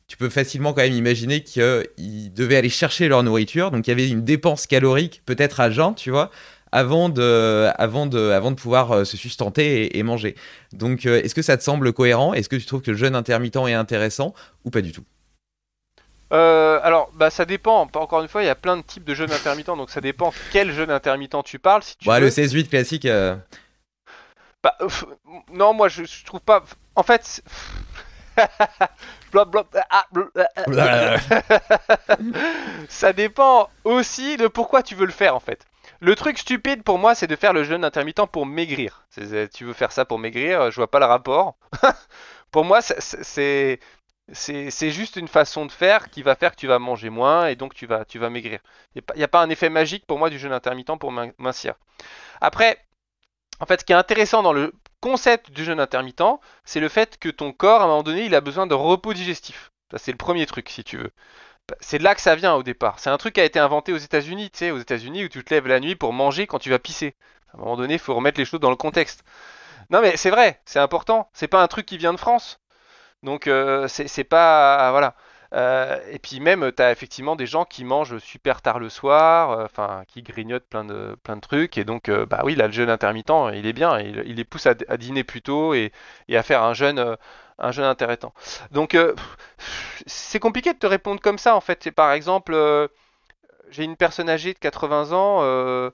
[0.09, 3.70] tu peux facilement quand même imaginer qu'ils devaient aller chercher leur nourriture.
[3.70, 6.30] Donc, il y avait une dépense calorique, peut-être à jeun, tu vois,
[6.73, 10.35] avant de, avant de, avant de pouvoir euh, se sustenter et, manger.
[10.73, 12.35] Donc, euh, est-ce que ça te semble cohérent?
[12.35, 15.05] Est-ce que tu trouves que le jeûne intermittent est intéressant ou pas du tout?
[16.33, 17.89] Euh, alors, bah, ça dépend.
[17.95, 20.33] Encore une fois, il y a plein de types de jeûnes intermittents, donc ça dépend
[20.53, 21.83] quel jeûne intermittent tu parles.
[21.83, 23.09] Si tu le 16-8 classique.
[24.62, 24.77] Bah,
[25.53, 26.62] non, moi je, je, trouve pas.
[26.95, 27.43] En fait.
[32.89, 35.66] ça dépend aussi de pourquoi tu veux le faire en fait.
[36.01, 39.07] Le truc stupide pour moi, c'est de faire le jeûne intermittent pour maigrir.
[39.53, 41.57] Tu veux faire ça pour maigrir, je vois pas le rapport.
[42.51, 43.78] pour moi, c'est
[44.90, 47.74] juste une façon de faire qui va faire que tu vas manger moins et donc
[47.74, 48.61] tu vas, tu vas maigrir.
[48.94, 51.74] Il n'y a, pas un effet magique pour moi du jeûne intermittent pour mincir.
[52.40, 52.78] Après,
[53.61, 54.72] en fait, ce qui est intéressant dans le
[55.03, 58.34] concept du jeûne intermittent, c'est le fait que ton corps, à un moment donné, il
[58.34, 59.70] a besoin de repos digestif.
[59.96, 61.11] C'est le premier truc, si tu veux
[61.81, 62.99] c'est de là que ça vient au départ.
[62.99, 65.45] C'est un truc qui a été inventé aux États-Unis, tu sais, aux États-Unis où tu
[65.45, 67.14] te lèves la nuit pour manger quand tu vas pisser.
[67.53, 69.25] À un moment donné, il faut remettre les choses dans le contexte.
[69.91, 71.29] Non, mais c'est vrai, c'est important.
[71.33, 72.61] C'est pas un truc qui vient de France.
[73.22, 74.91] Donc, euh, c'est pas.
[74.92, 75.14] Voilà.
[75.53, 79.51] Euh, et puis même, tu as effectivement des gens qui mangent super tard le soir,
[79.51, 81.76] euh, enfin, qui grignotent plein de, plein de trucs.
[81.76, 83.99] Et donc, bah oui, là, le jeûne intermittent, il est bien.
[83.99, 85.92] Il, les pousse à, dîner plus tôt et
[86.33, 87.17] à faire un jeûne
[87.61, 88.32] un jeune intéressant.
[88.72, 89.14] Donc euh,
[90.07, 91.91] c'est compliqué de te répondre comme ça en fait.
[91.91, 92.88] Par exemple, euh,
[93.70, 95.91] j'ai une personne âgée de 80 ans euh,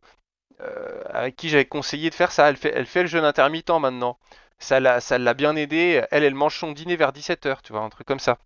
[1.10, 2.48] avec qui j'avais conseillé de faire ça.
[2.48, 4.18] Elle fait, elle fait le jeûne intermittent maintenant.
[4.58, 6.02] Ça l'a, ça l'a bien aidé.
[6.10, 8.38] Elle, elle mange son dîner vers 17h, tu vois, un truc comme ça.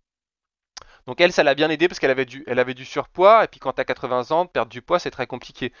[1.11, 3.47] Donc elle, ça l'a bien aidé parce qu'elle avait du, elle avait du surpoids et
[3.49, 5.73] puis quand tu as 80 ans, perdre du poids, c'est très compliqué.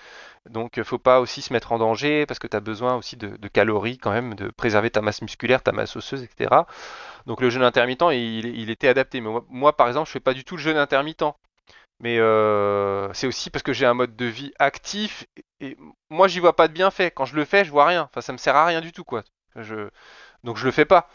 [0.49, 3.15] Donc euh, faut pas aussi se mettre en danger parce que tu as besoin aussi
[3.15, 6.53] de, calories quand même, de préserver ta masse musculaire, ta masse osseuse, etc.
[7.27, 9.21] Donc le jeûne intermittent, il, était adapté.
[9.21, 11.23] Mais moi, par exemple, je fais pas du tout le jeûne intermittent.
[12.01, 15.25] Mais euh, c'est aussi parce que j'ai un mode de vie actif
[15.61, 15.77] et,
[16.09, 17.09] moi j'y vois pas de bienfait.
[17.09, 18.09] Quand je le fais, je vois rien.
[18.11, 19.23] Enfin, ça me sert à rien du tout quoi.
[19.55, 19.87] Je...
[20.43, 21.07] Donc je le fais pas.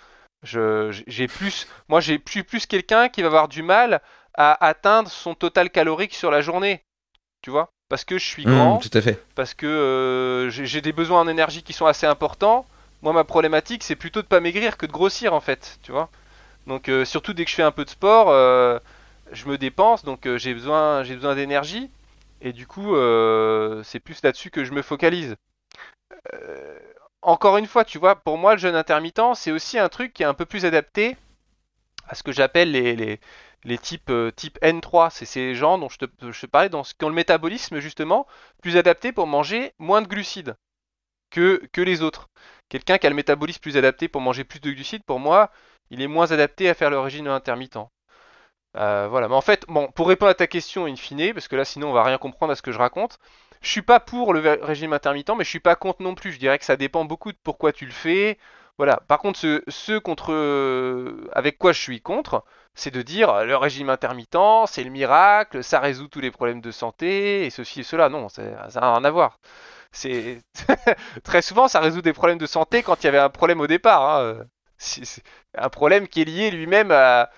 [0.46, 4.00] J'ai plus, moi j'ai plus, plus quelqu'un qui va avoir du mal
[4.34, 6.82] à atteindre son total calorique sur la journée.
[7.42, 7.70] Tu vois?
[7.88, 8.78] Parce que je suis mmh, grand.
[8.78, 9.22] tout à fait.
[9.34, 12.66] Parce que euh, j'ai des besoins en énergie qui sont assez importants.
[13.02, 15.78] Moi, ma problématique, c'est plutôt de pas maigrir que de grossir en fait.
[15.82, 16.08] Tu vois?
[16.66, 18.32] Donc euh, surtout dès que je fais un peu de sport
[19.32, 21.90] je me dépense, donc euh, j'ai besoin, j'ai besoin d'énergie,
[22.40, 25.36] et du coup, euh, c'est plus là-dessus que je me focalise.
[27.26, 30.12] Euh, encore une fois, tu vois, pour moi, le jeûne intermittent, c'est aussi un truc
[30.12, 31.16] qui est un peu plus adapté
[32.08, 35.10] à ce que j'appelle les, types type N3.
[35.10, 38.26] C'est ces gens dont je te, parlais, dans, qui ont le métabolisme justement
[38.62, 40.56] plus adapté pour manger moins de glucides
[41.30, 42.28] que, que les autres.
[42.68, 45.50] Quelqu'un qui a le métabolisme plus adapté pour manger plus de glucides, pour moi,
[45.90, 47.78] il est moins adapté à faire le régime intermittent.
[48.76, 51.56] Euh, voilà, mais en fait, bon, pour répondre à ta question in fine, parce que
[51.56, 53.18] là sinon on va rien comprendre à ce que je raconte,
[53.62, 56.32] je suis pas pour le régime intermittent, mais je suis pas contre non plus.
[56.32, 58.38] Je dirais que ça dépend beaucoup de pourquoi tu le fais.
[58.78, 59.00] Voilà.
[59.08, 59.38] Par contre,
[59.68, 64.84] ce, contre, euh, avec quoi je suis contre, c'est de dire le régime intermittent, c'est
[64.84, 68.08] le miracle, ça résout tous les problèmes de santé et ceci et cela.
[68.08, 69.38] Non, ça n'a rien à voir.
[69.92, 70.42] C'est
[71.24, 73.66] très souvent ça résout des problèmes de santé quand il y avait un problème au
[73.66, 74.20] départ.
[74.20, 74.44] Hein.
[75.54, 77.30] Un problème qui est lié lui-même à,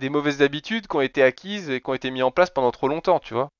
[0.00, 2.70] des mauvaises habitudes qui ont été acquises et qui ont été mis en place pendant
[2.70, 3.50] trop longtemps, tu vois.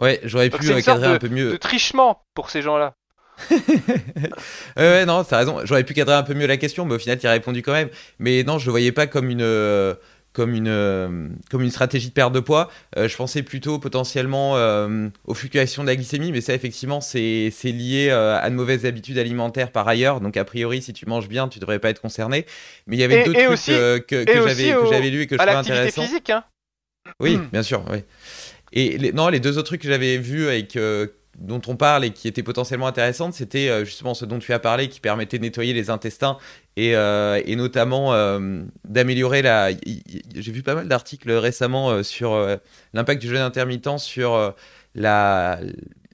[0.00, 1.52] Ouais, j'aurais pu cadrer un peu mieux.
[1.52, 2.94] De trichement pour ces gens-là.
[4.76, 5.60] ouais, non, t'as raison.
[5.64, 7.72] J'aurais pu cadrer un peu mieux la question, mais au final, tu as répondu quand
[7.72, 7.90] même.
[8.18, 9.42] Mais non, je le voyais pas comme une.
[9.42, 9.94] Euh,
[10.32, 12.68] comme une, euh, comme une stratégie de perte de poids.
[12.96, 14.54] Euh, je pensais plutôt potentiellement
[15.26, 19.70] aux fluctuations de la glycémie, mais ça, effectivement, c'est lié à de mauvaises habitudes alimentaires
[19.70, 20.20] par ailleurs.
[20.20, 22.46] Donc, a priori, si tu manges bien, tu devrais pas être concerné.
[22.88, 25.54] Mais il y avait d'autres trucs aussi, que, que j'avais lus et que je trouvais
[25.54, 26.02] intéressants.
[26.02, 26.42] physique, hein
[27.20, 28.02] Oui, bien sûr, oui.
[28.74, 30.76] Et les, non, les deux autres trucs que j'avais vus avec
[31.38, 34.58] dont on parle et qui était potentiellement intéressante, c'était euh, justement ce dont tu as
[34.58, 36.38] parlé, qui permettait de nettoyer les intestins
[36.76, 39.70] et, euh, notamment euh, d'améliorer la.
[39.70, 42.58] J'ai vu pas mal d'articles récemment sur
[42.92, 44.54] l'impact du jeûne intermittent sur
[44.94, 45.60] la,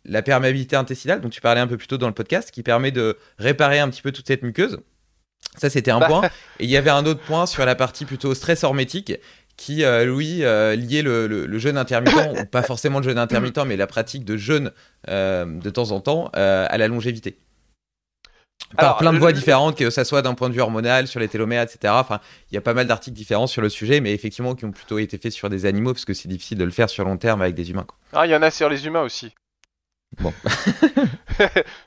[0.05, 2.91] la perméabilité intestinale, dont tu parlais un peu plus tôt dans le podcast, qui permet
[2.91, 4.79] de réparer un petit peu toute cette muqueuse.
[5.57, 6.07] Ça, c'était un bah.
[6.07, 6.23] point.
[6.61, 9.15] Et il y avait un autre point sur la partie plutôt stress hormétique,
[9.61, 13.77] qui, euh, lui, euh, liait le, jeûne intermittent, ou pas forcément le jeûne intermittent, mais
[13.77, 14.73] la pratique de jeûne
[15.11, 17.37] euh, de temps en temps à la longévité.
[18.77, 21.29] Par plein de voies différentes, que ce soit d'un point de vue hormonal, sur les
[21.29, 21.93] télomères, etc.
[21.97, 22.21] Enfin,
[22.51, 24.99] il y a pas mal d'articles différents sur le sujet, mais effectivement qui ont plutôt
[24.99, 27.43] été faits sur des animaux, parce que c'est difficile de le faire sur long terme
[27.43, 27.87] avec des humains.
[28.15, 29.35] Ah, il y en a sur les humains aussi.
[30.21, 30.33] Bon.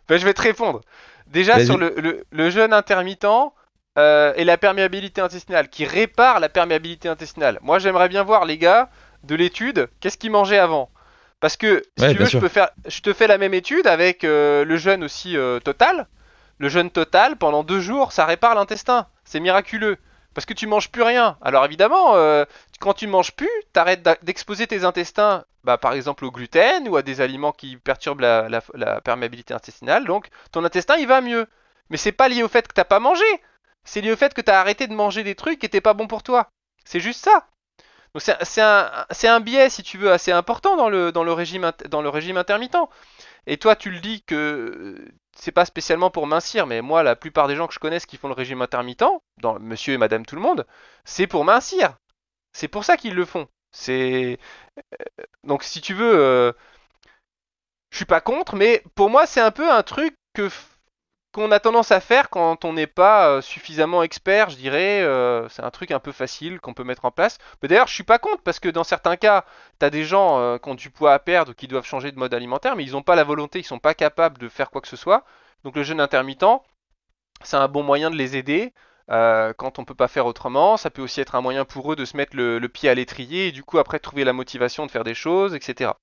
[0.08, 0.82] ben, je vais te répondre.
[1.26, 3.26] Déjà, sur le, le jeûne intermittent,
[3.98, 7.60] euh, et la perméabilité intestinale, qui répare la perméabilité intestinale.
[7.62, 8.90] Moi, j'aimerais bien voir les gars
[9.24, 10.90] de l'étude, qu'est-ce qu'ils mangeaient avant.
[11.40, 14.24] Parce que si tu veux, je, peux faire, je te fais la même étude avec
[14.24, 16.08] euh, le jeûne aussi euh, total.
[16.58, 19.08] Le jeûne total, pendant deux jours, ça répare l'intestin.
[19.26, 19.98] C'est miraculeux.
[20.34, 21.38] Parce que tu manges plus rien.
[21.44, 22.16] Alors évidemment,
[22.80, 27.04] quand tu manges plus, t'arrêtes d'exposer tes intestins, bah, par exemple au gluten ou à
[27.04, 30.06] des aliments qui perturbent la, la perméabilité intestinale.
[30.06, 31.46] Donc ton intestin, il va mieux.
[31.92, 33.24] Mais c'est pas lié au fait que t'as pas mangé
[33.84, 35.94] c'est lié au fait que tu as arrêté de manger des trucs qui étaient pas
[35.94, 36.50] bons pour toi.
[36.86, 37.48] C'est juste ça.
[38.14, 41.66] Donc c'est un, biais, si tu veux, assez important dans le, régime,
[42.38, 42.78] intermittent.
[43.48, 45.04] Et toi, tu le dis que
[45.36, 48.18] c'est pas spécialement pour mincir, mais moi, la plupart des gens que je connaisse qui
[48.18, 49.04] font le régime intermittent,
[49.42, 50.66] dans monsieur et madame tout le monde,
[51.06, 51.98] c'est pour mincir.
[52.54, 53.48] C'est pour ça qu'ils le font.
[53.72, 54.38] C'est
[54.78, 56.54] euh, donc si tu veux, euh,
[57.92, 60.50] je suis pas contre, mais pour moi, c'est un peu un truc que
[61.34, 65.02] qu'on a tendance à faire quand on n'est pas euh, suffisamment expert, je dirais.
[65.02, 67.40] Euh, c'est un truc un peu facile qu'on peut mettre en place.
[67.62, 69.44] Mais d'ailleurs, je suis pas contre parce que dans certains cas,
[69.80, 72.12] tu as des gens euh, qui ont du poids à perdre ou qui doivent changer
[72.12, 74.70] de mode alimentaire, mais ils n'ont pas la volonté, ils sont pas capables de faire
[74.70, 75.26] quoi que ce soit.
[75.64, 76.46] Donc le jeûne intermittent,
[77.44, 78.72] c'est un bon moyen de les aider.
[79.10, 82.06] Quand on peut pas faire autrement, ça peut aussi être un moyen pour eux de
[82.06, 85.04] se mettre le, pied à l'étrier et du coup après trouver la motivation de faire
[85.04, 85.94] des choses, etc.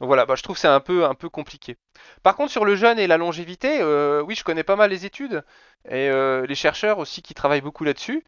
[0.00, 1.76] Donc voilà, bah, je trouve c'est un peu, un peu compliqué.
[2.24, 5.06] Par contre, sur le jeûne et la longévité, euh, oui, je connais pas mal les
[5.06, 5.44] études
[5.88, 8.24] et euh, les chercheurs aussi qui travaillent beaucoup là-dessus.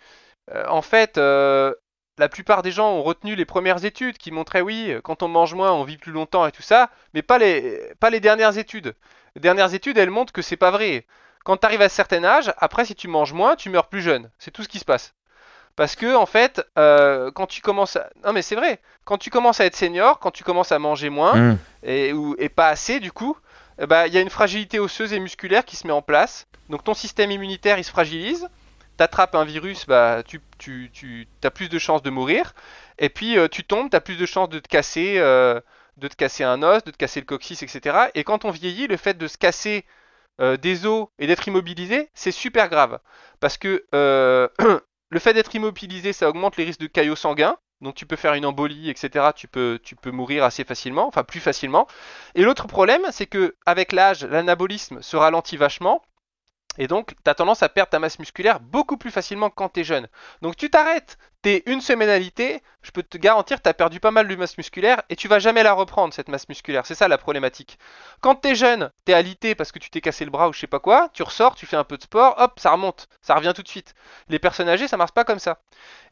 [0.52, 4.94] Euh, en fait, la plupart des gens ont retenu les premières études qui montraient, oui,
[5.02, 8.10] quand on mange moins, on vit plus longtemps et tout ça, mais pas les, pas
[8.10, 8.94] les dernières études.
[9.34, 11.06] Les dernières études, elles montrent que c'est pas vrai.
[11.44, 14.02] Quand tu arrives à un certain âge, après, si tu manges moins, tu meurs plus
[14.02, 14.30] jeune.
[14.38, 15.14] C'est tout ce qui se passe.
[15.76, 18.08] Parce que en fait, euh, quand tu commences à...
[18.24, 21.10] Non mais c'est vrai, quand tu commences à être senior, quand tu commences à manger
[21.10, 21.58] moins, Mmh.
[21.82, 23.36] et, ou, et pas assez du coup,
[23.80, 26.46] eh ben, il y a une fragilité osseuse et musculaire qui se met en place.
[26.70, 28.48] Donc ton système immunitaire il se fragilise.
[28.96, 32.54] T'attrapes un virus, bah, tu, tu, tu as plus de chances de mourir.
[32.98, 35.60] Et puis euh, tu tombes, tu as plus de chances de te casser, euh,
[35.96, 37.96] de te casser un os, de te casser le coccyx, etc.
[38.14, 39.84] Et quand on vieillit, le fait de se casser
[40.40, 42.98] euh, des os et d'être immobilisé, c'est super grave.
[43.40, 44.48] Parce que euh,
[45.10, 47.56] le fait d'être immobilisé, ça augmente les risques de caillots sanguins.
[47.80, 49.26] Donc tu peux faire une embolie, etc.
[49.36, 51.86] Tu peux, tu peux mourir assez facilement, enfin plus facilement.
[52.34, 56.02] Et l'autre problème, c'est que avec l'âge, l'anabolisme se ralentit vachement.
[56.78, 59.84] Et donc, tu as tendance à perdre ta masse musculaire beaucoup plus facilement quand tu
[59.84, 60.08] jeune.
[60.42, 64.00] Donc, tu t'arrêtes, tu es une semaine alité, je peux te garantir que tu perdu
[64.00, 66.86] pas mal de masse musculaire et tu vas jamais la reprendre, cette masse musculaire.
[66.86, 67.78] C'est ça la problématique.
[68.20, 70.52] Quand tu es jeune, tu es alité parce que tu t'es cassé le bras ou
[70.52, 73.08] je sais pas quoi, tu ressors, tu fais un peu de sport, hop, ça remonte,
[73.22, 73.94] ça revient tout de suite.
[74.28, 75.60] Les personnes âgées, ça marche pas comme ça.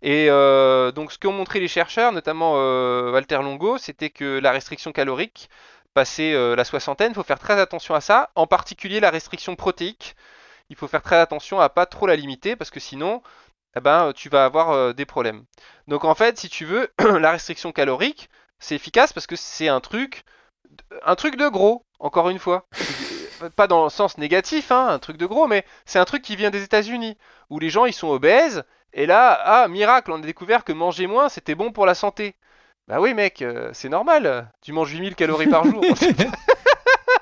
[0.02, 4.52] Et euh, donc, ce qu'ont montré les chercheurs, notamment euh, Walter Longo, c'était que la
[4.52, 5.48] restriction calorique,
[5.94, 9.56] passé euh, la soixantaine, il faut faire très attention à ça, en particulier la restriction
[9.56, 10.14] protéique
[10.72, 13.22] il faut faire très attention à pas trop la limiter parce que sinon
[13.76, 15.44] eh ben, tu vas avoir euh, des problèmes.
[15.86, 16.90] Donc en fait, si tu veux,
[17.20, 20.24] la restriction calorique, c'est efficace parce que c'est un truc
[21.04, 22.66] un truc de gros, encore une fois.
[23.56, 26.36] pas dans le sens négatif, hein, un truc de gros, mais c'est un truc qui
[26.36, 27.18] vient des États-Unis
[27.50, 31.06] où les gens ils sont obèses et là, ah miracle, on a découvert que manger
[31.06, 32.34] moins c'était bon pour la santé.
[32.88, 35.84] Bah oui mec, euh, c'est normal, tu manges 8000 calories par jour.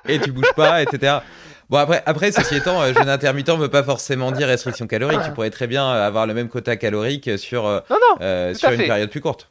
[0.09, 1.19] Et tu bouges pas, etc.
[1.71, 5.21] Bon après, après ceci étant, euh, jeûne intermittent ne veut pas forcément dire restriction calorique.
[5.25, 8.53] Tu pourrais très bien euh, avoir le même quota calorique sur, euh, non non, euh,
[8.53, 8.87] tout sur à une fait.
[8.89, 9.51] période plus courte.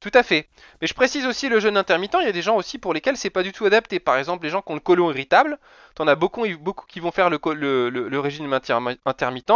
[0.00, 0.48] Tout à fait.
[0.80, 3.18] Mais je précise aussi le jeûne intermittent, il y a des gens aussi pour lesquels
[3.18, 4.00] c'est pas du tout adapté.
[4.00, 5.58] Par exemple, les gens qui ont le côlon irritable,
[5.94, 9.52] t'en as beaucoup, beaucoup qui vont faire le, le, le- le régime intermi- intermittent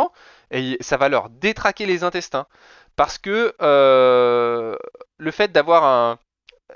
[0.50, 2.46] et ça va leur détraquer les intestins.
[2.94, 4.76] Parce que euh,
[5.16, 6.18] le fait d'avoir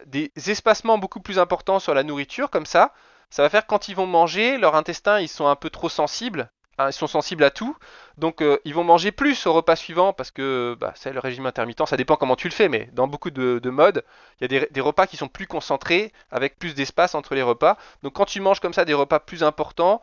[0.07, 2.95] des espacements beaucoup plus importants sur la nourriture, comme ça,
[3.31, 6.51] ça va faire quand ils vont manger, leurs intestins ils sont un peu trop sensibles.
[6.79, 7.77] hein, Ils sont sensibles à tout,
[8.17, 11.47] donc euh, ils vont manger plus au repas suivant parce que bah, c'est le régime
[11.47, 14.05] intermittent, ça dépend comment tu le fais, mais dans beaucoup de, de modes,
[14.41, 17.43] il y a des, des repas qui sont plus concentrés, avec plus d'espace entre les
[17.43, 17.77] repas.
[18.03, 20.01] Donc quand tu manges comme ça des repas plus importants,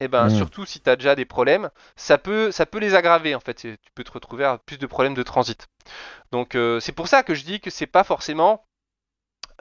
[0.00, 0.28] et ben Mm.
[0.28, 3.54] surtout si tu as déjà des problèmes, ça peut, ça peut les aggraver en fait.
[3.54, 5.68] Tu peux te retrouver à plus de problèmes de transit.
[6.32, 8.64] Donc euh, c'est pour ça que je dis que c'est pas forcément.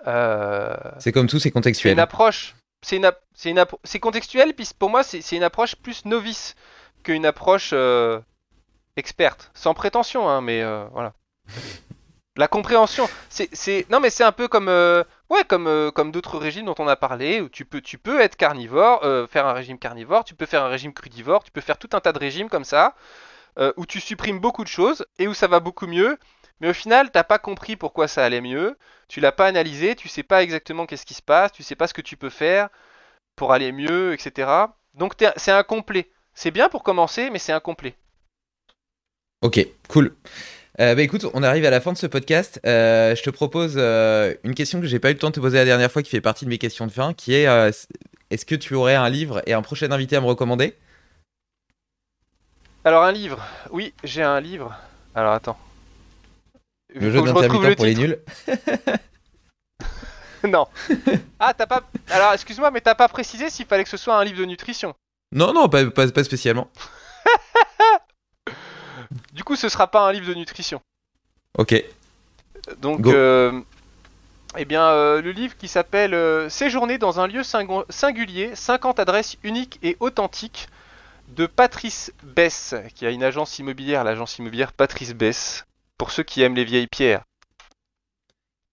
[0.07, 1.93] euh, C'est comme tout, c'est c'est contextuel.
[1.93, 2.55] une approche.
[2.81, 6.55] C'est contextuel, puis pour moi, c'est une approche plus novice
[7.03, 8.19] qu'une approche euh,
[8.95, 9.51] experte.
[9.53, 11.13] Sans prétention, hein, mais euh, voilà.
[12.37, 16.65] La compréhension, c'est, non mais c'est un peu comme, euh, ouais, comme, comme d'autres régimes
[16.65, 20.23] dont on a parlé, où tu peux, tu peux être carnivore, faire un régime carnivore,
[20.23, 22.63] tu peux faire un régime crudivore, tu peux faire tout un tas de régimes comme
[22.63, 22.95] ça,
[23.75, 26.17] où tu supprimes beaucoup de choses et où ça va beaucoup mieux,
[26.61, 28.77] mais au final, t'as pas compris pourquoi ça allait mieux,
[29.09, 31.87] tu l'as pas analysé, tu sais pas exactement qu'est-ce qui se passe, tu sais pas
[31.87, 32.69] ce que tu peux faire
[33.35, 34.49] pour aller mieux, etc.
[34.93, 36.09] Donc t'es- c'est incomplet.
[36.33, 37.95] C'est bien pour commencer, mais c'est incomplet.
[39.41, 40.15] Ok, cool.
[40.79, 42.61] Euh, bah écoute, on arrive à la fin de ce podcast.
[42.65, 45.39] Euh, je te propose euh, une question que j'ai pas eu le temps de te
[45.39, 47.47] poser la dernière fois, qui fait partie de mes questions de fin, qui est
[48.29, 50.77] est-ce que tu aurais un livre et un prochain invité à me recommander?
[52.85, 53.43] Alors un livre.
[53.71, 54.73] Oui, j'ai un livre.
[55.15, 55.57] Alors attends.
[56.93, 58.07] Le jeu je d'intermittent le pour les titre.
[58.07, 58.19] nuls.
[60.49, 60.67] non.
[61.39, 61.83] Ah, t'as pas.
[62.09, 64.93] Alors excuse-moi, mais t'as pas précisé s'il fallait que ce soit un livre de nutrition.
[65.31, 66.69] Non, non, pas, pas, pas spécialement.
[69.33, 70.81] Du coup, ce sera pas un livre de nutrition.
[71.57, 71.83] Ok.
[72.77, 73.11] Donc, Go.
[73.13, 73.59] euh,
[74.57, 78.99] eh bien, euh, le livre qui s'appelle euh, Séjourner dans un lieu singu- singulier, 50
[78.99, 80.67] adresses uniques et authentiques
[81.29, 85.65] de Patrice Bess, qui a une agence immobilière, l'agence immobilière Patrice Bess,
[86.01, 87.21] pour ceux qui aiment les vieilles pierres.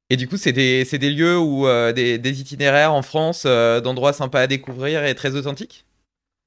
[0.08, 3.82] Et du coup, c'est des, des lieux ou euh, des, des itinéraires en France, euh,
[3.82, 5.84] d'endroits sympas à découvrir et très authentiques?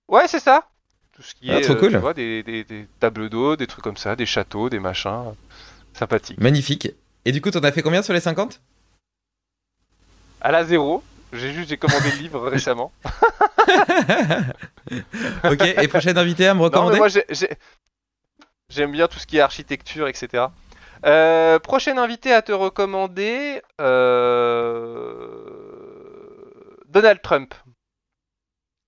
[0.08, 0.70] Ouais, c'est ça.
[1.12, 1.91] Tout ce qui Ah, est, trop euh, cool.
[1.91, 5.36] tu vois, des, des- des tables d'eau, des trucs comme ça, des châteaux, des machins.
[5.94, 6.41] Sympathiques.
[6.41, 6.90] Magnifique.
[7.26, 8.60] Et du coup, t'en as fait combien sur les 50
[10.41, 12.91] À la zéro, j'ai juste j'ai commandé le livre récemment.
[15.45, 16.98] Ok, et prochain invité à me Non, mais recommander?
[16.98, 17.56] moi j'ai- j'ai-
[18.70, 20.48] j'aime bien tout ce qui est architecture, etc.
[21.06, 25.15] Euh, prochain invité à te recommander euh,
[26.90, 27.53] Donald Trump.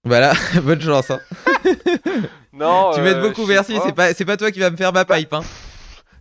[0.05, 0.33] Voilà,
[0.63, 1.11] bonne chance.
[1.11, 1.19] hein.
[2.55, 2.91] Non.
[2.93, 3.79] tu euh, m'aides beaucoup, je sais merci.
[3.83, 5.33] C'est pas, c'est pas toi qui va me faire ma Bah, pipe.
[5.33, 5.41] Hein.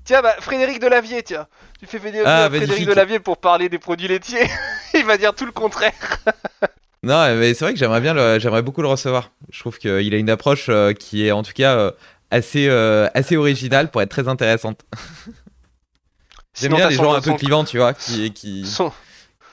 [0.05, 1.47] Tiens, bah, Frédéric Delavier, tiens.
[1.79, 2.89] Tu fais venir Ah, Frédéric magnifique.
[2.89, 4.49] Delavier pour parler des produits laitiers.
[4.95, 5.93] Il va dire tout le contraire.
[7.03, 9.31] Non, mais c'est vrai que j'aimerais bien, le- j'aimerais beaucoup le recevoir.
[9.51, 11.91] Je trouve qu'il a une approche euh, qui est en tout cas euh,
[12.31, 14.81] assez, euh, assez originale pour être très intéressante.
[16.59, 18.65] J'aime bien les gens un peu clivants, tu vois, qui, qui,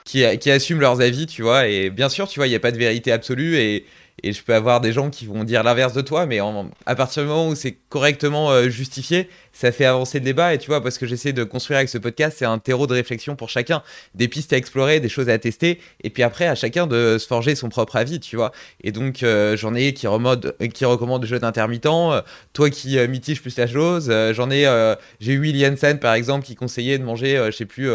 [0.03, 1.67] qui, qui assument leurs avis, tu vois.
[1.67, 3.85] Et bien sûr, tu vois, il n'y a pas de vérité absolue et,
[4.23, 6.39] et je peux avoir des gens qui vont dire l'inverse de toi, mais
[6.85, 10.53] à partir du moment où c'est correctement euh, justifié, ça fait avancer le débat.
[10.53, 12.93] Et tu vois, parce que j'essaie de construire avec ce podcast, c'est un terreau de
[12.93, 13.83] réflexion pour chacun,
[14.15, 17.27] des pistes à explorer, des choses à tester, et puis après, à chacun de se
[17.27, 18.51] forger son propre avis, tu vois.
[18.83, 22.21] Et donc, euh, j'en ai qui, remode, qui recommandent le jeu d'intermittent, euh,
[22.53, 25.99] toi qui euh, mitige plus la chose, euh, j'en ai, euh, j'ai eu William Sen
[25.99, 27.89] par exemple qui conseillait de manger, euh, je sais plus.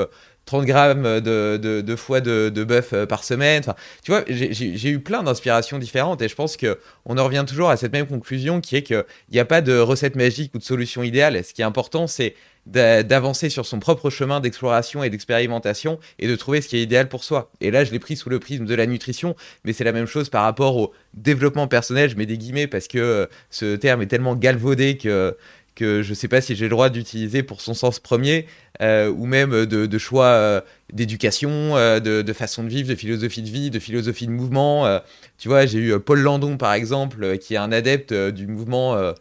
[0.45, 3.62] Euh, 30 grammes de, foie de, bœuf euh, par semaine.
[4.03, 7.71] Tu vois, j'ai- eu plein d'inspirations différentes et je pense que on en revient toujours
[7.71, 10.62] à cette même conclusion qui est qu'il n'y a pas de recette magique ou de
[10.65, 11.43] solution idéale.
[11.45, 12.35] Ce qui est important, c'est
[12.66, 16.83] d'a- d'avancer sur son propre chemin d'exploration et d'expérimentation et de trouver ce qui est
[16.83, 17.51] idéal pour soi.
[17.61, 19.35] Et là, je l'ai pris sous le prisme de la nutrition,
[19.65, 22.11] mais c'est la même chose par rapport au développement personnel.
[22.11, 25.37] Je mets des guillemets parce que euh, ce terme est tellement galvaudé que
[25.75, 28.47] que je sais pas si j'ai le droit d'utiliser pour son sens premier,
[28.83, 30.61] euh, ou même de, choix euh,
[30.93, 35.01] d'éducation, euh, de, façon de vivre, de philosophie de vie, de philosophie de mouvement.
[35.39, 39.15] tu vois, j'ai eu Paul Landon, par exemple, qui est un adepte du mouvement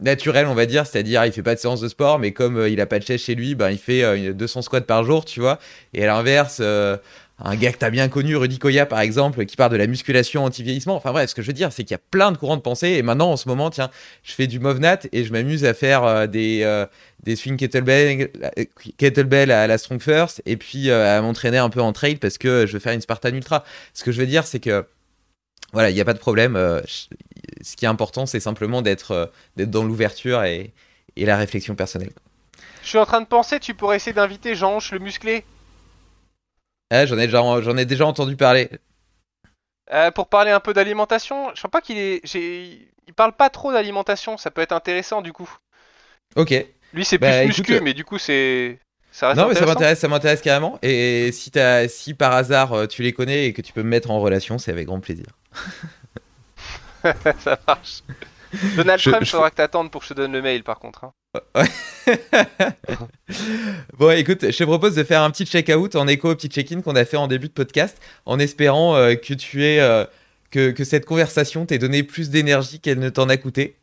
[0.00, 2.80] naturel, on va dire, c'est-à-dire il fait pas de séance de sport, mais comme il
[2.80, 5.40] a pas de chaise chez lui, ben, il fait euh, 200 squats par jour, tu
[5.40, 5.58] vois.
[5.92, 6.60] Et à l'inverse,
[7.42, 10.44] un gars que t'as bien connu, Rudy Koya, par exemple, qui parle de la musculation
[10.44, 10.94] anti-vieillissement.
[10.94, 12.62] Enfin bref, ce que je veux dire, c'est qu'il y a plein de courants de
[12.62, 12.90] pensée.
[12.90, 13.90] Et maintenant, en ce moment, tiens,
[14.22, 16.86] je fais du Movnat et je m'amuse à faire euh, des, euh,
[17.24, 18.64] des kettlebell, euh,
[18.98, 22.38] kettlebell à la Strong First et puis euh, à m'entraîner un peu en trail parce
[22.38, 23.64] que je veux faire une Spartan Ultra.
[23.94, 24.86] Ce que je veux dire, c'est que
[25.72, 26.54] voilà, il n'y a pas de problème.
[26.86, 30.72] ce qui est important, c'est simplement d'être dans l'ouverture et,
[31.16, 32.12] la réflexion personnelle.
[32.84, 35.44] Je suis en train de penser, tu pourrais essayer d'inviter Jean-Ange le musclé
[36.94, 38.70] Ah, j'en ai déjà j'en ai déjà entendu parler.
[39.92, 41.50] Euh, pour parler un peu d'alimentation.
[41.54, 42.20] Je sens pas qu'il est.
[42.24, 45.50] j'ai- Il parle pas trop d'alimentation, ça peut être intéressant du coup.
[46.36, 46.54] Ok.
[46.94, 48.78] Lui c'est Bah, plus écoute, muscu, euh, mais du coup c'est.
[49.12, 50.78] Ça reste Non, mais ça m'intéresse, ça m'intéresse carrément.
[50.82, 54.20] Et si par hasard euh, tu les connais et que tu peux me mettre en
[54.20, 55.26] relation, c'est avec grand plaisir.
[57.40, 58.02] ça marche.
[58.76, 60.78] Donald Je- Trump, je- faudra que t'attendes pour que je te donne le mail par
[60.78, 61.04] contre.
[61.04, 61.12] hein.
[63.98, 66.80] bon, écoute, je te propose de faire un petit check-out en écho au petit check-in
[66.82, 70.04] qu'on a fait en début de podcast, en espérant euh, que tu aies, euh,
[70.50, 73.76] que, que cette conversation t'ait donné plus d'énergie qu'elle ne t'en a coûté.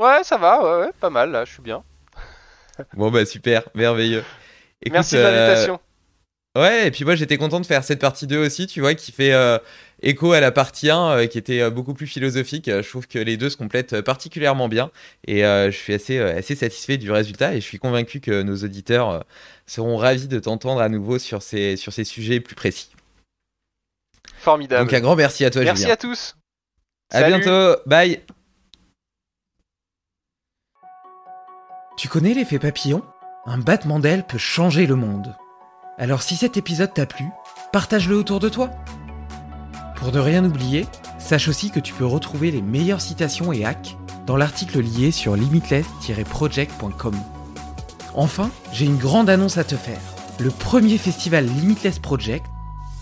[0.00, 1.82] Ouais, ça va, ouais, ouais, pas mal là, je suis bien.
[2.96, 4.24] Bon, bah super, merveilleux.
[4.82, 5.80] Écoute, Merci de euh, l'invitation.
[6.56, 9.12] Ouais, et puis moi j'étais content de faire cette partie 2 aussi, tu vois, qui
[9.12, 9.58] fait euh,
[10.04, 12.68] écho à la partie 1 euh, qui était euh, beaucoup plus philosophique.
[12.68, 14.90] Euh, Je trouve que les deux se complètent particulièrement bien
[15.26, 19.24] et je suis assez, assez satisfait du résultat et je suis convaincu que nos auditeurs
[19.66, 22.90] seront ravis de t'entendre à nouveau sur ces, sur ces sujets plus précis.
[24.38, 24.84] Formidable.
[24.84, 25.94] Donc un grand merci à toi, Merci Julien.
[25.94, 26.36] à tous.
[27.10, 27.36] À Salut.
[27.36, 28.20] bientôt, bye
[31.96, 33.02] Tu connais l'effet papillon?
[33.46, 35.34] Un battement d'aile peut changer le monde.
[35.96, 37.24] Alors si cet épisode t'a plu,
[37.72, 38.70] partage-le autour de toi.
[40.04, 40.86] Pour ne rien oublier,
[41.18, 45.34] sache aussi que tu peux retrouver les meilleures citations et hacks dans l'article lié sur
[45.34, 47.14] limitless-project.com.
[48.12, 50.02] Enfin, j'ai une grande annonce à te faire.
[50.40, 52.44] Le premier festival Limitless Project,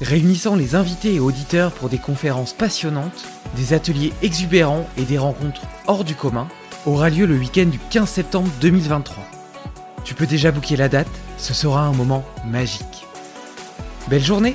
[0.01, 3.25] réunissant les invités et auditeurs pour des conférences passionnantes,
[3.57, 6.47] des ateliers exubérants et des rencontres hors du commun,
[6.87, 9.25] aura lieu le week-end du 15 septembre 2023.
[10.05, 13.09] Tu peux déjà booker la date, ce sera un moment magique.
[14.09, 14.55] Belle journée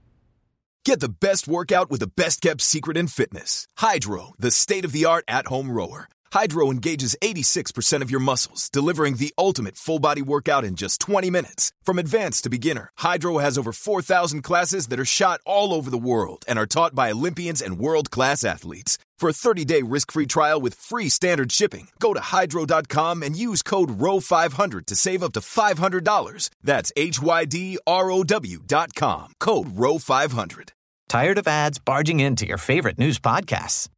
[0.83, 3.67] Get the best workout with the best kept secret in fitness.
[3.77, 6.07] Hydro, the state of the art at home rower.
[6.31, 11.29] Hydro engages 86% of your muscles, delivering the ultimate full body workout in just 20
[11.29, 11.73] minutes.
[11.83, 15.97] From advanced to beginner, Hydro has over 4,000 classes that are shot all over the
[15.97, 18.97] world and are taught by Olympians and world class athletes.
[19.19, 23.35] For a 30 day risk free trial with free standard shipping, go to hydro.com and
[23.35, 26.49] use code ROW500 to save up to $500.
[26.63, 29.33] That's H Y D R O W.com.
[29.39, 30.69] Code ROW500.
[31.07, 33.89] Tired of ads barging into your favorite news podcasts?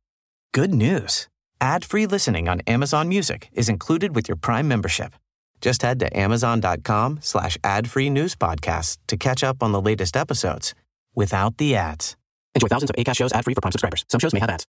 [0.51, 1.27] Good news.
[1.63, 5.13] Ad-free listening on Amazon Music is included with your Prime membership.
[5.61, 10.75] Just head to amazon.com slash ad-free news podcasts to catch up on the latest episodes
[11.15, 12.17] without the ads.
[12.53, 14.03] Enjoy thousands of ACAST shows ad-free for Prime subscribers.
[14.09, 14.65] Some shows may have ads.